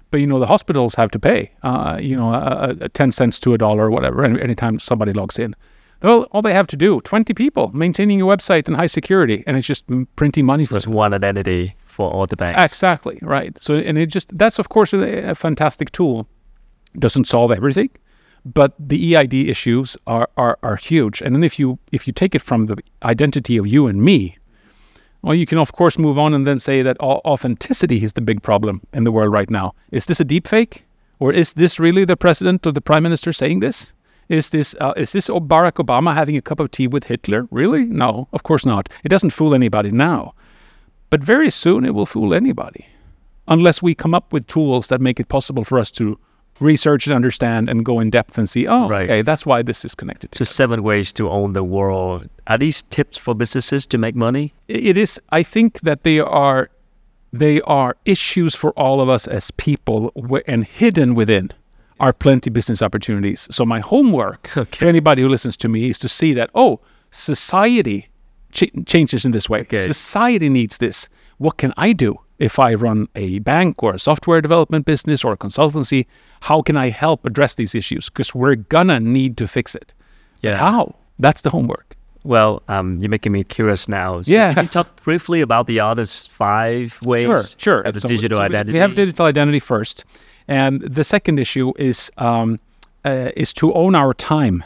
but 0.10 0.20
you 0.22 0.28
know 0.28 0.40
the 0.40 0.48
hospitals 0.48 0.96
have 0.96 1.12
to 1.12 1.20
pay 1.20 1.52
uh, 1.64 1.98
you 2.02 2.16
know 2.16 2.30
uh, 2.30 2.76
uh, 2.82 2.88
10 2.94 3.12
cents 3.12 3.40
to 3.42 3.54
a 3.54 3.58
dollar 3.58 3.86
or 3.86 3.92
whatever 3.92 4.24
anytime 4.24 4.80
somebody 4.80 5.12
logs 5.12 5.38
in. 5.38 5.56
Well 6.02 6.24
all 6.32 6.42
they 6.42 6.54
have 6.54 6.68
to 6.68 6.78
do 6.78 7.02
20 7.02 7.34
people 7.34 7.72
maintaining 7.74 8.22
a 8.22 8.26
website 8.26 8.68
and 8.68 8.78
high 8.78 8.88
security 8.88 9.44
and 9.46 9.58
it's 9.58 9.68
just 9.68 9.84
printing 10.16 10.46
money 10.46 10.66
for 10.66 10.76
just 10.76 10.88
one 10.88 11.14
identity 11.14 11.76
for 11.86 12.10
all 12.12 12.26
the 12.26 12.38
banks. 12.38 12.64
Exactly 12.64 13.20
right. 13.22 13.60
So 13.60 13.76
and 13.76 13.98
it 13.98 14.08
just 14.08 14.36
that's 14.38 14.60
of 14.60 14.70
course 14.70 14.94
a, 14.94 15.30
a 15.30 15.36
fantastic 15.36 15.92
tool 15.92 16.28
doesn't 17.00 17.26
solve 17.26 17.52
everything, 17.52 17.90
but 18.46 18.74
the 18.80 19.16
EID 19.16 19.34
issues 19.34 19.98
are, 20.08 20.30
are, 20.38 20.58
are 20.64 20.76
huge. 20.76 21.22
And 21.22 21.36
then 21.36 21.44
if 21.44 21.60
you 21.60 21.80
if 21.92 22.08
you 22.08 22.14
take 22.14 22.36
it 22.36 22.42
from 22.42 22.68
the 22.68 22.78
identity 23.04 23.58
of 23.58 23.68
you 23.68 23.88
and 23.88 24.02
me, 24.02 24.38
well, 25.22 25.36
you 25.36 25.46
can 25.46 25.58
of 25.58 25.74
course 25.74 25.98
move 25.98 26.18
on 26.18 26.34
and 26.34 26.46
then 26.46 26.60
say 26.60 26.82
that 26.82 27.00
authenticity 27.00 28.04
is 28.04 28.14
the 28.14 28.22
big 28.22 28.42
problem 28.42 28.82
in 28.94 29.04
the 29.04 29.12
world 29.12 29.32
right 29.32 29.50
now. 29.50 29.74
Is 29.92 30.06
this 30.06 30.20
a 30.20 30.26
deep 30.26 30.48
fake, 30.48 30.86
or 31.20 31.34
is 31.34 31.54
this 31.54 31.80
really 31.80 32.06
the 32.06 32.18
president 32.18 32.66
or 32.66 32.72
the 32.72 32.82
prime 32.82 33.04
minister 33.04 33.34
saying 33.34 33.60
this? 33.60 33.94
Is 34.30 34.50
this 34.50 34.76
uh, 34.80 34.94
is 34.98 35.12
this 35.14 35.30
Barack 35.30 35.84
Obama 35.84 36.14
having 36.14 36.38
a 36.38 36.42
cup 36.42 36.60
of 36.60 36.72
tea 36.72 36.88
with 36.88 37.06
Hitler? 37.06 37.48
Really? 37.52 37.86
No, 37.86 38.28
of 38.34 38.44
course 38.44 38.66
not. 38.66 38.90
It 39.04 39.10
doesn't 39.10 39.32
fool 39.32 39.54
anybody 39.54 39.92
now, 39.92 40.34
but 41.10 41.24
very 41.24 41.50
soon 41.50 41.86
it 41.86 41.94
will 41.94 42.06
fool 42.06 42.34
anybody, 42.34 42.86
unless 43.48 43.82
we 43.82 43.96
come 43.96 44.14
up 44.14 44.34
with 44.34 44.48
tools 44.48 44.88
that 44.90 45.02
make 45.02 45.20
it 45.20 45.30
possible 45.30 45.64
for 45.64 45.80
us 45.80 45.92
to 45.92 46.20
research 46.60 47.08
and 47.08 47.16
understand 47.16 47.70
and 47.70 47.86
go 47.86 48.00
in 48.00 48.10
depth 48.10 48.38
and 48.38 48.50
see, 48.50 48.68
oh, 48.68 48.88
right. 48.88 49.04
okay, 49.04 49.22
that's 49.22 49.46
why 49.46 49.62
this 49.62 49.86
is 49.86 49.96
connected. 49.96 50.34
So 50.36 50.44
seven 50.44 50.84
ways 50.84 51.14
to 51.14 51.30
own 51.30 51.54
the 51.54 51.64
world. 51.64 52.30
Are 52.48 52.58
these 52.58 52.84
tips 52.84 53.18
for 53.18 53.34
businesses 53.34 53.86
to 53.88 53.98
make 53.98 54.16
money? 54.16 54.54
It 54.68 54.98
is. 54.98 55.20
I 55.30 55.44
think 55.44 55.82
that 55.82 56.04
they 56.04 56.20
are 56.20 56.70
they 57.34 57.62
are 57.62 57.98
issues 58.06 58.56
for 58.56 58.72
all 58.72 59.02
of 59.02 59.10
us 59.10 59.28
as 59.28 59.52
people, 59.52 60.12
and 60.48 60.66
hidden 60.66 61.14
within 61.14 61.52
are 62.00 62.14
plenty 62.14 62.50
business 62.50 62.82
opportunities. 62.82 63.48
So 63.52 63.66
my 63.66 63.80
homework 63.80 64.50
okay. 64.58 64.78
for 64.78 64.86
anybody 64.86 65.22
who 65.22 65.30
listens 65.30 65.58
to 65.58 65.70
me 65.70 65.90
is 65.90 66.00
to 66.00 66.10
see 66.10 66.34
that 66.34 66.50
oh, 66.56 66.80
society 67.12 68.08
ch- 68.52 68.72
changes 68.86 69.26
in 69.26 69.32
this 69.32 69.50
way. 69.50 69.62
Okay. 69.62 69.86
Society 69.86 70.50
needs 70.50 70.78
this. 70.78 71.10
What 71.38 71.58
can 71.58 71.74
I 71.78 71.94
do? 71.94 72.20
If 72.40 72.60
I 72.60 72.74
run 72.74 73.08
a 73.16 73.40
bank 73.40 73.82
or 73.84 73.96
a 73.96 74.00
software 74.00 74.42
development 74.42 74.86
business 74.86 75.24
or 75.24 75.34
a 75.34 75.38
consultancy, 75.38 76.06
how 76.42 76.62
can 76.62 76.78
I 76.78 76.90
help 76.90 77.26
address 77.26 77.56
these 77.56 77.74
issues? 77.74 78.10
Because 78.10 78.36
we're 78.36 78.56
gonna 78.56 79.00
need 79.00 79.38
to 79.38 79.48
fix 79.48 79.76
it. 79.76 79.94
Yeah. 80.42 80.58
How? 80.58 80.96
That's 81.20 81.42
the 81.42 81.50
homework. 81.50 81.96
Well, 82.24 82.62
um, 82.68 82.98
you're 83.00 83.10
making 83.10 83.32
me 83.32 83.44
curious 83.44 83.88
now. 83.88 84.22
So 84.22 84.32
yeah. 84.32 84.54
Can 84.54 84.66
you 84.66 84.70
talk 84.70 85.02
briefly 85.04 85.42
about 85.42 85.68
the 85.68 85.80
other 85.80 86.06
five 86.06 87.00
ways? 87.02 87.24
Sure, 87.24 87.44
sure. 87.58 87.82
Of 87.82 87.94
the 87.94 88.02
so, 88.02 88.08
digital 88.08 88.40
so 88.40 88.44
identity. 88.44 88.74
We 88.74 88.80
have 88.80 88.96
digital 88.96 89.26
identity 89.26 89.60
first, 89.60 90.04
and 90.48 90.82
the 90.82 91.04
second 91.04 91.40
issue 91.40 91.74
is 91.78 92.12
um, 92.18 92.60
uh, 93.06 93.32
is 93.36 93.54
to 93.54 93.74
own 93.74 93.96
our 93.96 94.14
time 94.14 94.64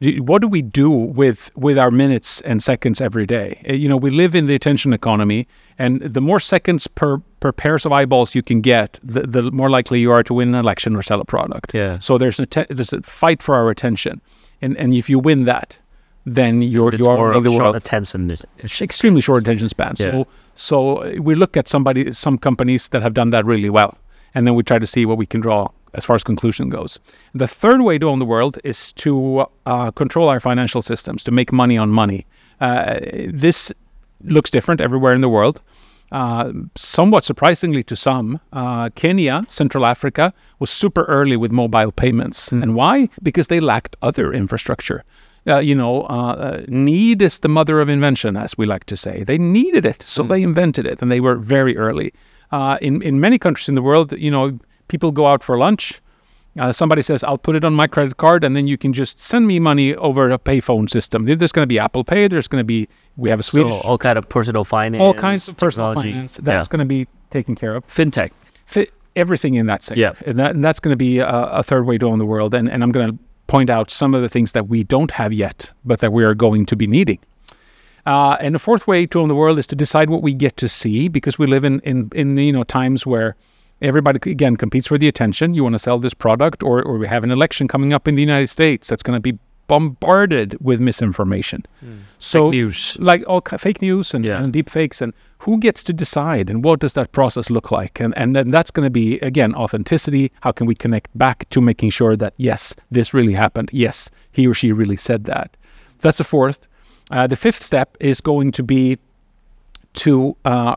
what 0.00 0.42
do 0.42 0.48
we 0.48 0.62
do 0.62 0.90
with 0.90 1.50
with 1.56 1.78
our 1.78 1.90
minutes 1.90 2.40
and 2.42 2.62
seconds 2.62 3.00
every 3.00 3.26
day? 3.26 3.62
Uh, 3.68 3.72
you 3.74 3.88
know, 3.88 3.96
we 3.96 4.10
live 4.10 4.34
in 4.34 4.46
the 4.46 4.54
attention 4.54 4.92
economy, 4.92 5.46
and 5.78 6.00
the 6.02 6.20
more 6.20 6.40
seconds 6.40 6.86
per 6.86 7.18
per 7.40 7.52
pairs 7.52 7.86
of 7.86 7.92
eyeballs 7.92 8.34
you 8.34 8.42
can 8.42 8.60
get, 8.60 8.98
the, 9.02 9.22
the 9.22 9.50
more 9.52 9.70
likely 9.70 10.00
you 10.00 10.10
are 10.10 10.22
to 10.22 10.34
win 10.34 10.48
an 10.48 10.54
election 10.54 10.96
or 10.96 11.02
sell 11.02 11.20
a 11.20 11.24
product. 11.24 11.74
Yeah. 11.74 11.98
So 11.98 12.18
there's 12.18 12.40
a 12.40 12.46
te- 12.46 12.66
there's 12.68 12.92
a 12.92 13.02
fight 13.02 13.42
for 13.42 13.54
our 13.54 13.70
attention, 13.70 14.20
and 14.60 14.76
and 14.78 14.92
if 14.94 15.08
you 15.08 15.18
win 15.18 15.44
that, 15.44 15.78
then 16.26 16.62
you're 16.62 16.94
you 16.94 17.08
are 17.08 17.40
the 17.40 17.52
world. 17.52 17.76
attention, 17.76 18.36
extremely 18.80 19.20
short 19.20 19.42
attention 19.42 19.68
spans. 19.68 20.00
Yeah. 20.00 20.10
So 20.10 20.26
so 20.54 21.20
we 21.20 21.34
look 21.34 21.56
at 21.56 21.68
somebody 21.68 22.12
some 22.12 22.38
companies 22.38 22.88
that 22.90 23.02
have 23.02 23.14
done 23.14 23.30
that 23.30 23.44
really 23.44 23.70
well, 23.70 23.96
and 24.34 24.46
then 24.46 24.54
we 24.54 24.62
try 24.62 24.78
to 24.78 24.86
see 24.86 25.06
what 25.06 25.18
we 25.18 25.26
can 25.26 25.40
draw 25.40 25.68
as 25.94 26.04
far 26.04 26.16
as 26.16 26.24
conclusion 26.24 26.68
goes. 26.68 26.98
The 27.34 27.48
third 27.48 27.82
way 27.82 27.98
to 27.98 28.08
own 28.08 28.18
the 28.18 28.24
world 28.24 28.58
is 28.64 28.92
to 28.94 29.46
uh, 29.66 29.90
control 29.92 30.28
our 30.28 30.40
financial 30.40 30.82
systems, 30.82 31.24
to 31.24 31.30
make 31.30 31.52
money 31.52 31.78
on 31.78 31.90
money. 31.90 32.26
Uh, 32.60 32.98
this 33.28 33.72
looks 34.22 34.50
different 34.50 34.80
everywhere 34.80 35.14
in 35.14 35.20
the 35.20 35.28
world. 35.28 35.60
Uh, 36.12 36.52
somewhat 36.76 37.24
surprisingly 37.24 37.82
to 37.82 37.96
some, 37.96 38.38
uh, 38.52 38.88
Kenya, 38.94 39.44
Central 39.48 39.84
Africa, 39.84 40.32
was 40.58 40.70
super 40.70 41.04
early 41.04 41.36
with 41.36 41.50
mobile 41.50 41.90
payments. 41.90 42.50
Mm. 42.50 42.62
And 42.62 42.74
why? 42.74 43.08
Because 43.22 43.48
they 43.48 43.58
lacked 43.60 43.96
other 44.02 44.32
infrastructure. 44.32 45.02
Uh, 45.46 45.58
you 45.58 45.74
know, 45.74 46.02
uh, 46.02 46.62
need 46.68 47.20
is 47.20 47.40
the 47.40 47.48
mother 47.48 47.80
of 47.80 47.88
invention, 47.88 48.36
as 48.36 48.56
we 48.56 48.64
like 48.64 48.84
to 48.84 48.96
say. 48.96 49.24
They 49.24 49.38
needed 49.38 49.84
it, 49.84 50.02
so 50.02 50.22
mm. 50.22 50.28
they 50.28 50.42
invented 50.42 50.86
it, 50.86 51.02
and 51.02 51.10
they 51.10 51.20
were 51.20 51.34
very 51.34 51.76
early. 51.76 52.12
Uh, 52.52 52.78
in 52.80 53.02
in 53.02 53.18
many 53.18 53.38
countries 53.38 53.68
in 53.68 53.74
the 53.74 53.82
world, 53.82 54.12
you 54.12 54.30
know, 54.30 54.58
people 54.88 55.12
go 55.12 55.26
out 55.26 55.42
for 55.42 55.56
lunch. 55.58 56.00
Uh, 56.56 56.70
somebody 56.70 57.02
says, 57.02 57.24
I'll 57.24 57.38
put 57.38 57.56
it 57.56 57.64
on 57.64 57.74
my 57.74 57.88
credit 57.88 58.16
card, 58.16 58.44
and 58.44 58.54
then 58.54 58.68
you 58.68 58.78
can 58.78 58.92
just 58.92 59.18
send 59.18 59.48
me 59.48 59.58
money 59.58 59.94
over 59.96 60.30
a 60.30 60.38
payphone 60.38 60.88
system. 60.88 61.24
There's 61.24 61.50
going 61.50 61.64
to 61.64 61.68
be 61.68 61.80
Apple 61.80 62.04
Pay. 62.04 62.28
There's 62.28 62.46
going 62.46 62.60
to 62.60 62.64
be, 62.64 62.88
we 63.16 63.28
have 63.30 63.40
a 63.40 63.42
Swedish. 63.42 63.72
So 63.72 63.80
all 63.80 63.98
kind 63.98 64.16
of 64.16 64.28
personal 64.28 64.62
finance. 64.62 65.02
All 65.02 65.14
kinds 65.14 65.48
of 65.48 65.56
personal 65.56 65.88
technology. 65.88 66.12
finance. 66.12 66.36
That's 66.36 66.68
yeah. 66.68 66.70
going 66.70 66.78
to 66.78 66.84
be 66.84 67.08
taken 67.30 67.56
care 67.56 67.74
of. 67.74 67.86
FinTech. 67.88 68.30
Everything 69.16 69.54
in 69.54 69.66
that 69.66 69.82
sector. 69.82 70.00
Yeah. 70.00 70.14
And, 70.26 70.38
that, 70.38 70.54
and 70.54 70.62
that's 70.62 70.80
going 70.80 70.92
to 70.92 70.96
be 70.96 71.18
a, 71.18 71.28
a, 71.28 71.62
third 71.62 71.86
way 71.86 71.98
to 71.98 72.06
own 72.06 72.18
the 72.18 72.26
world. 72.26 72.54
And, 72.54 72.68
and 72.68 72.82
I'm 72.82 72.92
going 72.92 73.10
to 73.10 73.18
point 73.46 73.70
out 73.70 73.90
some 73.90 74.14
of 74.14 74.22
the 74.22 74.28
things 74.28 74.52
that 74.52 74.68
we 74.68 74.82
don't 74.84 75.10
have 75.12 75.32
yet, 75.32 75.72
but 75.84 76.00
that 76.00 76.12
we 76.12 76.24
are 76.24 76.34
going 76.34 76.66
to 76.66 76.76
be 76.76 76.86
needing. 76.86 77.18
Uh, 78.06 78.36
and 78.40 78.54
the 78.54 78.58
fourth 78.58 78.86
way 78.86 79.06
to 79.06 79.20
own 79.20 79.28
the 79.28 79.34
world 79.34 79.58
is 79.58 79.66
to 79.68 79.76
decide 79.76 80.10
what 80.10 80.22
we 80.22 80.34
get 80.34 80.56
to 80.58 80.68
see, 80.68 81.08
because 81.08 81.38
we 81.38 81.46
live 81.46 81.64
in, 81.64 81.80
in, 81.80 82.10
in 82.14 82.36
you 82.36 82.52
know 82.52 82.64
times 82.64 83.06
where 83.06 83.36
everybody 83.80 84.30
again 84.30 84.56
competes 84.56 84.86
for 84.86 84.98
the 84.98 85.08
attention. 85.08 85.54
You 85.54 85.62
want 85.62 85.74
to 85.74 85.78
sell 85.78 85.98
this 85.98 86.14
product, 86.14 86.62
or 86.62 86.82
or 86.82 86.98
we 86.98 87.06
have 87.06 87.24
an 87.24 87.30
election 87.30 87.68
coming 87.68 87.92
up 87.92 88.08
in 88.08 88.14
the 88.14 88.22
United 88.22 88.48
States 88.48 88.88
that's 88.88 89.02
going 89.02 89.16
to 89.16 89.20
be 89.20 89.38
bombarded 89.66 90.56
with 90.60 90.80
misinformation. 90.80 91.64
Mm. 91.84 92.00
So 92.18 92.50
fake 92.50 92.52
news, 92.52 92.96
like 93.00 93.24
all 93.26 93.40
fake 93.40 93.80
news 93.80 94.14
and, 94.14 94.24
yeah. 94.24 94.42
and 94.42 94.52
deep 94.52 94.68
fakes, 94.68 95.00
and 95.00 95.12
who 95.38 95.58
gets 95.58 95.82
to 95.84 95.92
decide, 95.92 96.50
and 96.50 96.62
what 96.64 96.80
does 96.80 96.94
that 96.94 97.12
process 97.12 97.50
look 97.50 97.70
like? 97.70 98.00
And 98.00 98.16
and 98.16 98.34
then 98.36 98.50
that's 98.50 98.70
going 98.70 98.86
to 98.86 98.90
be 98.90 99.18
again 99.20 99.54
authenticity. 99.54 100.30
How 100.40 100.52
can 100.52 100.66
we 100.66 100.74
connect 100.74 101.16
back 101.16 101.48
to 101.50 101.60
making 101.60 101.90
sure 101.90 102.16
that 102.16 102.34
yes, 102.36 102.74
this 102.90 103.14
really 103.14 103.34
happened. 103.34 103.70
Yes, 103.72 104.10
he 104.32 104.46
or 104.46 104.54
she 104.54 104.72
really 104.72 104.96
said 104.96 105.24
that. 105.24 105.56
That's 106.00 106.18
the 106.18 106.24
fourth. 106.24 106.66
Uh, 107.10 107.26
the 107.26 107.36
fifth 107.36 107.62
step 107.62 107.96
is 108.00 108.20
going 108.20 108.52
to 108.52 108.62
be 108.62 108.98
to 109.94 110.36
uh, 110.44 110.76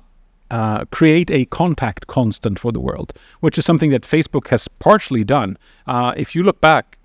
uh, 0.51 0.85
create 0.91 1.29
a 1.31 1.45
contact 1.45 2.07
constant 2.07 2.59
for 2.59 2.71
the 2.71 2.79
world, 2.79 3.13
which 3.41 3.57
is 3.57 3.65
something 3.65 3.91
that 3.91 4.03
Facebook 4.03 4.47
has 4.47 4.67
partially 4.79 5.23
done. 5.23 5.57
Uh, 5.85 6.13
if 6.17 6.35
you 6.35 6.43
look 6.43 6.61
back, 6.61 6.97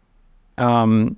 um, 0.59 1.16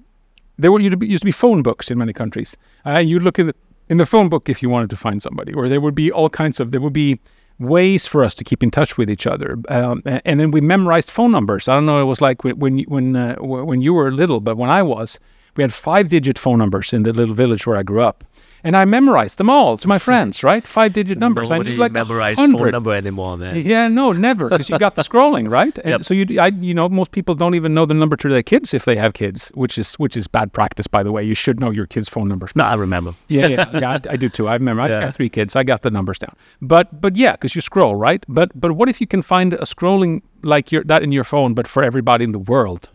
there 0.59 0.71
were 0.71 0.81
used 0.81 1.23
to 1.23 1.27
be 1.27 1.33
phone 1.33 1.63
books 1.63 1.91
in 1.91 1.99
many 1.99 2.13
countries. 2.13 2.57
Uh, 2.87 2.99
you 2.99 3.21
look 3.21 3.39
in 3.39 3.47
the, 3.47 3.55
in 3.89 3.99
the 3.99 4.07
phone 4.07 4.29
book 4.29 4.49
if 4.49 4.63
you 4.63 4.71
wanted 4.71 4.91
to 4.91 4.97
find 4.97 5.23
somebody, 5.23 5.53
or 5.53 5.69
there 5.69 5.81
would 5.81 5.95
be 5.95 6.11
all 6.13 6.31
kinds 6.31 6.61
of 6.61 6.71
there 6.71 6.81
would 6.81 6.93
be 6.93 7.19
ways 7.59 8.07
for 8.07 8.25
us 8.25 8.35
to 8.35 8.45
keep 8.45 8.63
in 8.63 8.71
touch 8.71 8.99
with 8.99 9.11
each 9.11 9.27
other. 9.27 9.57
Um, 9.69 10.03
and 10.05 10.41
then 10.41 10.51
we 10.51 10.61
memorized 10.61 11.11
phone 11.11 11.31
numbers. 11.31 11.69
I 11.69 11.75
don't 11.75 11.87
know. 11.87 12.01
It 12.01 12.07
was 12.07 12.21
like 12.21 12.43
when 12.45 12.85
when 12.89 13.17
uh, 13.17 13.37
when 13.37 13.83
you 13.83 13.95
were 13.95 14.11
little, 14.11 14.41
but 14.41 14.57
when 14.57 14.71
I 14.71 14.83
was, 14.83 15.21
We 15.57 15.63
had 15.63 15.73
five 15.73 16.09
digit 16.09 16.39
phone 16.39 16.59
numbers 16.59 16.93
in 16.93 17.05
the 17.05 17.13
little 17.13 17.35
village 17.35 17.67
where 17.67 17.77
I 17.77 17.83
grew 17.83 18.01
up. 18.01 18.25
And 18.67 18.75
I 18.75 18.87
memorized 18.87 19.37
them 19.37 19.51
all 19.51 19.77
to 19.77 19.87
my 19.87 19.99
friends, 19.99 20.43
right? 20.43 20.65
Five 20.67 20.95
digit 20.95 21.19
numbers. 21.19 21.51
I 21.51 21.57
Nobody 21.59 21.73
knew 21.73 21.81
like 21.81 21.93
memorize 21.93 22.37
phone 22.39 22.71
number 22.71 22.93
anymore, 22.95 23.37
man. 23.37 23.57
Yeah, 23.65 23.89
no, 23.89 24.13
never, 24.13 24.49
because 24.49 24.71
you 24.71 24.79
got 24.79 24.95
the 24.95 25.03
scrolling, 25.03 25.51
right? 25.51 25.77
And 25.79 25.87
Yep. 25.91 26.05
so 26.05 26.15
you, 26.15 26.41
I, 26.41 26.47
you 26.47 26.73
know, 26.73 26.89
most 26.89 27.11
people 27.13 27.35
don't 27.35 27.55
even 27.55 27.75
know 27.75 27.85
the 27.85 27.93
number 27.93 28.17
to 28.17 28.29
their 28.31 28.43
kids 28.43 28.73
if 28.73 28.87
they 28.87 28.97
have 28.97 29.13
kids, 29.13 29.53
which 29.55 29.77
is 29.77 29.95
which 29.97 30.17
is 30.17 30.27
bad 30.29 30.55
practice, 30.55 30.87
by 30.87 31.03
the 31.03 31.13
way. 31.13 31.23
You 31.23 31.35
should 31.35 31.61
know 31.61 31.71
your 31.71 31.87
kids' 31.87 32.09
phone 32.09 32.27
numbers. 32.27 32.53
No, 32.57 32.65
I 32.65 32.75
remember. 32.75 33.13
Yeah, 33.29 33.47
yeah, 33.49 33.79
yeah. 33.79 33.91
I, 33.91 34.01
I 34.15 34.17
do 34.17 34.29
too. 34.31 34.49
I 34.49 34.55
remember. 34.55 34.81
I 34.83 34.89
Yeah. 34.89 35.01
got 35.05 35.15
three 35.15 35.29
kids. 35.29 35.55
I 35.57 35.63
got 35.63 35.83
the 35.83 35.91
numbers 35.91 36.19
down. 36.19 36.35
But 36.63 36.87
but 37.03 37.17
yeah, 37.17 37.33
because 37.33 37.55
you 37.55 37.61
scroll, 37.61 37.95
right? 37.97 38.25
But 38.29 38.49
but 38.59 38.73
what 38.73 38.89
if 38.89 38.99
you 39.01 39.07
can 39.07 39.21
find 39.23 39.53
a 39.53 39.67
scrolling 39.67 40.23
like 40.43 40.73
your 40.73 40.85
that 40.85 41.03
in 41.03 41.13
your 41.13 41.25
phone, 41.25 41.53
but 41.55 41.67
for 41.69 41.83
everybody 41.85 42.25
in 42.25 42.33
the 42.33 42.39
world? 42.53 42.89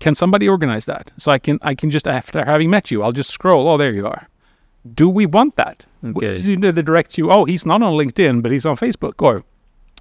Can 0.00 0.14
somebody 0.14 0.48
organize 0.48 0.84
that? 0.86 1.10
So 1.16 1.30
I 1.32 1.38
can 1.38 1.58
I 1.62 1.74
can 1.76 1.90
just 1.90 2.06
after 2.08 2.44
having 2.44 2.70
met 2.70 2.90
you, 2.90 3.02
I'll 3.04 3.12
just 3.16 3.30
scroll. 3.30 3.68
Oh, 3.68 3.76
there 3.76 3.92
you 3.92 4.06
are. 4.06 4.26
Do 4.94 5.08
we 5.08 5.26
want 5.26 5.56
that? 5.56 5.84
Okay. 6.04 6.38
You 6.38 6.56
know, 6.56 6.72
they 6.72 6.82
direct 6.82 7.18
you. 7.18 7.30
Oh, 7.30 7.44
he's 7.44 7.66
not 7.66 7.82
on 7.82 7.92
LinkedIn, 7.94 8.42
but 8.42 8.50
he's 8.50 8.64
on 8.64 8.76
Facebook, 8.76 9.20
or 9.22 9.44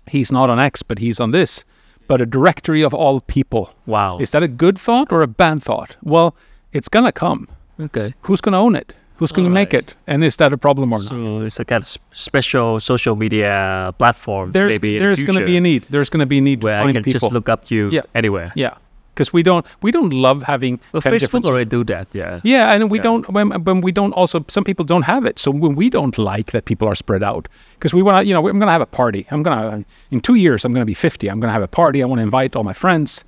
he's 0.07 0.31
not 0.31 0.49
on 0.49 0.59
X, 0.59 0.83
but 0.83 0.99
he's 0.99 1.19
on 1.19 1.31
this. 1.31 1.65
But 2.07 2.21
a 2.21 2.25
directory 2.25 2.81
of 2.81 2.93
all 2.93 3.21
people. 3.21 3.73
Wow. 3.85 4.17
Is 4.19 4.31
that 4.31 4.41
a 4.41 4.47
good 4.47 4.77
thought 4.79 5.11
or 5.11 5.21
a 5.21 5.27
bad 5.27 5.61
thought? 5.61 5.97
Well, 6.01 6.35
it's 6.71 6.89
gonna 6.89 7.11
come 7.11 7.47
okay. 7.79 8.13
who's 8.21 8.41
going 8.41 8.53
to 8.53 8.57
own 8.59 8.75
it? 8.75 8.93
Who's 9.17 9.33
going 9.33 9.45
to 9.45 9.53
make 9.53 9.73
it? 9.73 9.95
And 10.07 10.23
is 10.23 10.37
that 10.37 10.53
a 10.53 10.57
problem 10.57 10.93
or 10.93 10.99
not? 10.99 11.09
So 11.09 11.41
it's 11.41 11.59
a 11.59 11.65
kind 11.65 11.83
of 11.83 11.97
special 12.11 12.79
social 12.79 13.17
media 13.17 13.93
platform. 13.97 14.53
There's 14.53 14.71
maybe 14.71 14.97
there's 14.97 15.17
the 15.17 15.25
going 15.25 15.39
to 15.39 15.45
be 15.45 15.57
a 15.57 15.61
need. 15.61 15.83
There's 15.89 16.09
going 16.09 16.21
to 16.21 16.25
be 16.25 16.37
a 16.37 16.41
need 16.41 16.63
where 16.63 16.81
to 16.81 16.87
I 16.87 16.91
can 16.93 17.03
people. 17.03 17.19
just 17.19 17.33
look 17.33 17.49
up 17.49 17.69
you 17.69 17.89
Yeah. 17.89 18.03
anywhere. 18.15 18.53
yeah, 18.55 18.75
because 19.19 19.33
we 19.33 19.43
don't 19.43 19.65
we 19.83 19.91
don't 19.91 20.13
love 20.13 20.43
having 20.43 20.79
Well, 20.93 21.01
kind 21.01 21.13
of 21.15 21.21
Facebook 21.21 21.25
different- 21.25 21.45
already 21.45 21.69
do 21.77 21.83
that. 21.93 22.07
Yeah. 22.13 22.39
Yeah, 22.43 22.71
and 22.73 22.89
we 22.89 22.97
Yeah. 22.97 23.03
don't 23.09 23.23
when, 23.35 23.47
when 23.67 23.81
we 23.81 23.91
don't 23.91 24.13
also 24.13 24.37
some 24.47 24.63
people 24.63 24.85
don't 24.85 25.05
have 25.13 25.23
it. 25.29 25.37
So 25.39 25.51
when 25.51 25.75
we 25.75 25.89
don't 25.89 26.17
like 26.17 26.47
that 26.53 26.63
people 26.63 26.87
are 26.87 26.95
spread 26.95 27.23
out 27.23 27.43
because 27.77 27.93
we 27.97 28.01
want 28.01 28.15
to 28.17 28.21
you 28.27 28.33
know 28.33 28.39
I'm 28.47 28.59
going 28.59 28.71
to 28.73 28.77
have 28.79 28.87
a 28.91 28.93
party. 29.01 29.21
I'm 29.31 29.43
going 29.43 29.57
to 29.57 29.85
in 30.11 30.19
2 30.21 30.35
years 30.35 30.65
I'm 30.65 30.71
going 30.73 30.85
to 30.87 30.91
be 30.95 30.99
50. 31.09 31.27
I'm 31.29 31.39
going 31.41 31.49
to 31.49 31.57
have 31.59 31.67
a 31.71 31.73
party. 31.81 32.01
I 32.01 32.05
want 32.05 32.19
to 32.19 32.23
invite 32.23 32.55
all 32.55 32.63
my 32.63 32.73
friends. 32.85 33.25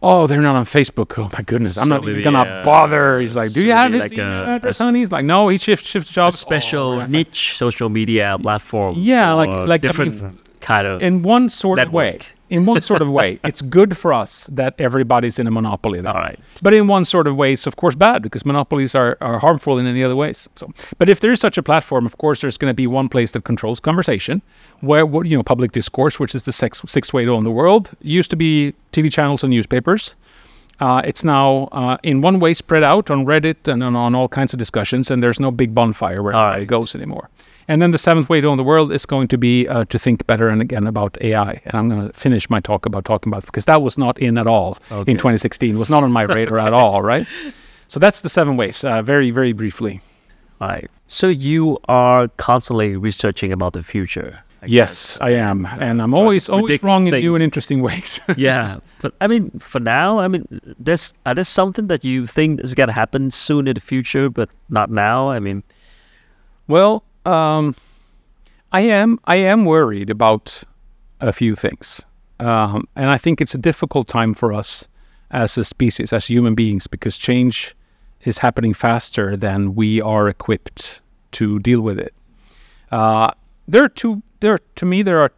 Oh, 0.00 0.28
they're 0.28 0.40
not 0.40 0.54
on 0.54 0.64
Facebook. 0.64 1.10
Oh 1.18 1.28
my 1.36 1.42
goodness, 1.50 1.76
I'm 1.76 1.88
So 1.88 1.94
not 1.96 2.08
even 2.08 2.22
gonna 2.22 2.38
uh, 2.48 2.64
bother. 2.64 3.18
He's 3.20 3.34
like, 3.34 3.50
"Do 3.52 3.60
so 3.60 3.66
you 3.66 3.72
have 3.72 3.90
maybe 3.90 4.02
his 4.04 4.10
like 4.12 4.18
email 4.18 4.44
a- 4.44 4.54
address, 4.56 4.78
a- 4.80 4.84
honey?" 4.84 5.00
He's 5.00 5.10
like, 5.10 5.24
"No, 5.24 5.48
he 5.52 5.58
shifts 5.58 5.88
shifts 5.88 6.10
A 6.12 6.14
jobs." 6.18 6.38
special 6.38 6.86
Oh, 6.92 6.98
right. 7.00 7.10
niche 7.10 7.56
social 7.56 7.88
media 7.88 8.38
platform. 8.40 8.94
Yeah, 8.96 9.32
like- 9.32 9.50
for 9.50 9.66
like, 9.66 9.82
I 9.84 9.88
different 9.88 10.22
mean, 10.22 10.38
kind 10.60 10.86
of. 10.86 11.02
in 11.02 11.22
one 11.22 11.48
sort 11.48 11.78
of 11.78 11.92
way. 11.92 12.18
In 12.50 12.64
one 12.64 12.80
sort 12.80 13.02
of 13.02 13.10
way, 13.10 13.38
it's 13.44 13.60
good 13.60 13.94
for 13.94 14.10
us 14.10 14.46
that 14.50 14.74
everybody's 14.78 15.38
in 15.38 15.46
a 15.46 15.50
monopoly. 15.50 16.00
Then. 16.00 16.06
all 16.06 16.22
right. 16.22 16.40
But 16.62 16.72
in 16.72 16.86
one 16.86 17.04
sort 17.04 17.26
of 17.26 17.36
way, 17.36 17.52
it's 17.52 17.66
of 17.66 17.76
course 17.76 17.94
bad 17.94 18.22
because 18.22 18.46
monopolies 18.46 18.94
are, 18.94 19.18
are 19.20 19.38
harmful 19.38 19.78
in 19.78 19.86
any 19.86 20.02
other 20.02 20.16
ways. 20.16 20.48
So, 20.54 20.72
but 20.96 21.10
if 21.10 21.20
there 21.20 21.30
is 21.30 21.40
such 21.40 21.58
a 21.58 21.62
platform, 21.62 22.06
of 22.06 22.16
course, 22.16 22.40
there's 22.40 22.56
going 22.56 22.70
to 22.70 22.74
be 22.74 22.86
one 22.86 23.10
place 23.10 23.32
that 23.32 23.44
controls 23.44 23.80
conversation, 23.80 24.40
where 24.80 25.04
you 25.26 25.36
know, 25.36 25.42
public 25.42 25.72
discourse, 25.72 26.18
which 26.18 26.34
is 26.34 26.46
the 26.46 26.52
sixth 26.52 27.12
way 27.12 27.26
to 27.26 27.32
own 27.32 27.44
the 27.44 27.50
world, 27.50 27.90
used 28.00 28.30
to 28.30 28.36
be 28.36 28.72
TV 28.92 29.12
channels 29.12 29.44
and 29.44 29.50
newspapers. 29.50 30.14
Uh, 30.80 31.02
it's 31.04 31.24
now 31.24 31.68
uh, 31.72 31.96
in 32.02 32.20
one 32.20 32.38
way 32.38 32.54
spread 32.54 32.84
out 32.84 33.10
on 33.10 33.26
Reddit 33.26 33.66
and 33.66 33.82
on, 33.82 33.96
on 33.96 34.14
all 34.14 34.28
kinds 34.28 34.52
of 34.52 34.58
discussions, 34.58 35.10
and 35.10 35.22
there's 35.22 35.40
no 35.40 35.50
big 35.50 35.74
bonfire 35.74 36.22
where 36.22 36.34
right. 36.34 36.66
goes 36.66 36.94
anymore. 36.94 37.28
And 37.66 37.82
then 37.82 37.90
the 37.90 37.98
seventh 37.98 38.28
way 38.28 38.40
to 38.40 38.46
own 38.48 38.56
the 38.56 38.64
world 38.64 38.92
is 38.92 39.04
going 39.04 39.28
to 39.28 39.36
be 39.38 39.68
uh, 39.68 39.84
to 39.84 39.98
think 39.98 40.26
better 40.26 40.48
and 40.48 40.62
again 40.62 40.86
about 40.86 41.18
AI. 41.20 41.60
And 41.64 41.74
I'm 41.74 41.88
going 41.88 42.06
to 42.06 42.12
finish 42.14 42.48
my 42.48 42.60
talk 42.60 42.86
about 42.86 43.04
talking 43.04 43.30
about 43.30 43.44
because 43.44 43.66
that 43.66 43.82
was 43.82 43.98
not 43.98 44.18
in 44.18 44.38
at 44.38 44.46
all 44.46 44.78
Okay. 44.90 45.10
in 45.12 45.18
2016. 45.18 45.74
It 45.74 45.78
was 45.78 45.90
not 45.90 46.02
on 46.02 46.10
my 46.12 46.22
radar 46.22 46.58
at 46.58 46.72
all, 46.80 47.02
right? 47.02 47.26
So 47.88 48.00
that's 48.00 48.22
the 48.22 48.28
seven 48.28 48.56
ways. 48.56 48.84
Uh, 48.84 49.02
very, 49.02 49.30
very 49.30 49.52
briefly. 49.52 50.00
All 50.60 50.68
right. 50.68 50.90
So 51.08 51.28
you 51.28 51.78
are 51.88 52.28
constantly 52.36 52.96
researching 52.96 53.52
about 53.52 53.72
the 53.74 53.82
future. 53.82 54.40
I 54.60 54.66
Yes, 54.66 55.18
I 55.20 55.30
am, 55.30 55.66
and 55.66 56.02
I'm 56.02 56.14
always 56.14 56.48
always 56.48 56.82
wrong 56.82 57.06
in 57.06 57.14
new 57.14 57.20
things. 57.20 57.34
and 57.36 57.42
interesting 57.44 57.80
ways. 57.80 58.20
yeah, 58.36 58.78
but 59.00 59.14
I 59.20 59.28
mean, 59.28 59.50
for 59.58 59.80
now, 59.80 60.18
I 60.18 60.26
mean, 60.28 60.46
there's 60.78 61.14
are 61.24 61.34
there 61.34 61.44
something 61.44 61.86
that 61.86 62.04
you 62.04 62.26
think 62.26 62.60
is 62.60 62.74
gonna 62.74 62.92
happen 62.92 63.30
soon 63.30 63.68
in 63.68 63.74
the 63.74 63.80
future, 63.80 64.28
but 64.28 64.50
not 64.68 64.90
now? 64.90 65.30
I 65.30 65.38
mean, 65.38 65.62
Well, 66.66 67.04
um, 67.24 67.74
I 68.72 68.80
am 68.80 69.18
I 69.24 69.36
am 69.36 69.64
worried 69.64 70.10
about 70.10 70.64
a 71.20 71.32
few 71.32 71.54
things, 71.54 72.04
um, 72.40 72.88
and 72.96 73.10
I 73.10 73.18
think 73.18 73.40
it's 73.40 73.54
a 73.54 73.58
difficult 73.58 74.08
time 74.08 74.34
for 74.34 74.52
us 74.52 74.88
as 75.30 75.56
a 75.58 75.64
species, 75.64 76.12
as 76.12 76.26
human 76.26 76.54
beings, 76.54 76.86
because 76.88 77.16
change 77.16 77.76
is 78.22 78.38
happening 78.38 78.74
faster 78.74 79.36
than 79.36 79.74
we 79.76 80.00
are 80.00 80.28
equipped 80.28 81.00
to 81.30 81.58
deal 81.60 81.80
with 81.80 81.98
it. 81.98 82.12
Uh, 82.90 83.30
there 83.68 83.84
are 83.84 83.88
two. 83.88 84.22
There 84.40 84.54
are, 84.54 84.58
to 84.76 84.86
me 84.86 85.02
there 85.02 85.20
are 85.20 85.32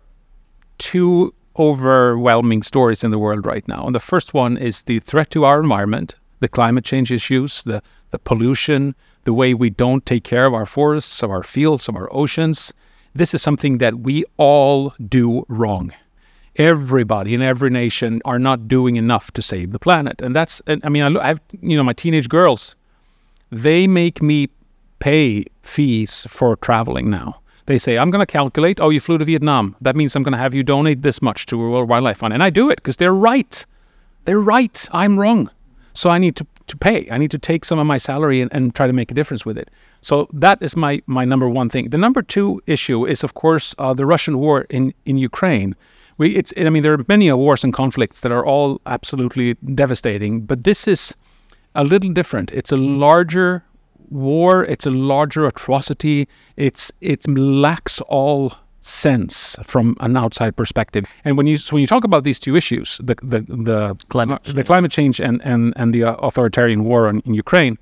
two 0.78 1.34
overwhelming 1.58 2.62
stories 2.62 3.04
in 3.04 3.10
the 3.10 3.18
world 3.18 3.44
right 3.44 3.66
now, 3.66 3.84
and 3.86 3.94
the 3.94 4.00
first 4.00 4.32
one 4.32 4.56
is 4.56 4.84
the 4.84 5.00
threat 5.00 5.30
to 5.30 5.44
our 5.44 5.60
environment, 5.60 6.14
the 6.38 6.48
climate 6.48 6.84
change 6.84 7.10
issues, 7.12 7.62
the 7.64 7.82
the 8.10 8.18
pollution, 8.18 8.94
the 9.24 9.32
way 9.32 9.54
we 9.54 9.70
don't 9.70 10.06
take 10.06 10.24
care 10.24 10.46
of 10.46 10.54
our 10.54 10.66
forests, 10.66 11.22
of 11.22 11.30
our 11.30 11.42
fields, 11.42 11.88
of 11.88 11.96
our 11.96 12.08
oceans. 12.12 12.72
This 13.14 13.34
is 13.34 13.42
something 13.42 13.78
that 13.78 14.00
we 14.00 14.24
all 14.36 14.94
do 15.08 15.44
wrong. 15.48 15.92
Everybody 16.56 17.34
in 17.34 17.42
every 17.42 17.70
nation 17.70 18.20
are 18.24 18.38
not 18.38 18.68
doing 18.68 18.96
enough 18.96 19.30
to 19.32 19.42
save 19.42 19.72
the 19.72 19.78
planet, 19.78 20.20
and 20.22 20.34
that's. 20.34 20.62
I 20.66 20.88
mean, 20.88 21.02
I, 21.02 21.08
lo- 21.08 21.20
I 21.20 21.28
have 21.28 21.40
you 21.60 21.76
know 21.76 21.84
my 21.84 21.92
teenage 21.92 22.28
girls. 22.28 22.76
They 23.50 23.88
make 23.88 24.22
me 24.22 24.48
pay 25.00 25.44
fees 25.62 26.26
for 26.28 26.56
traveling 26.56 27.10
now. 27.10 27.39
They 27.66 27.78
say, 27.78 27.98
I'm 27.98 28.10
going 28.10 28.24
to 28.24 28.32
calculate, 28.32 28.80
oh, 28.80 28.90
you 28.90 29.00
flew 29.00 29.18
to 29.18 29.24
Vietnam. 29.24 29.76
That 29.80 29.96
means 29.96 30.16
I'm 30.16 30.22
going 30.22 30.32
to 30.32 30.38
have 30.38 30.54
you 30.54 30.62
donate 30.62 31.02
this 31.02 31.22
much 31.22 31.46
to 31.46 31.58
World 31.58 31.88
Wildlife 31.88 32.18
Fund. 32.18 32.34
And 32.34 32.42
I 32.42 32.50
do 32.50 32.70
it 32.70 32.76
because 32.76 32.96
they're 32.96 33.12
right. 33.12 33.64
They're 34.24 34.40
right. 34.40 34.88
I'm 34.92 35.18
wrong. 35.18 35.50
So 35.94 36.10
I 36.10 36.18
need 36.18 36.36
to, 36.36 36.46
to 36.68 36.76
pay. 36.76 37.08
I 37.10 37.18
need 37.18 37.30
to 37.32 37.38
take 37.38 37.64
some 37.64 37.78
of 37.78 37.86
my 37.86 37.98
salary 37.98 38.40
and, 38.40 38.52
and 38.52 38.74
try 38.74 38.86
to 38.86 38.92
make 38.92 39.10
a 39.10 39.14
difference 39.14 39.44
with 39.44 39.58
it. 39.58 39.70
So 40.00 40.28
that 40.32 40.62
is 40.62 40.76
my, 40.76 41.02
my 41.06 41.24
number 41.24 41.48
one 41.48 41.68
thing. 41.68 41.90
The 41.90 41.98
number 41.98 42.22
two 42.22 42.62
issue 42.66 43.06
is, 43.06 43.24
of 43.24 43.34
course, 43.34 43.74
uh, 43.78 43.94
the 43.94 44.06
Russian 44.06 44.38
war 44.38 44.66
in, 44.70 44.94
in 45.04 45.18
Ukraine. 45.18 45.74
We, 46.18 46.36
it's, 46.36 46.52
I 46.56 46.68
mean, 46.70 46.82
there 46.82 46.92
are 46.92 47.04
many 47.08 47.32
wars 47.32 47.64
and 47.64 47.72
conflicts 47.72 48.20
that 48.20 48.32
are 48.32 48.44
all 48.44 48.80
absolutely 48.86 49.54
devastating, 49.74 50.42
but 50.42 50.64
this 50.64 50.86
is 50.86 51.14
a 51.74 51.84
little 51.84 52.12
different. 52.12 52.50
It's 52.52 52.72
a 52.72 52.76
larger 52.76 53.64
war. 54.10 54.64
It's 54.64 54.86
a 54.86 54.90
larger 54.90 55.46
atrocity. 55.46 56.28
It's 56.56 56.92
it 57.00 57.26
lacks 57.28 58.00
all 58.02 58.54
sense 58.80 59.56
from 59.62 59.96
an 60.00 60.16
outside 60.16 60.56
perspective. 60.56 61.04
And 61.24 61.36
when 61.36 61.46
you 61.46 61.58
so 61.58 61.74
when 61.74 61.80
you 61.80 61.86
talk 61.86 62.04
about 62.04 62.24
these 62.24 62.40
two 62.40 62.56
issues, 62.56 62.98
the 63.02 63.16
the 63.22 63.40
the 63.40 63.96
Climate 64.08 64.42
the 64.44 64.64
climate 64.64 64.90
change 64.90 65.20
and 65.20 65.40
and 65.44 65.72
and 65.76 65.94
the 65.94 66.04
uh, 66.04 66.14
authoritarian 66.14 66.84
war 66.84 67.08
in, 67.08 67.20
in 67.20 67.34
Ukraine, 67.34 67.78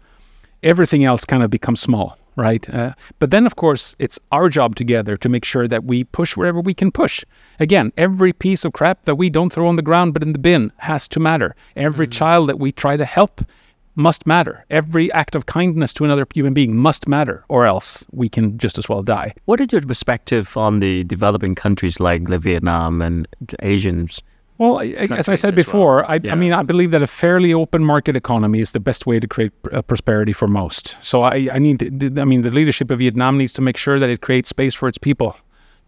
everything 0.62 1.04
else 1.04 1.24
kind 1.24 1.42
of 1.42 1.50
becomes 1.50 1.80
small, 1.80 2.18
right? 2.36 2.68
Uh, 2.72 2.92
but 3.18 3.30
then, 3.30 3.46
of 3.46 3.56
course, 3.56 3.94
it's 3.98 4.18
our 4.32 4.48
job 4.48 4.74
together 4.74 5.16
to 5.16 5.28
make 5.28 5.44
sure 5.44 5.68
that 5.68 5.84
we 5.84 6.04
push 6.04 6.36
wherever 6.36 6.60
we 6.60 6.74
can 6.74 6.90
push. 6.90 7.24
Again, 7.60 7.92
every 7.96 8.32
piece 8.32 8.64
of 8.64 8.72
crap 8.72 9.04
that 9.04 9.16
we 9.16 9.30
don't 9.30 9.52
throw 9.52 9.68
on 9.68 9.76
the 9.76 9.82
ground 9.82 10.14
but 10.14 10.22
in 10.22 10.32
the 10.32 10.38
bin 10.38 10.72
has 10.78 11.08
to 11.08 11.20
matter. 11.20 11.54
Every 11.76 12.06
child 12.06 12.48
that 12.48 12.58
we 12.58 12.72
try 12.72 12.96
to 12.96 13.04
help 13.04 13.42
must 13.98 14.26
matter. 14.26 14.64
Every 14.70 15.12
act 15.12 15.34
of 15.34 15.46
kindness 15.46 15.92
to 15.94 16.04
another 16.04 16.26
human 16.32 16.54
being 16.54 16.76
must 16.76 17.08
matter, 17.08 17.44
or 17.48 17.66
else 17.66 18.06
we 18.12 18.28
can 18.28 18.56
just 18.56 18.78
as 18.78 18.88
well 18.88 19.02
die. 19.02 19.34
what 19.44 19.60
is 19.60 19.72
your 19.72 19.82
perspective 19.82 20.56
on 20.56 20.80
the 20.80 21.04
developing 21.04 21.54
countries 21.54 22.00
like 22.00 22.28
the 22.28 22.38
Vietnam 22.38 23.02
and 23.02 23.26
Asians? 23.60 24.22
Well, 24.58 24.80
as 24.80 25.28
I 25.28 25.34
said 25.34 25.34
as 25.34 25.42
well. 25.42 25.52
before, 25.52 26.10
I, 26.10 26.20
Yeah. 26.22 26.32
I 26.32 26.34
mean, 26.34 26.52
I 26.52 26.62
believe 26.62 26.90
that 26.90 27.02
a 27.02 27.06
fairly 27.06 27.54
open 27.54 27.84
market 27.84 28.16
economy 28.16 28.60
is 28.60 28.72
the 28.72 28.80
best 28.80 29.06
way 29.06 29.20
to 29.20 29.28
create 29.28 29.52
uh, 29.72 29.82
prosperity 29.82 30.32
for 30.32 30.48
most. 30.48 30.96
So 31.00 31.22
I, 31.22 31.48
I 31.52 31.58
need, 31.58 31.78
to, 31.78 32.20
I 32.20 32.24
mean, 32.24 32.42
the 32.42 32.50
leadership 32.50 32.90
of 32.90 32.98
Vietnam 32.98 33.38
needs 33.38 33.52
to 33.52 33.62
make 33.62 33.76
sure 33.76 33.98
that 34.00 34.10
it 34.10 34.20
creates 34.20 34.48
space 34.48 34.74
for 34.74 34.88
its 34.88 34.98
people 34.98 35.36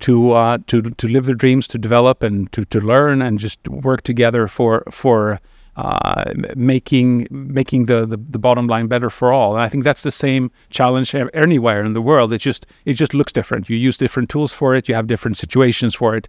to 0.01 0.33
uh, 0.33 0.59
to 0.67 0.83
to 0.83 1.09
live 1.09 1.27
their 1.27 1.35
dreams, 1.35 1.69
to 1.69 1.79
develop, 1.79 2.23
and 2.23 2.51
to, 2.53 2.65
to 2.65 2.81
learn, 2.81 3.23
and 3.23 3.39
just 3.39 3.59
work 3.69 4.03
together 4.03 4.47
for 4.47 4.83
for 4.91 5.39
uh, 5.77 6.25
making 6.57 7.27
making 7.31 7.87
the, 7.87 8.07
the 8.07 8.16
the 8.16 8.39
bottom 8.39 8.66
line 8.66 8.87
better 8.87 9.11
for 9.11 9.33
all. 9.33 9.55
And 9.55 9.62
I 9.62 9.68
think 9.68 9.85
that's 9.85 10.03
the 10.03 10.11
same 10.11 10.51
challenge 10.71 11.14
anywhere 11.14 11.83
in 11.83 11.93
the 11.93 12.03
world. 12.03 12.33
It 12.33 12.39
just 12.39 12.66
it 12.85 12.95
just 12.95 13.14
looks 13.14 13.33
different. 13.33 13.68
You 13.68 13.77
use 13.77 13.99
different 13.99 14.29
tools 14.29 14.53
for 14.53 14.75
it. 14.75 14.89
You 14.89 14.95
have 14.95 15.07
different 15.07 15.37
situations 15.37 15.95
for 15.95 16.16
it 16.16 16.29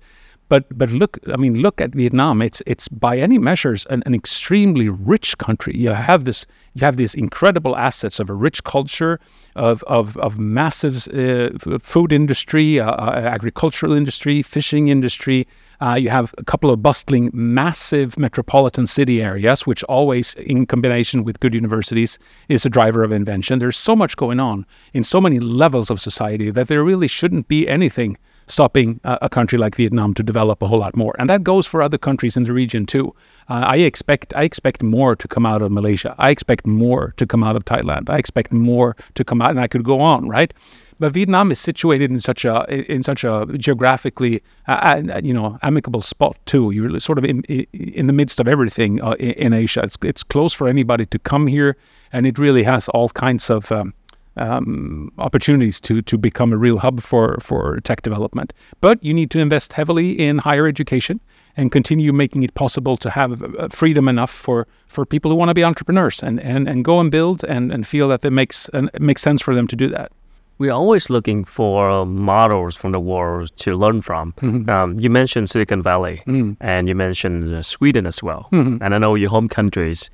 But 0.52 0.66
but 0.78 0.92
look, 0.92 1.18
I 1.34 1.38
mean, 1.38 1.62
look 1.62 1.80
at 1.80 1.92
Vietnam. 1.96 2.42
It's 2.42 2.62
it's 2.68 2.90
by 2.90 3.18
any 3.18 3.38
measures 3.38 3.86
an, 3.86 4.04
an 4.06 4.14
extremely 4.14 4.90
rich 4.90 5.38
country. 5.38 5.74
You 5.78 5.92
have 5.92 6.26
this 6.26 6.46
you 6.74 6.82
have 6.84 6.98
these 6.98 7.16
incredible 7.16 7.74
assets 7.78 8.20
of 8.20 8.30
a 8.30 8.34
rich 8.34 8.62
culture, 8.66 9.22
of 9.56 9.82
of, 9.84 10.18
of 10.18 10.38
massive 10.40 11.08
uh, 11.08 11.58
food 11.80 12.12
industry, 12.12 12.82
uh, 12.82 12.92
uh, 12.92 13.12
agricultural 13.38 13.94
industry, 13.94 14.42
fishing 14.42 14.90
industry. 14.90 15.48
Uh, 15.80 15.96
you 15.96 16.10
have 16.10 16.36
a 16.38 16.44
couple 16.44 16.70
of 16.70 16.84
bustling, 16.84 17.30
massive 17.34 18.18
metropolitan 18.18 18.88
city 18.88 19.22
areas, 19.22 19.66
which 19.66 19.86
always, 19.86 20.36
in 20.36 20.66
combination 20.66 21.24
with 21.24 21.40
good 21.40 21.54
universities, 21.54 22.20
is 22.50 22.66
a 22.66 22.70
driver 22.70 23.06
of 23.06 23.14
invention. 23.14 23.60
There's 23.60 23.78
so 23.78 23.96
much 23.96 24.18
going 24.18 24.42
on 24.42 24.66
in 24.94 25.06
so 25.06 25.22
many 25.22 25.40
levels 25.40 25.90
of 25.90 26.02
society 26.02 26.52
that 26.52 26.68
there 26.68 26.84
really 26.84 27.08
shouldn't 27.08 27.48
be 27.48 27.70
anything 27.70 28.18
stopping 28.48 29.00
a 29.04 29.30
country 29.30 29.58
like 29.58 29.76
Vietnam 29.76 30.14
to 30.14 30.24
develop 30.24 30.62
a 30.62 30.68
whole 30.68 30.80
lot 30.80 30.96
more. 30.96 31.16
And 31.20 31.30
that 31.30 31.44
goes 31.44 31.66
for 31.66 31.82
other 31.82 31.98
countries 31.98 32.36
in 32.36 32.44
the 32.44 32.54
region 32.54 32.86
too. 32.86 33.16
Uh, 33.50 33.66
I 33.68 33.78
expect 33.78 34.34
I 34.36 34.44
expect 34.44 34.84
more 34.84 35.16
to 35.16 35.28
come 35.28 35.46
out 35.46 35.62
of 35.62 35.72
Malaysia. 35.72 36.16
I 36.18 36.30
expect 36.30 36.66
more 36.68 37.14
to 37.18 37.26
come 37.26 37.44
out 37.44 37.56
of 37.56 37.66
Thailand. 37.66 38.10
I 38.10 38.18
expect 38.18 38.54
more 38.54 38.96
to 39.16 39.24
come 39.24 39.42
out, 39.42 39.52
and 39.52 39.60
I 39.60 39.68
could 39.68 39.84
go 39.84 40.00
on, 40.00 40.28
right? 40.28 40.54
But 41.00 41.14
Vietnam 41.14 41.52
is 41.52 41.60
situated 41.60 42.12
in 42.12 42.20
such 42.20 42.46
a 42.46 42.66
in 42.70 43.02
such 43.02 43.24
a 43.24 43.48
geographically 43.58 44.44
uh, 44.68 45.02
uh 45.12 45.22
you 45.24 45.34
know 45.34 45.58
amicable 45.64 46.02
spot 46.02 46.38
too. 46.46 46.70
You're 46.72 47.00
sort 47.00 47.18
of 47.18 47.26
in 47.26 47.42
in 47.74 48.06
the 48.08 48.14
midst 48.14 48.40
of 48.40 48.48
everything 48.48 49.02
uh, 49.02 49.16
in 49.20 49.52
Asia. 49.52 49.82
It's 49.82 49.98
it's 50.04 50.24
close 50.24 50.54
for 50.54 50.68
anybody 50.68 51.06
to 51.08 51.18
come 51.18 51.48
here, 51.48 51.76
and 52.14 52.28
it 52.28 52.38
really 52.38 52.64
has 52.64 52.88
all 52.90 53.10
kinds 53.10 53.50
of 53.50 53.72
um, 53.72 53.94
um, 54.38 55.12
opportunities 55.18 55.82
to 55.82 56.02
to 56.02 56.18
become 56.18 56.54
a 56.54 56.58
real 56.58 56.78
hub 56.78 57.02
for 57.02 57.38
for 57.42 57.80
tech 57.82 58.02
development. 58.02 58.54
But 58.80 59.04
you 59.04 59.14
need 59.14 59.32
to 59.32 59.40
invest 59.40 59.74
heavily 59.74 60.12
in 60.12 60.40
higher 60.40 60.68
education 60.68 61.20
and 61.58 61.72
continue 61.72 62.14
making 62.14 62.44
it 62.44 62.54
possible 62.54 62.98
to 62.98 63.10
have 63.10 63.44
uh, 63.44 63.68
freedom 63.70 64.08
enough 64.08 64.32
for 64.32 64.68
for 64.88 65.06
people 65.06 65.32
who 65.32 65.38
want 65.38 65.50
to 65.50 65.54
be 65.54 65.64
entrepreneurs 65.64 66.24
and 66.24 66.40
and, 66.40 66.70
and 66.70 66.86
go 66.86 67.00
and 67.00 67.12
build 67.12 67.44
and, 67.44 67.72
and 67.72 67.88
feel 67.88 68.08
that 68.08 68.24
it 68.24 68.32
makes 68.32 68.70
and 68.70 68.90
it 68.94 69.02
makes 69.02 69.22
sense 69.22 69.42
for 69.42 69.56
them 69.56 69.68
to 69.68 69.76
do 69.76 69.88
that. 69.88 70.12
We're 70.58 70.74
always 70.74 71.10
looking 71.10 71.44
for 71.44 72.06
models 72.06 72.76
from 72.76 72.92
the 72.92 73.00
world 73.00 73.50
to 73.58 73.74
learn 73.74 74.02
from. 74.02 74.34
Mm-hmm. 74.34 74.70
Um, 74.70 75.00
you 75.00 75.10
mentioned 75.10 75.50
Silicon 75.50 75.82
Valley, 75.82 76.22
mm-hmm. 76.28 76.54
and 76.60 76.88
you 76.88 76.94
mentioned 76.94 77.52
uh, 77.52 77.64
Sweden 77.64 78.06
as 78.06 78.22
well. 78.22 78.48
Mm-hmm. 78.52 78.78
And 78.84 78.94
I 78.94 79.00
know 79.00 79.16
your 79.16 79.32
home 79.32 79.50
countries 79.50 80.12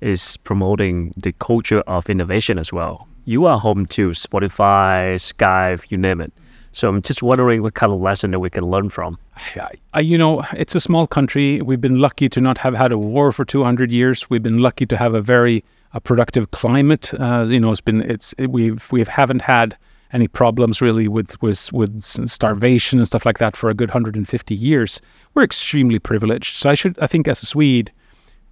is 0.00 0.38
promoting 0.38 1.12
the 1.18 1.32
culture 1.32 1.80
of 1.80 2.08
innovation 2.08 2.58
as 2.58 2.72
well 2.72 3.09
you 3.24 3.46
are 3.46 3.58
home 3.58 3.86
to 3.86 4.10
Spotify, 4.10 5.14
Skype, 5.16 5.90
you 5.90 5.98
name 5.98 6.20
it. 6.20 6.32
So 6.72 6.88
I'm 6.88 7.02
just 7.02 7.22
wondering 7.22 7.62
what 7.62 7.74
kind 7.74 7.92
of 7.92 7.98
lesson 7.98 8.30
that 8.30 8.38
we 8.38 8.50
can 8.50 8.64
learn 8.64 8.90
from. 8.90 9.18
I, 9.94 10.00
you 10.00 10.16
know, 10.16 10.42
it's 10.52 10.74
a 10.74 10.80
small 10.80 11.06
country. 11.06 11.60
We've 11.60 11.80
been 11.80 12.00
lucky 12.00 12.28
to 12.28 12.40
not 12.40 12.58
have 12.58 12.74
had 12.74 12.92
a 12.92 12.98
war 12.98 13.32
for 13.32 13.44
200 13.44 13.90
years. 13.90 14.30
We've 14.30 14.42
been 14.42 14.58
lucky 14.58 14.86
to 14.86 14.96
have 14.96 15.14
a 15.14 15.20
very 15.20 15.64
a 15.92 16.00
productive 16.00 16.52
climate. 16.52 17.12
Uh, 17.18 17.46
you 17.48 17.58
know, 17.58 17.72
it's 17.72 17.80
been 17.80 18.02
it's 18.02 18.32
it, 18.38 18.50
we've 18.50 18.90
we 18.92 19.02
haven't 19.04 19.42
had 19.42 19.76
any 20.12 20.28
problems 20.28 20.80
really 20.80 21.08
with 21.08 21.40
with 21.42 21.72
with 21.72 22.00
starvation 22.02 22.98
and 22.98 23.06
stuff 23.06 23.26
like 23.26 23.38
that 23.38 23.56
for 23.56 23.70
a 23.70 23.74
good 23.74 23.90
150 23.90 24.54
years. 24.54 25.00
We're 25.34 25.42
extremely 25.42 25.98
privileged. 25.98 26.56
So 26.56 26.70
I 26.70 26.74
should 26.74 26.98
I 27.00 27.06
think 27.06 27.26
as 27.26 27.42
a 27.42 27.46
Swede, 27.46 27.90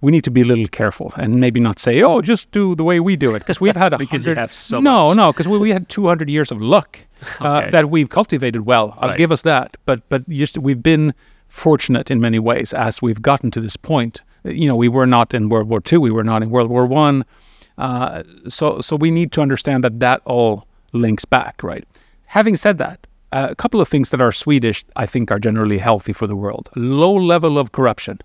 we 0.01 0.11
need 0.11 0.23
to 0.23 0.31
be 0.31 0.41
a 0.41 0.45
little 0.45 0.67
careful 0.67 1.11
and 1.17 1.39
maybe 1.39 1.59
not 1.59 1.79
say, 1.79 2.01
"Oh, 2.01 2.21
just 2.21 2.51
do 2.51 2.75
the 2.75 2.83
way 2.83 2.99
we 2.99 3.15
do 3.15 3.35
it," 3.35 3.39
because 3.39 3.59
we've 3.59 3.75
had 3.75 3.93
a 3.93 3.97
because 4.05 4.25
you 4.25 4.35
have 4.35 4.53
so 4.53 4.79
no, 4.79 5.07
much. 5.07 5.17
no, 5.17 5.33
because 5.33 5.47
we, 5.47 5.57
we 5.57 5.71
had 5.71 5.89
200 5.89 6.29
years 6.29 6.51
of 6.51 6.61
luck 6.61 6.99
uh, 7.41 7.57
okay. 7.57 7.71
that 7.71 7.89
we've 7.89 8.09
cultivated 8.09 8.65
well. 8.65 8.97
I'll 8.99 9.09
right. 9.09 9.17
give 9.17 9.31
us 9.31 9.41
that, 9.43 9.75
but 9.85 10.07
but 10.09 10.27
just 10.29 10.57
we've 10.57 10.81
been 10.81 11.13
fortunate 11.47 12.11
in 12.11 12.21
many 12.21 12.39
ways 12.39 12.73
as 12.73 13.01
we've 13.01 13.21
gotten 13.21 13.51
to 13.51 13.61
this 13.61 13.75
point. 13.75 14.21
You 14.43 14.67
know, 14.69 14.75
we 14.75 14.87
were 14.87 15.07
not 15.07 15.33
in 15.33 15.49
World 15.49 15.67
War 15.67 15.81
II, 15.91 15.99
we 15.99 16.11
were 16.11 16.23
not 16.23 16.41
in 16.43 16.49
World 16.49 16.69
War 16.69 16.85
One, 16.85 17.25
uh, 17.77 18.23
so 18.47 18.79
so 18.79 18.95
we 18.95 19.11
need 19.11 19.31
to 19.33 19.41
understand 19.41 19.83
that 19.83 19.99
that 19.99 20.21
all 20.25 20.65
links 20.93 21.25
back, 21.25 21.61
right? 21.61 21.85
Having 22.27 22.55
said 22.55 22.77
that, 22.77 23.05
uh, 23.33 23.47
a 23.49 23.55
couple 23.55 23.81
of 23.81 23.89
things 23.89 24.11
that 24.11 24.21
are 24.21 24.31
Swedish, 24.31 24.85
I 24.95 25.05
think, 25.05 25.29
are 25.31 25.39
generally 25.39 25.77
healthy 25.77 26.13
for 26.13 26.25
the 26.25 26.37
world: 26.37 26.69
low 26.77 27.13
level 27.13 27.59
of 27.59 27.73
corruption 27.73 28.21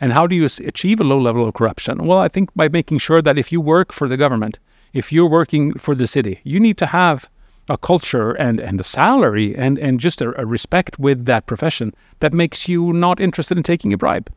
and 0.00 0.12
how 0.12 0.26
do 0.26 0.34
you 0.34 0.44
achieve 0.44 1.00
a 1.00 1.04
low 1.04 1.18
level 1.18 1.46
of 1.46 1.54
corruption? 1.54 2.06
Well, 2.06 2.18
I 2.18 2.28
think 2.28 2.50
by 2.54 2.68
making 2.68 2.98
sure 2.98 3.22
that 3.22 3.38
if 3.38 3.52
you 3.52 3.60
work 3.60 3.92
for 3.92 4.08
the 4.08 4.16
government, 4.16 4.58
if 4.92 5.12
you're 5.12 5.28
working 5.28 5.74
for 5.74 5.94
the 5.94 6.06
city, 6.06 6.40
you 6.44 6.60
need 6.60 6.78
to 6.78 6.86
have 6.86 7.28
a 7.68 7.78
culture 7.78 8.32
and, 8.32 8.60
and 8.60 8.78
a 8.80 8.84
salary 8.84 9.56
and, 9.56 9.78
and 9.78 9.98
just 10.00 10.20
a, 10.20 10.38
a 10.40 10.44
respect 10.46 10.98
with 10.98 11.24
that 11.24 11.46
profession 11.46 11.94
that 12.20 12.32
makes 12.32 12.68
you 12.68 12.92
not 12.92 13.20
interested 13.20 13.56
in 13.56 13.62
taking 13.62 13.92
a 13.92 13.96
bribe. 13.96 14.30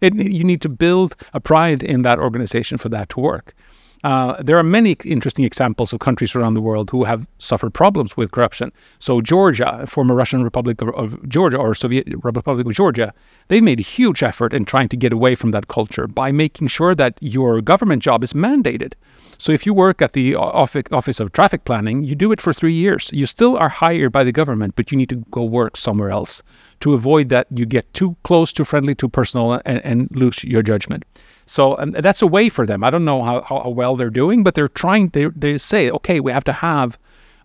It, 0.00 0.14
you 0.14 0.44
need 0.44 0.60
to 0.62 0.68
build 0.68 1.16
a 1.32 1.40
pride 1.40 1.82
in 1.82 2.02
that 2.02 2.18
organization 2.18 2.78
for 2.78 2.90
that 2.90 3.08
to 3.10 3.20
work. 3.20 3.54
Uh, 4.04 4.36
there 4.42 4.58
are 4.58 4.62
many 4.62 4.94
interesting 5.06 5.46
examples 5.46 5.94
of 5.94 5.98
countries 5.98 6.34
around 6.34 6.52
the 6.52 6.60
world 6.60 6.90
who 6.90 7.04
have 7.04 7.26
suffered 7.38 7.72
problems 7.72 8.18
with 8.18 8.30
corruption. 8.32 8.70
So 8.98 9.22
Georgia, 9.22 9.86
former 9.86 10.14
Russian 10.14 10.44
Republic 10.44 10.82
of, 10.82 10.90
of 10.90 11.26
Georgia 11.26 11.56
or 11.56 11.74
Soviet 11.74 12.06
Republic 12.22 12.66
of 12.66 12.74
Georgia, 12.74 13.14
they 13.48 13.62
made 13.62 13.80
a 13.80 13.82
huge 13.82 14.22
effort 14.22 14.52
in 14.52 14.66
trying 14.66 14.90
to 14.90 14.96
get 14.98 15.14
away 15.14 15.34
from 15.34 15.52
that 15.52 15.68
culture 15.68 16.06
by 16.06 16.32
making 16.32 16.68
sure 16.68 16.94
that 16.94 17.16
your 17.22 17.62
government 17.62 18.02
job 18.02 18.22
is 18.22 18.34
mandated. 18.34 18.92
So 19.38 19.52
if 19.52 19.64
you 19.64 19.72
work 19.72 20.02
at 20.02 20.12
the 20.12 20.34
office 20.36 21.18
of 21.18 21.32
traffic 21.32 21.64
planning, 21.64 22.04
you 22.04 22.14
do 22.14 22.30
it 22.30 22.42
for 22.42 22.52
three 22.52 22.74
years. 22.74 23.10
You 23.10 23.24
still 23.24 23.56
are 23.56 23.70
hired 23.70 24.12
by 24.12 24.22
the 24.22 24.32
government, 24.32 24.76
but 24.76 24.92
you 24.92 24.98
need 24.98 25.08
to 25.08 25.24
go 25.30 25.44
work 25.44 25.78
somewhere 25.78 26.10
else 26.10 26.42
to 26.80 26.92
avoid 26.92 27.30
that 27.30 27.46
you 27.50 27.64
get 27.64 27.92
too 27.94 28.16
close, 28.22 28.52
too 28.52 28.64
friendly, 28.64 28.94
too 28.94 29.08
personal, 29.08 29.62
and, 29.64 29.80
and 29.82 30.08
lose 30.10 30.44
your 30.44 30.62
judgment. 30.62 31.04
So 31.46 31.76
that's 31.92 32.22
a 32.22 32.26
way 32.26 32.48
for 32.48 32.66
them. 32.66 32.82
I 32.82 32.90
don't 32.90 33.04
know 33.04 33.22
how, 33.22 33.42
how 33.42 33.68
well 33.68 33.96
they're 33.96 34.10
doing, 34.10 34.42
but 34.42 34.54
they're 34.54 34.68
trying. 34.68 35.08
They 35.08 35.26
they 35.26 35.58
say, 35.58 35.90
okay, 35.90 36.20
we 36.20 36.32
have 36.32 36.44
to 36.44 36.52
have 36.52 36.98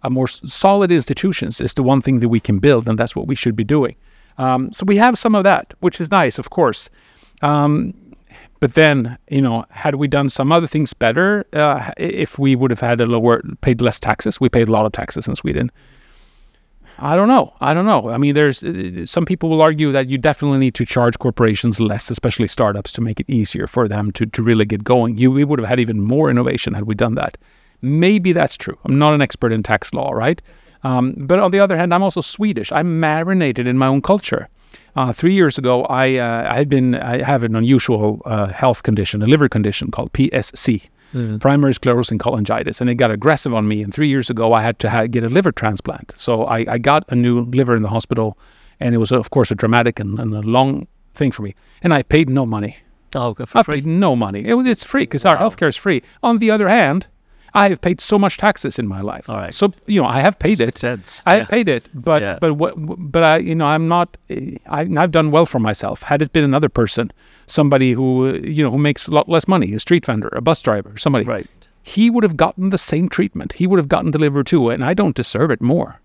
a 0.03 0.09
more 0.09 0.27
solid 0.27 0.91
institutions. 0.91 1.59
Is 1.59 1.73
the 1.73 1.83
one 1.83 2.01
thing 2.01 2.19
that 2.19 2.29
we 2.29 2.39
can 2.39 2.59
build, 2.59 2.87
and 2.87 2.97
that's 2.97 3.15
what 3.15 3.27
we 3.27 3.35
should 3.35 3.55
be 3.55 3.63
doing. 3.65 3.95
Um, 4.37 4.71
so 4.71 4.85
we 4.85 4.95
have 4.95 5.17
some 5.17 5.35
of 5.35 5.43
that, 5.43 5.73
which 5.79 5.99
is 5.99 6.11
nice, 6.11 6.39
of 6.39 6.49
course. 6.49 6.89
Um, 7.41 7.93
but 8.59 8.73
then, 8.73 9.17
you 9.29 9.41
know, 9.41 9.65
had 9.69 9.95
we 9.95 10.07
done 10.07 10.29
some 10.29 10.51
other 10.51 10.67
things 10.67 10.93
better, 10.93 11.45
uh, 11.53 11.91
if 11.97 12.37
we 12.37 12.55
would 12.55 12.71
have 12.71 12.79
had 12.79 12.99
a 13.01 13.05
lower, 13.05 13.41
paid 13.61 13.81
less 13.81 13.99
taxes, 13.99 14.39
we 14.39 14.49
paid 14.49 14.67
a 14.67 14.71
lot 14.71 14.85
of 14.85 14.91
taxes 14.91 15.27
in 15.27 15.35
Sweden. 15.35 15.71
I 17.01 17.15
don't 17.15 17.27
know. 17.27 17.53
I 17.61 17.73
don't 17.73 17.85
know. 17.85 18.09
I 18.09 18.17
mean, 18.17 18.35
there's 18.35 18.63
uh, 18.63 19.05
some 19.05 19.25
people 19.25 19.49
will 19.49 19.61
argue 19.61 19.91
that 19.91 20.09
you 20.09 20.17
definitely 20.17 20.59
need 20.59 20.75
to 20.75 20.85
charge 20.85 21.17
corporations 21.17 21.79
less, 21.79 22.11
especially 22.11 22.47
startups, 22.47 22.91
to 22.93 23.01
make 23.01 23.19
it 23.19 23.29
easier 23.29 23.67
for 23.67 23.87
them 23.87 24.11
to, 24.11 24.25
to 24.25 24.43
really 24.43 24.65
get 24.65 24.83
going. 24.83 25.17
You, 25.17 25.31
we 25.31 25.43
would 25.43 25.59
have 25.59 25.69
had 25.69 25.79
even 25.79 26.01
more 26.01 26.29
innovation 26.29 26.73
had 26.73 26.83
we 26.83 26.95
done 26.95 27.15
that. 27.15 27.37
Maybe 27.81 28.33
that's 28.33 28.57
true. 28.57 28.77
I'm 28.83 28.99
not 28.99 29.13
an 29.13 29.21
expert 29.21 29.53
in 29.53 29.63
tax 29.63 29.93
law, 29.93 30.11
right? 30.11 30.41
Um, 30.83 31.13
but 31.17 31.39
on 31.39 31.51
the 31.51 31.59
other 31.59 31.77
hand, 31.77 31.93
I'm 31.93 32.03
also 32.03 32.21
Swedish. 32.21 32.71
I'm 32.71 32.99
marinated 32.99 33.67
in 33.67 33.77
my 33.77 33.87
own 33.87 34.01
culture. 34.01 34.49
Uh, 34.95 35.13
three 35.13 35.33
years 35.33 35.57
ago, 35.57 35.85
I 35.85 36.15
uh, 36.15 36.51
I 36.51 36.55
had 36.55 36.67
been 36.67 36.95
I 36.95 37.23
have 37.23 37.43
an 37.43 37.55
unusual 37.55 38.21
uh, 38.25 38.47
health 38.47 38.83
condition, 38.83 39.21
a 39.21 39.27
liver 39.27 39.47
condition 39.47 39.91
called 39.91 40.11
PSC, 40.13 40.89
mm. 41.13 41.39
primary 41.39 41.73
sclerosing 41.73 42.17
cholangitis, 42.17 42.81
and 42.81 42.89
it 42.89 42.95
got 42.95 43.11
aggressive 43.11 43.53
on 43.53 43.67
me. 43.67 43.81
And 43.81 43.93
three 43.93 44.07
years 44.07 44.29
ago, 44.29 44.53
I 44.53 44.61
had 44.61 44.79
to 44.79 44.89
ha- 44.89 45.07
get 45.07 45.23
a 45.23 45.29
liver 45.29 45.51
transplant. 45.51 46.13
So 46.15 46.45
I, 46.45 46.65
I, 46.67 46.77
got 46.77 47.03
a 47.09 47.15
new 47.15 47.41
liver 47.45 47.75
in 47.75 47.81
the 47.81 47.89
hospital, 47.89 48.37
and 48.79 48.95
it 48.95 48.97
was, 48.97 49.11
of 49.11 49.29
course, 49.29 49.51
a 49.51 49.55
dramatic 49.55 49.99
and, 49.99 50.19
and 50.19 50.33
a 50.33 50.41
long 50.41 50.87
thing 51.13 51.31
for 51.31 51.41
me. 51.41 51.55
And 51.81 51.93
I 51.93 52.03
paid 52.03 52.29
no 52.29 52.45
money. 52.45 52.77
Oh, 53.15 53.33
for 53.33 53.57
I 53.57 53.63
free. 53.63 53.75
paid 53.75 53.87
no 53.87 54.15
money. 54.15 54.45
It, 54.45 54.55
it's 54.67 54.83
free 54.83 55.03
because 55.03 55.25
wow. 55.25 55.31
our 55.31 55.37
healthcare 55.37 55.69
is 55.69 55.77
free. 55.77 56.03
On 56.21 56.37
the 56.37 56.51
other 56.51 56.69
hand, 56.69 57.07
I 57.53 57.69
have 57.69 57.81
paid 57.81 58.01
so 58.01 58.19
much 58.19 58.37
taxes 58.37 58.79
in 58.79 58.87
my 58.87 59.01
life. 59.01 59.29
All 59.29 59.37
right. 59.37 59.53
So 59.53 59.73
you 59.85 60.01
know, 60.01 60.07
I 60.07 60.19
have 60.19 60.37
paid 60.39 60.59
it. 60.59 60.77
Sense. 60.77 61.21
I 61.25 61.33
yeah. 61.33 61.39
have 61.39 61.49
paid 61.49 61.67
it, 61.69 61.89
but 61.93 62.21
yeah. 62.21 62.37
but 62.39 62.53
what? 62.53 62.73
But 62.77 63.23
I, 63.23 63.37
you 63.37 63.55
know, 63.55 63.65
I'm 63.65 63.87
not. 63.87 64.17
I, 64.29 64.87
I've 64.97 65.11
done 65.11 65.31
well 65.31 65.45
for 65.45 65.59
myself. 65.59 66.03
Had 66.03 66.21
it 66.21 66.33
been 66.33 66.43
another 66.43 66.69
person, 66.69 67.11
somebody 67.47 67.93
who 67.93 68.35
you 68.35 68.63
know 68.63 68.71
who 68.71 68.77
makes 68.77 69.07
a 69.07 69.11
lot 69.11 69.29
less 69.29 69.47
money, 69.47 69.73
a 69.73 69.79
street 69.79 70.05
vendor, 70.05 70.29
a 70.33 70.41
bus 70.41 70.61
driver, 70.61 70.97
somebody, 70.97 71.25
right? 71.25 71.47
He 71.81 72.09
would 72.09 72.23
have 72.23 72.37
gotten 72.37 72.69
the 72.69 72.77
same 72.77 73.09
treatment. 73.09 73.53
He 73.53 73.65
would 73.65 73.79
have 73.79 73.87
gotten 73.87 74.11
delivered 74.11 74.47
too, 74.47 74.69
and 74.69 74.83
I 74.83 74.93
don't 74.93 75.15
deserve 75.15 75.51
it 75.51 75.61
more. 75.61 75.99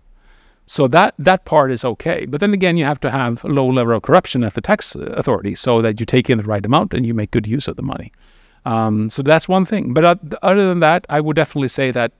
So 0.67 0.87
that 0.87 1.13
that 1.19 1.45
part 1.45 1.71
is 1.71 1.85
okay. 1.85 2.25
But 2.25 2.39
then 2.39 2.53
again, 2.53 2.77
you 2.77 2.85
have 2.85 2.99
to 3.01 3.11
have 3.11 3.43
a 3.43 3.47
low 3.47 3.67
level 3.67 3.95
of 3.95 4.01
corruption 4.01 4.43
at 4.43 4.55
the 4.55 4.61
tax 4.61 4.95
authority 4.95 5.53
so 5.55 5.81
that 5.81 5.99
you 5.99 6.05
take 6.05 6.29
in 6.29 6.37
the 6.37 6.43
right 6.43 6.65
amount 6.65 6.93
and 6.93 7.05
you 7.05 7.13
make 7.13 7.31
good 7.31 7.47
use 7.47 7.67
of 7.67 7.75
the 7.75 7.83
money. 7.83 8.11
Um, 8.65 9.09
so 9.09 9.21
that's 9.21 9.47
one 9.47 9.65
thing. 9.65 9.93
But 9.93 10.19
other 10.41 10.67
than 10.67 10.79
that, 10.79 11.05
I 11.09 11.21
would 11.21 11.35
definitely 11.35 11.67
say 11.67 11.91
that 11.91 12.11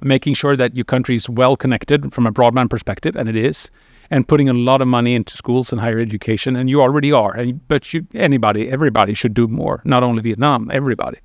making 0.00 0.34
sure 0.34 0.56
that 0.56 0.74
your 0.74 0.84
country 0.84 1.16
is 1.16 1.28
well 1.28 1.56
connected 1.56 2.12
from 2.12 2.26
a 2.26 2.32
broadband 2.32 2.70
perspective, 2.70 3.16
and 3.16 3.28
it 3.28 3.36
is, 3.36 3.70
and 4.10 4.28
putting 4.28 4.48
a 4.48 4.52
lot 4.52 4.80
of 4.82 4.88
money 4.88 5.14
into 5.14 5.36
schools 5.36 5.72
and 5.72 5.80
higher 5.80 5.98
education, 5.98 6.56
and 6.56 6.68
you 6.68 6.82
already 6.82 7.12
are. 7.12 7.34
And, 7.36 7.66
but 7.68 7.92
you, 7.94 8.06
anybody, 8.14 8.68
everybody 8.70 9.14
should 9.14 9.34
do 9.34 9.48
more. 9.48 9.80
Not 9.84 10.02
only 10.02 10.22
Vietnam, 10.22 10.70
everybody. 10.72 11.18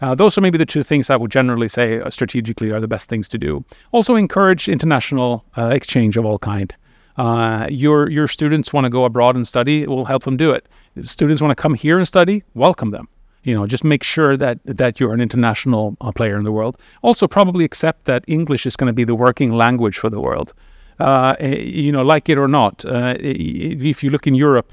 Uh, 0.00 0.14
those 0.14 0.38
are 0.38 0.40
maybe 0.40 0.58
the 0.58 0.66
two 0.66 0.84
things 0.84 1.10
I 1.10 1.16
would 1.16 1.32
generally 1.32 1.66
say 1.66 2.00
uh, 2.00 2.08
strategically 2.10 2.70
are 2.70 2.80
the 2.80 2.86
best 2.86 3.08
things 3.08 3.28
to 3.30 3.38
do. 3.38 3.64
Also, 3.90 4.14
encourage 4.14 4.68
international 4.68 5.44
uh, 5.56 5.70
exchange 5.72 6.16
of 6.16 6.24
all 6.24 6.38
kind. 6.38 6.74
Uh, 7.16 7.66
your 7.68 8.08
your 8.08 8.28
students 8.28 8.72
want 8.72 8.84
to 8.84 8.90
go 8.90 9.04
abroad 9.04 9.34
and 9.34 9.44
study, 9.44 9.84
we'll 9.88 10.04
help 10.04 10.22
them 10.22 10.36
do 10.36 10.52
it. 10.52 10.68
If 10.94 11.08
students 11.08 11.42
want 11.42 11.50
to 11.50 11.60
come 11.60 11.74
here 11.74 11.98
and 11.98 12.06
study, 12.06 12.44
welcome 12.54 12.92
them. 12.92 13.08
You 13.44 13.54
know, 13.54 13.66
just 13.66 13.84
make 13.84 14.02
sure 14.02 14.36
that 14.36 14.58
that 14.64 15.00
you're 15.00 15.14
an 15.14 15.20
international 15.20 15.96
uh, 16.00 16.12
player 16.12 16.36
in 16.36 16.44
the 16.44 16.52
world. 16.52 16.76
Also, 17.02 17.26
probably 17.26 17.64
accept 17.64 18.04
that 18.04 18.24
English 18.26 18.66
is 18.66 18.76
going 18.76 18.88
to 18.88 18.92
be 18.92 19.04
the 19.04 19.14
working 19.14 19.52
language 19.52 19.98
for 19.98 20.10
the 20.10 20.20
world. 20.20 20.52
Uh, 20.98 21.36
eh, 21.38 21.56
you 21.56 21.92
know, 21.92 22.02
like 22.02 22.28
it 22.28 22.38
or 22.38 22.48
not. 22.48 22.84
Uh, 22.84 23.14
if 23.20 24.02
you 24.02 24.10
look 24.10 24.26
in 24.26 24.34
Europe, 24.34 24.72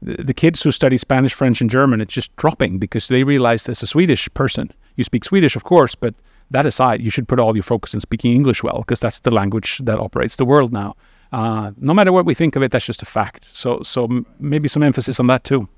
the, 0.00 0.34
kids 0.34 0.62
who 0.62 0.72
study 0.72 0.96
Spanish, 0.96 1.34
French, 1.34 1.60
and 1.60 1.68
German, 1.68 2.00
it's 2.00 2.14
just 2.14 2.34
dropping 2.36 2.78
because 2.78 3.08
they 3.08 3.24
realize 3.24 3.68
as 3.68 3.82
a 3.82 3.86
Swedish 3.86 4.32
person, 4.32 4.72
you 4.96 5.04
speak 5.04 5.24
Swedish, 5.24 5.56
of 5.56 5.64
course, 5.64 5.94
but 5.94 6.14
that 6.50 6.66
aside, 6.66 7.02
you 7.02 7.10
should 7.10 7.28
put 7.28 7.38
all 7.38 7.54
your 7.54 7.62
focus 7.62 7.94
in 7.94 8.00
speaking 8.00 8.32
English 8.32 8.62
well 8.62 8.78
because 8.78 9.00
that's 9.00 9.20
the 9.20 9.30
language 9.30 9.78
that 9.84 9.98
operates 9.98 10.36
the 10.36 10.44
world 10.44 10.72
now. 10.72 10.96
Uh, 11.32 11.72
no 11.76 11.94
matter 11.94 12.12
what 12.12 12.24
we 12.24 12.34
think 12.34 12.56
of 12.56 12.62
it, 12.62 12.72
that's 12.72 12.86
just 12.86 13.02
a 13.02 13.06
fact. 13.06 13.46
So, 13.52 13.82
so 13.82 14.08
maybe 14.40 14.66
some 14.66 14.82
emphasis 14.82 15.20
on 15.20 15.28
that 15.28 15.44
too. 15.44 15.68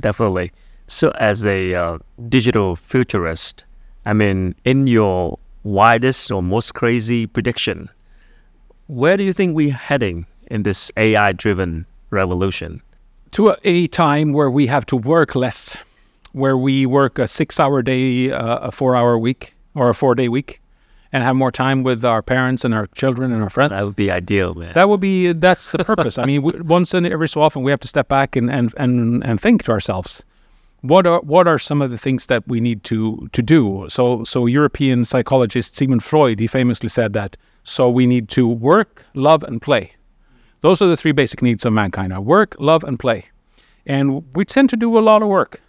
Definitely. 0.00 0.52
So, 0.88 1.10
as 1.18 1.44
a 1.44 1.74
uh, 1.74 1.98
digital 2.28 2.76
futurist, 2.76 3.64
I 4.04 4.12
mean, 4.12 4.54
in 4.64 4.86
your 4.86 5.38
widest 5.64 6.30
or 6.30 6.42
most 6.42 6.74
crazy 6.74 7.26
prediction, 7.26 7.90
where 8.86 9.16
do 9.16 9.24
you 9.24 9.32
think 9.32 9.56
we're 9.56 9.72
heading 9.72 10.26
in 10.46 10.62
this 10.62 10.92
AI 10.96 11.32
driven 11.32 11.86
revolution? 12.10 12.82
To 13.32 13.50
a, 13.50 13.56
a, 13.64 13.86
time 13.88 14.32
where 14.32 14.48
we 14.48 14.68
have 14.68 14.86
to 14.86 14.96
work 14.96 15.34
less, 15.34 15.76
where 16.32 16.56
we 16.56 16.86
work 16.86 17.18
a 17.18 17.26
six 17.26 17.58
hour 17.58 17.82
day, 17.82 18.30
uh, 18.30 18.58
a 18.58 18.70
four 18.70 18.94
hour 18.94 19.18
week, 19.18 19.54
or 19.74 19.88
a 19.88 19.94
four 19.94 20.14
day 20.14 20.28
week, 20.28 20.60
and 21.12 21.24
have 21.24 21.34
more 21.34 21.50
time 21.50 21.82
with 21.82 22.04
our 22.04 22.22
parents 22.22 22.64
and 22.64 22.72
our 22.72 22.86
children 22.94 23.32
and 23.32 23.42
our 23.42 23.50
friends. 23.50 23.72
That 23.72 23.84
would 23.84 23.96
be 23.96 24.12
ideal, 24.12 24.54
man. 24.54 24.72
That 24.74 24.88
would 24.88 25.00
be, 25.00 25.32
that's 25.32 25.72
the 25.72 25.84
purpose. 25.84 26.16
I 26.16 26.26
mean, 26.26 26.42
we, 26.42 26.52
once 26.60 26.94
and 26.94 27.04
every 27.08 27.28
so 27.28 27.42
often, 27.42 27.64
we 27.64 27.72
have 27.72 27.80
to 27.80 27.88
step 27.88 28.06
back 28.06 28.36
and, 28.36 28.48
and, 28.48 28.72
and, 28.76 29.24
and 29.24 29.40
think 29.40 29.64
to 29.64 29.72
ourselves 29.72 30.22
what 30.88 31.06
are 31.06 31.20
what 31.20 31.46
are 31.48 31.58
some 31.58 31.82
of 31.82 31.90
the 31.90 31.98
things 31.98 32.26
that 32.26 32.46
we 32.46 32.60
need 32.60 32.82
to 32.84 33.28
to 33.32 33.42
do? 33.42 33.86
So 33.88 34.24
so 34.24 34.46
European 34.46 35.04
psychologist 35.04 35.76
Sigmund 35.76 36.02
Freud 36.02 36.40
he 36.40 36.46
famously 36.46 36.88
said 36.88 37.12
that. 37.12 37.36
So 37.64 37.90
we 37.90 38.06
need 38.06 38.28
to 38.30 38.46
work, 38.46 39.04
love, 39.14 39.42
and 39.42 39.60
play. 39.60 39.92
Those 40.60 40.80
are 40.80 40.86
the 40.86 40.96
three 40.96 41.12
basic 41.12 41.42
needs 41.42 41.64
of 41.64 41.72
mankind: 41.72 42.12
are 42.12 42.20
work, 42.20 42.56
love, 42.58 42.84
and 42.84 42.98
play. 42.98 43.24
And 43.86 44.24
we 44.34 44.44
tend 44.44 44.70
to 44.70 44.76
do 44.76 44.98
a 44.98 45.00
lot 45.00 45.22
of 45.22 45.28
work. 45.28 45.60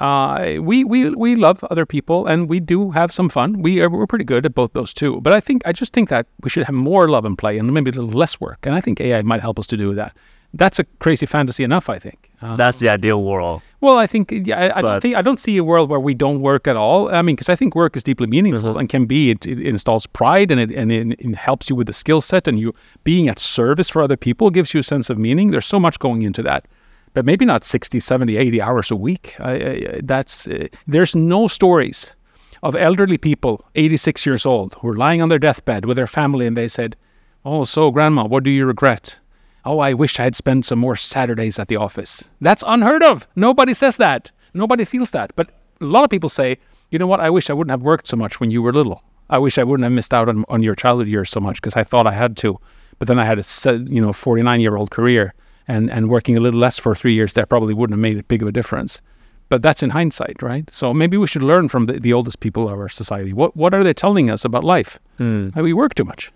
Uh, 0.00 0.56
we 0.60 0.84
we 0.84 1.10
we 1.10 1.36
love 1.36 1.64
other 1.64 1.86
people, 1.86 2.26
and 2.26 2.48
we 2.48 2.60
do 2.60 2.90
have 2.90 3.12
some 3.12 3.28
fun. 3.28 3.62
We 3.62 3.82
are 3.82 3.90
we're 3.90 4.06
pretty 4.06 4.24
good 4.24 4.46
at 4.46 4.54
both 4.54 4.72
those 4.72 4.94
two. 4.94 5.20
But 5.20 5.32
I 5.32 5.40
think 5.40 5.62
I 5.66 5.72
just 5.72 5.92
think 5.92 6.08
that 6.08 6.26
we 6.42 6.50
should 6.50 6.64
have 6.64 6.74
more 6.74 7.08
love 7.08 7.24
and 7.24 7.36
play, 7.36 7.58
and 7.58 7.72
maybe 7.72 7.90
a 7.90 7.94
little 7.94 8.18
less 8.18 8.40
work. 8.40 8.66
And 8.66 8.74
I 8.74 8.80
think 8.80 9.00
AI 9.00 9.22
might 9.22 9.40
help 9.40 9.58
us 9.58 9.66
to 9.68 9.76
do 9.76 9.94
that 9.94 10.16
that's 10.54 10.78
a 10.78 10.84
crazy 11.00 11.26
fantasy 11.26 11.64
enough. 11.64 11.88
I 11.88 11.98
think 11.98 12.30
uh, 12.40 12.56
that's 12.56 12.78
the 12.78 12.88
ideal 12.88 13.22
world. 13.22 13.62
Well, 13.82 13.98
I 13.98 14.06
think 14.06 14.30
yeah, 14.30 14.60
I, 14.60 14.78
I 14.78 14.80
don't 14.80 15.00
think 15.00 15.16
I 15.16 15.22
don't 15.22 15.40
see 15.40 15.56
a 15.56 15.64
world 15.64 15.90
where 15.90 15.98
we 15.98 16.14
don't 16.14 16.40
work 16.40 16.68
at 16.68 16.76
all. 16.76 17.12
I 17.12 17.20
mean, 17.20 17.34
because 17.34 17.48
I 17.48 17.56
think 17.56 17.74
work 17.74 17.96
is 17.96 18.04
deeply 18.04 18.28
meaningful 18.28 18.70
mm-hmm. 18.70 18.78
and 18.78 18.88
can 18.88 19.06
be. 19.06 19.32
It, 19.32 19.44
it, 19.44 19.60
installs 19.60 20.06
pride 20.06 20.52
and 20.52 20.60
it 20.60 20.70
and 20.70 20.92
it, 20.92 21.20
it 21.20 21.34
helps 21.34 21.68
you 21.68 21.74
with 21.74 21.88
the 21.88 21.92
skill 21.92 22.20
set 22.20 22.46
and 22.46 22.60
you 22.60 22.72
being 23.02 23.28
at 23.28 23.40
service 23.40 23.88
for 23.88 24.00
other 24.00 24.16
people 24.16 24.50
gives 24.50 24.72
you 24.72 24.78
a 24.78 24.84
sense 24.84 25.10
of 25.10 25.18
meaning. 25.18 25.50
There's 25.50 25.66
so 25.66 25.80
much 25.80 25.98
going 25.98 26.22
into 26.22 26.44
that. 26.44 26.68
But 27.12 27.26
maybe 27.26 27.44
not 27.44 27.64
60, 27.64 27.98
70, 27.98 28.36
80 28.36 28.62
hours 28.62 28.90
a 28.92 28.96
week. 28.96 29.34
I, 29.40 29.52
I, 29.52 30.00
that's 30.04 30.46
uh, 30.46 30.68
there's 30.86 31.16
no 31.16 31.48
stories 31.48 32.14
of 32.62 32.76
elderly 32.76 33.18
people, 33.18 33.64
86 33.74 34.24
years 34.24 34.46
old, 34.46 34.76
who 34.80 34.90
are 34.90 34.94
lying 34.94 35.20
on 35.20 35.28
their 35.28 35.40
deathbed 35.40 35.86
with 35.86 35.96
their 35.96 36.06
family, 36.06 36.46
and 36.46 36.56
they 36.56 36.68
said, 36.68 36.96
"Oh, 37.44 37.64
so 37.64 37.90
grandma, 37.90 38.26
what 38.26 38.44
do 38.44 38.50
you 38.50 38.64
regret?" 38.64 39.18
Oh, 39.64 39.78
I 39.78 39.92
wish 39.94 40.18
I 40.18 40.24
had 40.24 40.34
spent 40.34 40.64
some 40.64 40.78
more 40.78 40.96
Saturdays 40.96 41.58
at 41.58 41.68
the 41.68 41.76
office. 41.76 42.28
That's 42.40 42.64
unheard 42.66 43.02
of. 43.02 43.26
Nobody 43.36 43.74
says 43.74 43.96
that. 43.98 44.30
Nobody 44.54 44.84
feels 44.84 45.12
that. 45.12 45.32
But 45.36 45.50
a 45.80 45.84
lot 45.84 46.04
of 46.04 46.10
people 46.10 46.28
say, 46.28 46.58
you 46.90 46.98
know 46.98 47.06
what? 47.06 47.20
I 47.20 47.30
wish 47.30 47.48
I 47.48 47.52
wouldn't 47.52 47.70
have 47.70 47.82
worked 47.82 48.08
so 48.08 48.16
much 48.16 48.40
when 48.40 48.50
you 48.50 48.60
were 48.60 48.72
little. 48.72 49.02
I 49.30 49.38
wish 49.38 49.56
I 49.58 49.64
wouldn't 49.64 49.84
have 49.84 49.92
missed 49.92 50.12
out 50.12 50.28
on, 50.28 50.44
on 50.48 50.62
your 50.62 50.74
childhood 50.74 51.08
years 51.08 51.30
so 51.30 51.40
much 51.40 51.56
because 51.56 51.76
I 51.76 51.84
thought 51.84 52.06
I 52.06 52.12
had 52.12 52.36
to. 52.38 52.58
But 52.98 53.08
then 53.08 53.18
I 53.18 53.24
had 53.24 53.38
a 53.38 53.78
you 53.88 54.00
know 54.00 54.12
49 54.12 54.60
year 54.60 54.76
old 54.76 54.90
career 54.90 55.34
and, 55.68 55.90
and 55.90 56.10
working 56.10 56.36
a 56.36 56.40
little 56.40 56.60
less 56.60 56.78
for 56.78 56.94
three 56.94 57.14
years, 57.14 57.32
that 57.34 57.48
probably 57.48 57.72
wouldn't 57.72 57.94
have 57.96 58.02
made 58.02 58.18
a 58.18 58.22
big 58.22 58.42
of 58.42 58.48
a 58.48 58.52
difference. 58.52 59.00
But 59.48 59.62
that's 59.62 59.82
in 59.82 59.90
hindsight, 59.90 60.42
right? 60.42 60.68
So 60.72 60.92
maybe 60.94 61.16
we 61.16 61.26
should 61.26 61.42
learn 61.42 61.68
from 61.68 61.86
the, 61.86 62.00
the 62.00 62.12
oldest 62.12 62.40
people 62.40 62.68
of 62.68 62.78
our 62.78 62.88
society. 62.88 63.32
What 63.32 63.56
what 63.56 63.74
are 63.74 63.84
they 63.84 63.94
telling 63.94 64.30
us 64.30 64.44
about 64.44 64.64
life? 64.64 64.98
Mm. 65.18 65.54
we 65.54 65.72
work 65.72 65.94
too 65.94 66.04
much. 66.04 66.32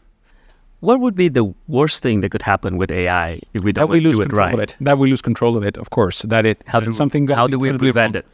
What 0.80 1.00
would 1.00 1.14
be 1.14 1.28
the 1.28 1.54
worst 1.68 2.02
thing 2.02 2.20
that 2.20 2.30
could 2.30 2.42
happen 2.42 2.76
with 2.76 2.90
AI 2.90 3.40
if 3.54 3.64
we 3.64 3.72
don't 3.72 3.88
that 3.88 3.92
we 3.92 4.00
lose 4.00 4.16
do 4.16 4.22
it 4.22 4.32
right? 4.32 4.54
Of 4.54 4.60
it. 4.60 4.76
That 4.80 4.98
we 4.98 5.10
lose 5.10 5.22
control 5.22 5.56
of 5.56 5.64
it, 5.64 5.76
of 5.76 5.90
course. 5.90 6.22
That 6.22 6.44
it 6.44 6.62
how 6.66 6.80
do, 6.80 6.92
something 6.92 7.26
how 7.28 7.46
do 7.46 7.58
we 7.58 7.72
prevent 7.76 8.14
wrong. 8.14 8.22
it? 8.22 8.26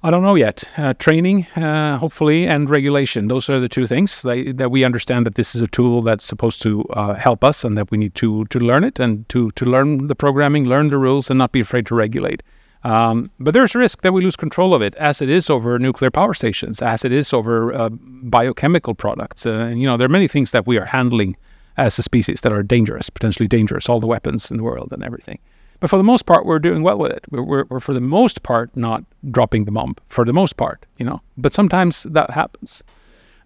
I 0.00 0.10
don't 0.10 0.22
know 0.22 0.36
yet. 0.36 0.62
Uh, 0.76 0.94
training, 0.94 1.46
uh, 1.56 1.98
hopefully, 1.98 2.46
and 2.46 2.70
regulation. 2.70 3.26
Those 3.26 3.50
are 3.50 3.58
the 3.58 3.68
two 3.68 3.84
things 3.84 4.22
that, 4.22 4.56
that, 4.58 4.70
we 4.70 4.84
understand 4.84 5.26
that 5.26 5.34
this 5.34 5.56
is 5.56 5.62
a 5.62 5.66
tool 5.66 6.02
that's 6.02 6.24
supposed 6.24 6.62
to 6.62 6.84
uh, 6.90 7.14
help 7.14 7.42
us, 7.42 7.64
and 7.64 7.76
that 7.76 7.90
we 7.90 7.98
need 7.98 8.14
to 8.16 8.44
to 8.46 8.60
learn 8.60 8.84
it 8.84 9.00
and 9.00 9.28
to 9.30 9.50
to 9.52 9.64
learn 9.64 10.06
the 10.06 10.14
programming, 10.14 10.66
learn 10.66 10.90
the 10.90 10.98
rules, 10.98 11.30
and 11.30 11.38
not 11.38 11.50
be 11.50 11.60
afraid 11.60 11.86
to 11.86 11.96
regulate. 11.96 12.42
Um, 12.88 13.30
but 13.38 13.52
there's 13.52 13.74
a 13.74 13.78
risk 13.78 14.00
that 14.00 14.14
we 14.14 14.22
lose 14.22 14.34
control 14.34 14.72
of 14.72 14.80
it, 14.80 14.94
as 14.94 15.20
it 15.20 15.28
is 15.28 15.50
over 15.50 15.78
nuclear 15.78 16.10
power 16.10 16.32
stations, 16.32 16.80
as 16.80 17.04
it 17.04 17.12
is 17.12 17.34
over 17.34 17.74
uh, 17.74 17.90
biochemical 17.90 18.94
products. 18.94 19.44
Uh, 19.44 19.74
you 19.76 19.86
know, 19.86 19.98
there 19.98 20.06
are 20.06 20.08
many 20.08 20.26
things 20.26 20.52
that 20.52 20.66
we 20.66 20.78
are 20.78 20.86
handling 20.86 21.36
as 21.76 21.98
a 21.98 22.02
species 22.02 22.40
that 22.40 22.50
are 22.50 22.62
dangerous, 22.62 23.10
potentially 23.10 23.46
dangerous, 23.46 23.90
all 23.90 24.00
the 24.00 24.06
weapons 24.06 24.50
in 24.50 24.56
the 24.56 24.62
world 24.62 24.90
and 24.90 25.04
everything. 25.04 25.38
But 25.80 25.90
for 25.90 25.98
the 25.98 26.02
most 26.02 26.24
part, 26.24 26.46
we're 26.46 26.58
doing 26.58 26.82
well 26.82 26.96
with 26.96 27.12
it. 27.12 27.26
We're, 27.30 27.42
we're, 27.42 27.64
we're 27.68 27.80
for 27.80 27.92
the 27.92 28.00
most 28.00 28.42
part 28.42 28.74
not 28.74 29.04
dropping 29.30 29.66
the 29.66 29.70
bomb. 29.70 29.94
For 30.08 30.24
the 30.24 30.32
most 30.32 30.56
part, 30.56 30.86
you 30.96 31.04
know. 31.04 31.20
But 31.36 31.52
sometimes 31.52 32.04
that 32.04 32.30
happens. 32.30 32.82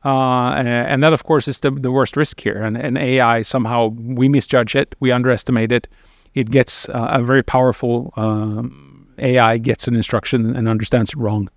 Uh, 0.04 0.54
and, 0.56 1.02
that, 1.02 1.12
of 1.12 1.24
course, 1.24 1.48
is 1.48 1.58
the, 1.60 1.72
the 1.72 1.90
worst 1.90 2.16
risk 2.16 2.40
here. 2.40 2.62
And, 2.62 2.76
and 2.76 2.96
AI 2.96 3.42
somehow 3.42 3.88
we 3.88 4.28
misjudge 4.28 4.76
it, 4.76 4.94
we 5.00 5.10
underestimate 5.10 5.72
it. 5.72 5.88
It 6.34 6.50
gets 6.50 6.88
uh, 6.88 7.08
a 7.10 7.22
very 7.22 7.42
powerful 7.42 8.12
um, 8.16 8.91
AI 9.18 9.58
gets 9.58 9.88
an 9.88 9.96
instruction 9.96 10.54
and 10.54 10.68
understands 10.68 11.10
it 11.10 11.16
wrong. 11.16 11.48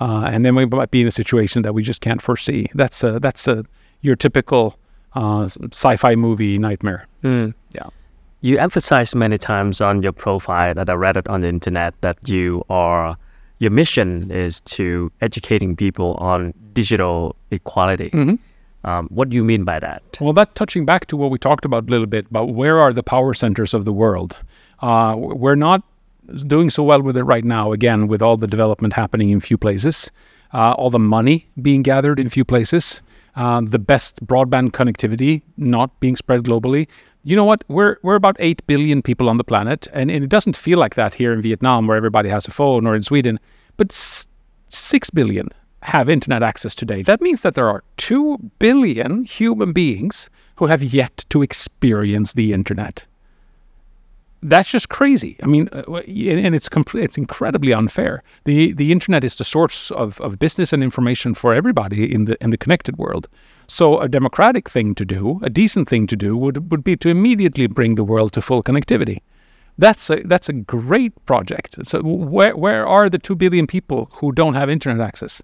Uh, 0.00 0.30
and 0.32 0.44
then 0.44 0.54
we 0.54 0.66
might 0.66 0.90
be 0.90 1.00
in 1.00 1.06
a 1.06 1.12
situation 1.12 1.62
that 1.62 1.74
we 1.74 1.82
just 1.82 2.00
can't 2.00 2.22
foresee. 2.22 2.68
That's 2.74 3.02
a, 3.02 3.18
that's 3.18 3.48
a, 3.48 3.64
your 4.00 4.16
typical 4.16 4.78
uh, 5.14 5.48
sci-fi 5.72 6.14
movie 6.14 6.58
nightmare. 6.58 7.06
Mm. 7.22 7.54
Yeah. 7.72 7.88
You 8.40 8.58
emphasize 8.58 9.14
many 9.16 9.38
times 9.38 9.80
on 9.80 10.02
your 10.02 10.12
profile 10.12 10.74
that 10.74 10.88
I 10.88 10.92
read 10.92 11.16
it 11.16 11.26
on 11.28 11.40
the 11.40 11.48
internet 11.48 11.94
that 12.02 12.28
you 12.28 12.62
are 12.70 13.16
your 13.58 13.70
mission 13.70 14.30
is 14.30 14.60
to 14.62 15.10
educating 15.20 15.76
people 15.76 16.14
on 16.14 16.54
digital 16.72 17.34
equality. 17.50 18.10
Mm-hmm. 18.10 18.34
Um, 18.88 19.08
what 19.08 19.28
do 19.28 19.36
you 19.36 19.44
mean 19.44 19.64
by 19.64 19.80
that? 19.80 20.02
Well, 20.20 20.32
that 20.34 20.54
touching 20.54 20.86
back 20.86 21.06
to 21.06 21.16
what 21.16 21.30
we 21.30 21.38
talked 21.38 21.64
about 21.64 21.88
a 21.88 21.90
little 21.90 22.06
bit 22.06 22.26
about 22.30 22.50
where 22.50 22.78
are 22.78 22.92
the 22.92 23.02
power 23.02 23.34
centers 23.34 23.74
of 23.74 23.84
the 23.84 23.92
world. 23.92 24.36
Uh, 24.80 25.14
we're 25.16 25.56
not 25.56 25.82
doing 26.46 26.70
so 26.70 26.82
well 26.82 27.02
with 27.02 27.16
it 27.16 27.24
right 27.24 27.44
now, 27.44 27.72
again, 27.72 28.08
with 28.08 28.22
all 28.22 28.36
the 28.36 28.46
development 28.46 28.92
happening 28.92 29.30
in 29.30 29.40
few 29.40 29.58
places, 29.58 30.10
uh, 30.52 30.72
all 30.72 30.90
the 30.90 30.98
money 30.98 31.48
being 31.60 31.82
gathered 31.82 32.18
in 32.18 32.28
few 32.28 32.44
places, 32.44 33.02
uh, 33.36 33.60
the 33.64 33.78
best 33.78 34.24
broadband 34.26 34.70
connectivity 34.72 35.42
not 35.56 35.98
being 36.00 36.16
spread 36.16 36.42
globally. 36.42 36.88
You 37.22 37.36
know 37.36 37.44
what? 37.44 37.64
We're, 37.68 37.96
we're 38.02 38.14
about 38.14 38.36
8 38.38 38.66
billion 38.66 39.02
people 39.02 39.28
on 39.28 39.36
the 39.36 39.44
planet, 39.44 39.88
and, 39.92 40.10
and 40.10 40.24
it 40.24 40.30
doesn't 40.30 40.56
feel 40.56 40.78
like 40.78 40.94
that 40.94 41.14
here 41.14 41.32
in 41.32 41.42
Vietnam, 41.42 41.86
where 41.86 41.96
everybody 41.96 42.28
has 42.28 42.46
a 42.46 42.50
phone, 42.50 42.86
or 42.86 42.94
in 42.94 43.02
Sweden, 43.02 43.38
but 43.76 43.92
s- 43.92 44.26
6 44.68 45.10
billion 45.10 45.48
have 45.82 46.08
internet 46.08 46.42
access 46.42 46.74
today. 46.74 47.02
That 47.02 47.20
means 47.20 47.42
that 47.42 47.54
there 47.54 47.68
are 47.68 47.84
2 47.98 48.38
billion 48.58 49.24
human 49.24 49.72
beings 49.72 50.30
who 50.56 50.66
have 50.66 50.82
yet 50.82 51.24
to 51.30 51.42
experience 51.42 52.32
the 52.32 52.52
internet 52.52 53.06
that's 54.42 54.70
just 54.70 54.88
crazy. 54.88 55.36
I 55.42 55.46
mean, 55.46 55.68
uh, 55.72 55.82
and 55.92 56.54
it's 56.54 56.68
it's 56.94 57.18
incredibly 57.18 57.72
unfair. 57.72 58.22
the 58.44 58.72
The 58.72 58.92
internet 58.92 59.24
is 59.24 59.36
the 59.36 59.44
source 59.44 59.90
of, 59.90 60.20
of 60.20 60.38
business 60.38 60.72
and 60.72 60.82
information 60.82 61.34
for 61.34 61.54
everybody 61.54 62.12
in 62.12 62.26
the 62.26 62.36
in 62.40 62.50
the 62.50 62.56
connected 62.56 62.96
world. 62.98 63.28
So, 63.66 64.00
a 64.00 64.08
democratic 64.08 64.70
thing 64.70 64.94
to 64.94 65.04
do, 65.04 65.40
a 65.42 65.50
decent 65.50 65.88
thing 65.88 66.06
to 66.06 66.16
do, 66.16 66.36
would 66.36 66.70
would 66.70 66.84
be 66.84 66.96
to 66.96 67.08
immediately 67.08 67.66
bring 67.66 67.96
the 67.96 68.04
world 68.04 68.32
to 68.32 68.42
full 68.42 68.62
connectivity. 68.62 69.18
That's 69.76 70.10
a 70.10 70.22
that's 70.24 70.48
a 70.48 70.52
great 70.52 71.12
project. 71.26 71.76
So, 71.86 72.02
where 72.02 72.56
where 72.56 72.86
are 72.86 73.08
the 73.10 73.18
two 73.18 73.34
billion 73.34 73.66
people 73.66 74.08
who 74.12 74.32
don't 74.32 74.54
have 74.54 74.70
internet 74.70 75.00
access? 75.00 75.42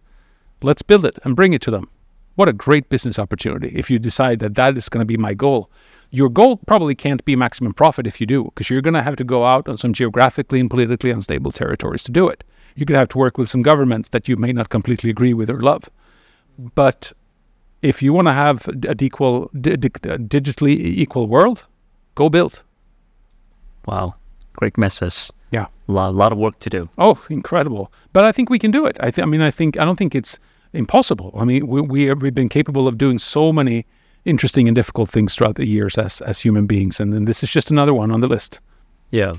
Let's 0.62 0.82
build 0.82 1.04
it 1.04 1.18
and 1.24 1.36
bring 1.36 1.52
it 1.52 1.62
to 1.62 1.70
them. 1.70 1.88
What 2.36 2.48
a 2.48 2.52
great 2.52 2.88
business 2.88 3.18
opportunity 3.18 3.68
if 3.74 3.90
you 3.90 3.98
decide 3.98 4.38
that 4.40 4.54
that 4.54 4.76
is 4.76 4.88
going 4.88 5.02
to 5.06 5.12
be 5.12 5.16
my 5.16 5.34
goal. 5.34 5.70
Your 6.14 6.28
goal 6.28 6.58
probably 6.58 6.94
can't 6.94 7.24
be 7.24 7.34
maximum 7.34 7.72
profit 7.72 8.06
if 8.06 8.20
you 8.20 8.26
do, 8.26 8.44
because 8.44 8.70
you're 8.70 8.80
going 8.80 8.94
to 8.94 9.02
have 9.02 9.16
to 9.16 9.24
go 9.24 9.44
out 9.44 9.68
on 9.68 9.76
some 9.76 9.92
geographically 9.92 10.60
and 10.60 10.70
politically 10.70 11.10
unstable 11.10 11.50
territories 11.50 12.04
to 12.04 12.12
do 12.12 12.28
it. 12.28 12.44
You're 12.76 12.86
going 12.86 12.94
to 12.94 13.00
have 13.00 13.08
to 13.08 13.18
work 13.18 13.36
with 13.36 13.48
some 13.48 13.62
governments 13.62 14.10
that 14.10 14.28
you 14.28 14.36
may 14.36 14.52
not 14.52 14.68
completely 14.68 15.10
agree 15.10 15.34
with 15.34 15.50
or 15.50 15.60
love. 15.60 15.90
But 16.76 17.12
if 17.82 18.00
you 18.00 18.12
want 18.12 18.28
to 18.28 18.32
have 18.32 18.68
a 18.68 18.94
equal, 19.02 19.50
di- 19.60 19.76
digitally 19.76 20.76
equal 20.78 21.26
world, 21.26 21.66
go 22.14 22.28
build. 22.28 22.62
Wow, 23.84 24.14
great 24.52 24.78
message. 24.78 25.32
Yeah. 25.50 25.66
A 25.88 25.92
lot, 25.92 26.14
lot 26.14 26.30
of 26.30 26.38
work 26.38 26.60
to 26.60 26.70
do. 26.70 26.88
Oh, 26.96 27.20
incredible! 27.28 27.92
But 28.12 28.24
I 28.24 28.30
think 28.30 28.50
we 28.50 28.60
can 28.60 28.70
do 28.70 28.86
it. 28.86 28.96
I, 29.00 29.10
th- 29.10 29.24
I 29.24 29.26
mean, 29.26 29.42
I 29.42 29.50
think 29.50 29.80
I 29.80 29.84
don't 29.84 29.96
think 29.96 30.14
it's 30.14 30.38
impossible. 30.72 31.32
I 31.36 31.44
mean, 31.44 31.66
we, 31.66 31.80
we 31.80 32.04
have, 32.04 32.22
we've 32.22 32.32
been 32.32 32.48
capable 32.48 32.86
of 32.86 32.98
doing 32.98 33.18
so 33.18 33.52
many 33.52 33.84
interesting 34.24 34.68
and 34.68 34.74
difficult 34.74 35.10
things 35.10 35.34
throughout 35.34 35.56
the 35.56 35.66
years 35.66 35.98
as 35.98 36.20
as 36.22 36.40
human 36.40 36.66
beings, 36.66 37.00
and 37.00 37.12
then 37.12 37.24
this 37.24 37.42
is 37.42 37.50
just 37.50 37.70
another 37.70 37.94
one 37.94 38.10
on 38.10 38.20
the 38.20 38.28
list. 38.28 38.60
Yeah. 39.10 39.34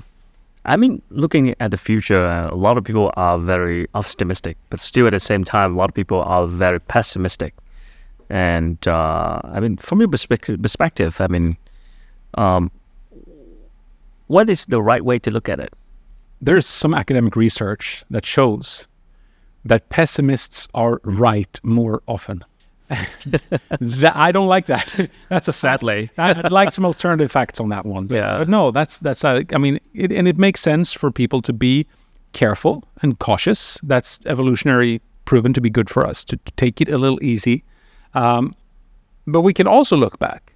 I 0.64 0.76
mean, 0.76 1.00
looking 1.10 1.54
at 1.60 1.70
the 1.70 1.76
future, 1.76 2.24
uh, 2.24 2.50
a 2.50 2.56
lot 2.56 2.76
of 2.76 2.82
people 2.82 3.12
are 3.16 3.38
very 3.38 3.86
optimistic, 3.94 4.56
but 4.68 4.80
still 4.80 5.06
at 5.06 5.10
the 5.10 5.20
same 5.20 5.44
time, 5.44 5.74
a 5.74 5.78
lot 5.78 5.88
of 5.90 5.94
people 5.94 6.20
are 6.22 6.46
very 6.48 6.80
pessimistic. 6.80 7.54
And 8.28 8.76
uh, 8.88 9.40
I 9.44 9.60
mean, 9.60 9.76
from 9.76 10.00
your 10.00 10.08
perspective, 10.08 10.60
perspective 10.60 11.20
I 11.20 11.28
mean, 11.28 11.56
um, 12.34 12.70
what 14.26 14.50
is 14.50 14.66
the 14.66 14.82
right 14.82 15.04
way 15.04 15.20
to 15.20 15.30
look 15.30 15.48
at 15.48 15.60
it? 15.60 15.72
There's 16.40 16.66
some 16.66 16.94
academic 16.94 17.36
research 17.36 18.04
that 18.10 18.26
shows 18.26 18.88
that 19.64 19.88
pessimists 19.88 20.68
are 20.74 21.00
right 21.04 21.60
more 21.62 22.02
often. 22.06 22.44
That- 23.80 24.16
I 24.16 24.32
don't 24.32 24.46
like 24.46 24.66
that. 24.66 25.10
That's 25.28 25.48
a 25.48 25.52
sad. 25.52 25.76
Sadly. 25.80 26.10
I'd 26.16 26.50
like 26.52 26.72
some 26.72 26.86
alternative 26.86 27.30
facts 27.30 27.60
on 27.60 27.68
that 27.70 27.84
one. 27.84 28.08
Yeah. 28.08 28.38
But 28.38 28.48
no, 28.48 28.70
that's 28.70 29.00
that's. 29.00 29.24
Uh, 29.24 29.42
I 29.52 29.58
mean, 29.58 29.78
it, 29.92 30.10
and 30.12 30.26
it 30.26 30.38
makes 30.38 30.60
sense 30.60 30.92
for 30.92 31.10
people 31.10 31.42
to 31.42 31.52
be 31.52 31.86
careful 32.32 32.84
and 33.02 33.18
cautious. 33.18 33.78
That's 33.82 34.20
evolutionary 34.26 35.02
proven 35.24 35.52
to 35.52 35.60
be 35.60 35.68
good 35.68 35.90
for 35.90 36.06
us 36.06 36.24
to, 36.26 36.36
to 36.36 36.52
take 36.52 36.80
it 36.80 36.88
a 36.88 36.96
little 36.96 37.22
easy. 37.22 37.64
Um, 38.14 38.54
but 39.26 39.42
we 39.42 39.52
can 39.52 39.66
also 39.66 39.96
look 39.96 40.18
back 40.18 40.54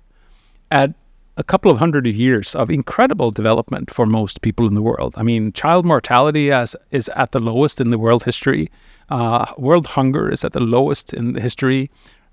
at 0.70 0.94
a 1.36 1.42
couple 1.42 1.70
of 1.70 1.78
hundred 1.78 2.06
years 2.06 2.54
of 2.54 2.70
incredible 2.70 3.30
development 3.30 3.90
for 3.90 4.06
most 4.06 4.42
people 4.42 4.66
in 4.66 4.74
the 4.74 4.82
world. 4.82 5.14
I 5.16 5.22
mean, 5.22 5.52
child 5.52 5.84
mortality 5.84 6.52
as, 6.52 6.76
is 6.90 7.08
at 7.10 7.32
the 7.32 7.40
lowest 7.40 7.80
in 7.80 7.90
the 7.90 7.98
world 7.98 8.24
history. 8.24 8.70
Uh, 9.08 9.46
world 9.58 9.86
hunger 9.86 10.30
is 10.30 10.44
at 10.44 10.52
the 10.52 10.60
lowest 10.60 11.12
in 11.12 11.32
the 11.32 11.40
history. 11.40 11.90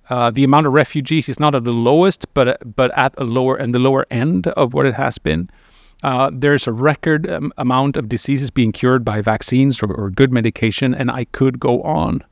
Uh, 0.10 0.32
the 0.32 0.44
amount 0.44 0.66
of 0.66 0.74
refugees 0.74 1.28
is 1.28 1.40
not 1.40 1.54
at 1.54 1.64
the 1.64 1.72
lowest, 1.72 2.34
but 2.34 2.76
but 2.76 2.92
at 2.98 3.14
a 3.18 3.24
lower 3.24 3.56
and 3.56 3.74
the 3.74 3.80
lower 3.80 4.06
end 4.10 4.48
of 4.48 4.74
what 4.74 4.86
it 4.86 4.94
has 4.94 5.18
been. 5.18 5.50
Uh, 6.04 6.30
there's 6.32 6.68
a 6.68 6.72
record 6.72 7.30
um, 7.30 7.52
amount 7.58 7.98
of 7.98 8.08
diseases 8.08 8.52
being 8.52 8.72
cured 8.72 9.04
by 9.04 9.20
vaccines 9.22 9.82
or, 9.82 9.92
or 9.92 10.10
good 10.12 10.32
medication, 10.32 10.94
and 10.94 11.10
I 11.10 11.26
could 11.26 11.60
go 11.60 11.82
on. 11.82 12.24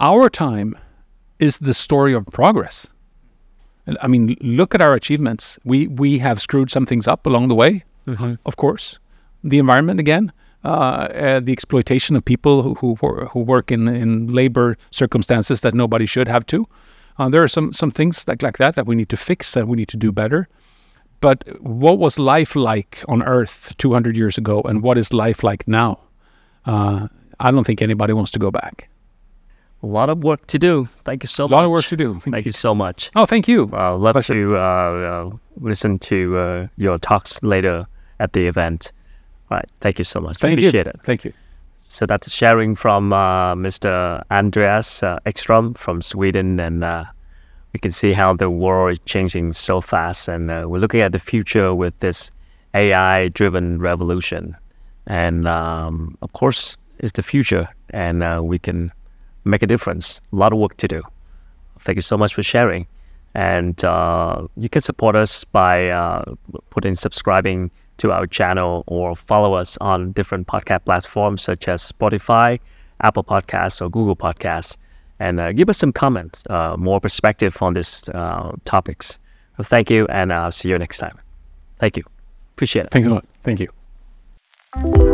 Our 0.00 0.28
time 0.28 0.76
is 1.38 1.58
the 1.58 1.74
story 1.74 2.12
of 2.12 2.26
progress. 2.26 2.88
And, 3.86 3.96
I 4.02 4.06
mean, 4.08 4.36
look 4.40 4.74
at 4.74 4.80
our 4.80 4.94
achievements. 4.94 5.58
We 5.64 5.86
we 5.88 6.18
have 6.18 6.40
screwed 6.40 6.70
some 6.70 6.86
things 6.86 7.08
up 7.08 7.26
along 7.26 7.48
the 7.48 7.54
way, 7.54 7.84
of 8.44 8.56
course. 8.56 8.98
The 9.44 9.58
environment 9.58 10.00
again, 10.00 10.32
uh, 10.64 10.68
uh, 10.68 11.40
the 11.40 11.52
exploitation 11.52 12.16
of 12.16 12.24
people 12.24 12.62
who 12.62 12.74
who, 12.74 12.94
who 13.32 13.40
work 13.40 13.70
in, 13.70 13.88
in 13.88 14.28
labor 14.28 14.76
circumstances 14.90 15.60
that 15.60 15.74
nobody 15.74 16.06
should 16.06 16.28
have 16.28 16.46
to. 16.46 16.66
Uh, 17.18 17.28
there 17.28 17.42
are 17.42 17.48
some 17.48 17.72
some 17.72 17.90
things 17.90 18.26
like 18.28 18.42
like 18.42 18.58
that 18.58 18.74
that 18.74 18.86
we 18.86 18.94
need 18.94 19.08
to 19.08 19.16
fix 19.16 19.56
and 19.56 19.68
we 19.68 19.76
need 19.76 19.88
to 19.88 19.96
do 19.96 20.12
better. 20.12 20.48
But 21.20 21.44
what 21.60 21.98
was 21.98 22.18
life 22.18 22.56
like 22.56 23.04
on 23.06 23.22
Earth 23.22 23.74
200 23.78 24.16
years 24.16 24.36
ago, 24.36 24.60
and 24.62 24.82
what 24.82 24.98
is 24.98 25.12
life 25.12 25.44
like 25.44 25.68
now? 25.68 26.00
Uh, 26.66 27.06
I 27.38 27.50
don't 27.52 27.64
think 27.64 27.80
anybody 27.80 28.12
wants 28.12 28.32
to 28.32 28.40
go 28.40 28.50
back. 28.50 28.88
A 29.82 29.86
lot 29.86 30.10
of 30.10 30.22
work 30.22 30.46
to 30.46 30.58
do. 30.58 30.88
Thank 31.04 31.24
you 31.24 31.28
so 31.28 31.44
much. 31.44 31.50
A 31.50 31.54
much. 31.54 31.58
lot 31.58 31.64
of 31.64 31.70
work 31.70 31.84
to 31.86 31.96
do. 31.96 32.14
Thank 32.30 32.46
you 32.46 32.52
so 32.52 32.74
much. 32.74 33.10
Oh, 33.16 33.26
thank 33.26 33.48
you. 33.48 33.68
Uh, 33.72 33.96
love 33.96 34.24
to 34.26 34.56
uh, 34.56 34.60
uh, 34.60 35.30
listen 35.56 35.98
to 36.00 36.38
uh, 36.38 36.66
your 36.76 36.98
talks 36.98 37.42
later 37.42 37.86
at 38.20 38.32
the 38.32 38.46
event. 38.46 38.92
All 39.52 39.58
right. 39.58 39.70
Thank 39.80 39.98
you 39.98 40.04
so 40.04 40.18
much. 40.18 40.38
Thank 40.38 40.54
Appreciate 40.54 40.86
you. 40.86 40.92
it. 40.92 41.00
Thank 41.04 41.24
you. 41.26 41.34
So 41.76 42.06
that's 42.06 42.32
sharing 42.32 42.74
from 42.74 43.12
uh, 43.12 43.54
Mr. 43.54 44.22
Andreas 44.30 45.02
uh, 45.02 45.18
Ekström 45.26 45.76
from 45.76 46.00
Sweden, 46.00 46.58
and 46.58 46.82
uh, 46.82 47.04
we 47.74 47.78
can 47.78 47.92
see 47.92 48.14
how 48.14 48.32
the 48.32 48.48
world 48.48 48.92
is 48.92 48.98
changing 49.00 49.52
so 49.52 49.82
fast, 49.82 50.26
and 50.26 50.50
uh, 50.50 50.64
we're 50.66 50.78
looking 50.78 51.02
at 51.02 51.12
the 51.12 51.18
future 51.18 51.74
with 51.74 51.98
this 51.98 52.32
AI-driven 52.72 53.78
revolution, 53.78 54.56
and 55.06 55.46
um, 55.46 56.16
of 56.22 56.32
course, 56.32 56.78
it's 57.00 57.12
the 57.12 57.22
future, 57.22 57.68
and 57.90 58.22
uh, 58.22 58.40
we 58.42 58.58
can 58.58 58.90
make 59.44 59.62
a 59.62 59.66
difference. 59.66 60.18
A 60.32 60.36
lot 60.36 60.54
of 60.54 60.58
work 60.60 60.78
to 60.78 60.88
do. 60.88 61.02
Thank 61.78 61.96
you 61.96 62.02
so 62.02 62.16
much 62.16 62.32
for 62.32 62.42
sharing, 62.42 62.86
and 63.34 63.84
uh, 63.84 64.46
you 64.56 64.70
can 64.70 64.80
support 64.80 65.14
us 65.14 65.44
by 65.44 65.90
uh, 65.90 66.24
putting 66.70 66.94
subscribing 66.94 67.70
to 68.02 68.10
our 68.10 68.26
channel 68.26 68.82
or 68.88 69.14
follow 69.14 69.54
us 69.54 69.78
on 69.80 70.10
different 70.12 70.48
podcast 70.48 70.84
platforms 70.84 71.40
such 71.40 71.68
as 71.68 71.80
Spotify, 71.90 72.58
Apple 73.00 73.22
Podcasts, 73.24 73.80
or 73.80 73.88
Google 73.88 74.16
Podcasts, 74.16 74.76
and 75.20 75.38
uh, 75.38 75.52
give 75.52 75.68
us 75.70 75.78
some 75.78 75.92
comments, 75.92 76.42
uh, 76.50 76.76
more 76.76 77.00
perspective 77.00 77.56
on 77.62 77.74
these 77.74 78.08
uh, 78.08 78.50
topics. 78.64 79.20
Thank 79.62 79.88
you, 79.88 80.06
and 80.08 80.32
I'll 80.32 80.50
see 80.50 80.68
you 80.68 80.78
next 80.78 80.98
time. 80.98 81.16
Thank 81.78 81.96
you. 81.96 82.04
Appreciate 82.54 82.86
it. 82.86 82.90
Thanks 82.90 83.08
a 83.08 83.14
lot. 83.14 83.24
Thank 83.44 83.60
you. 83.60 85.11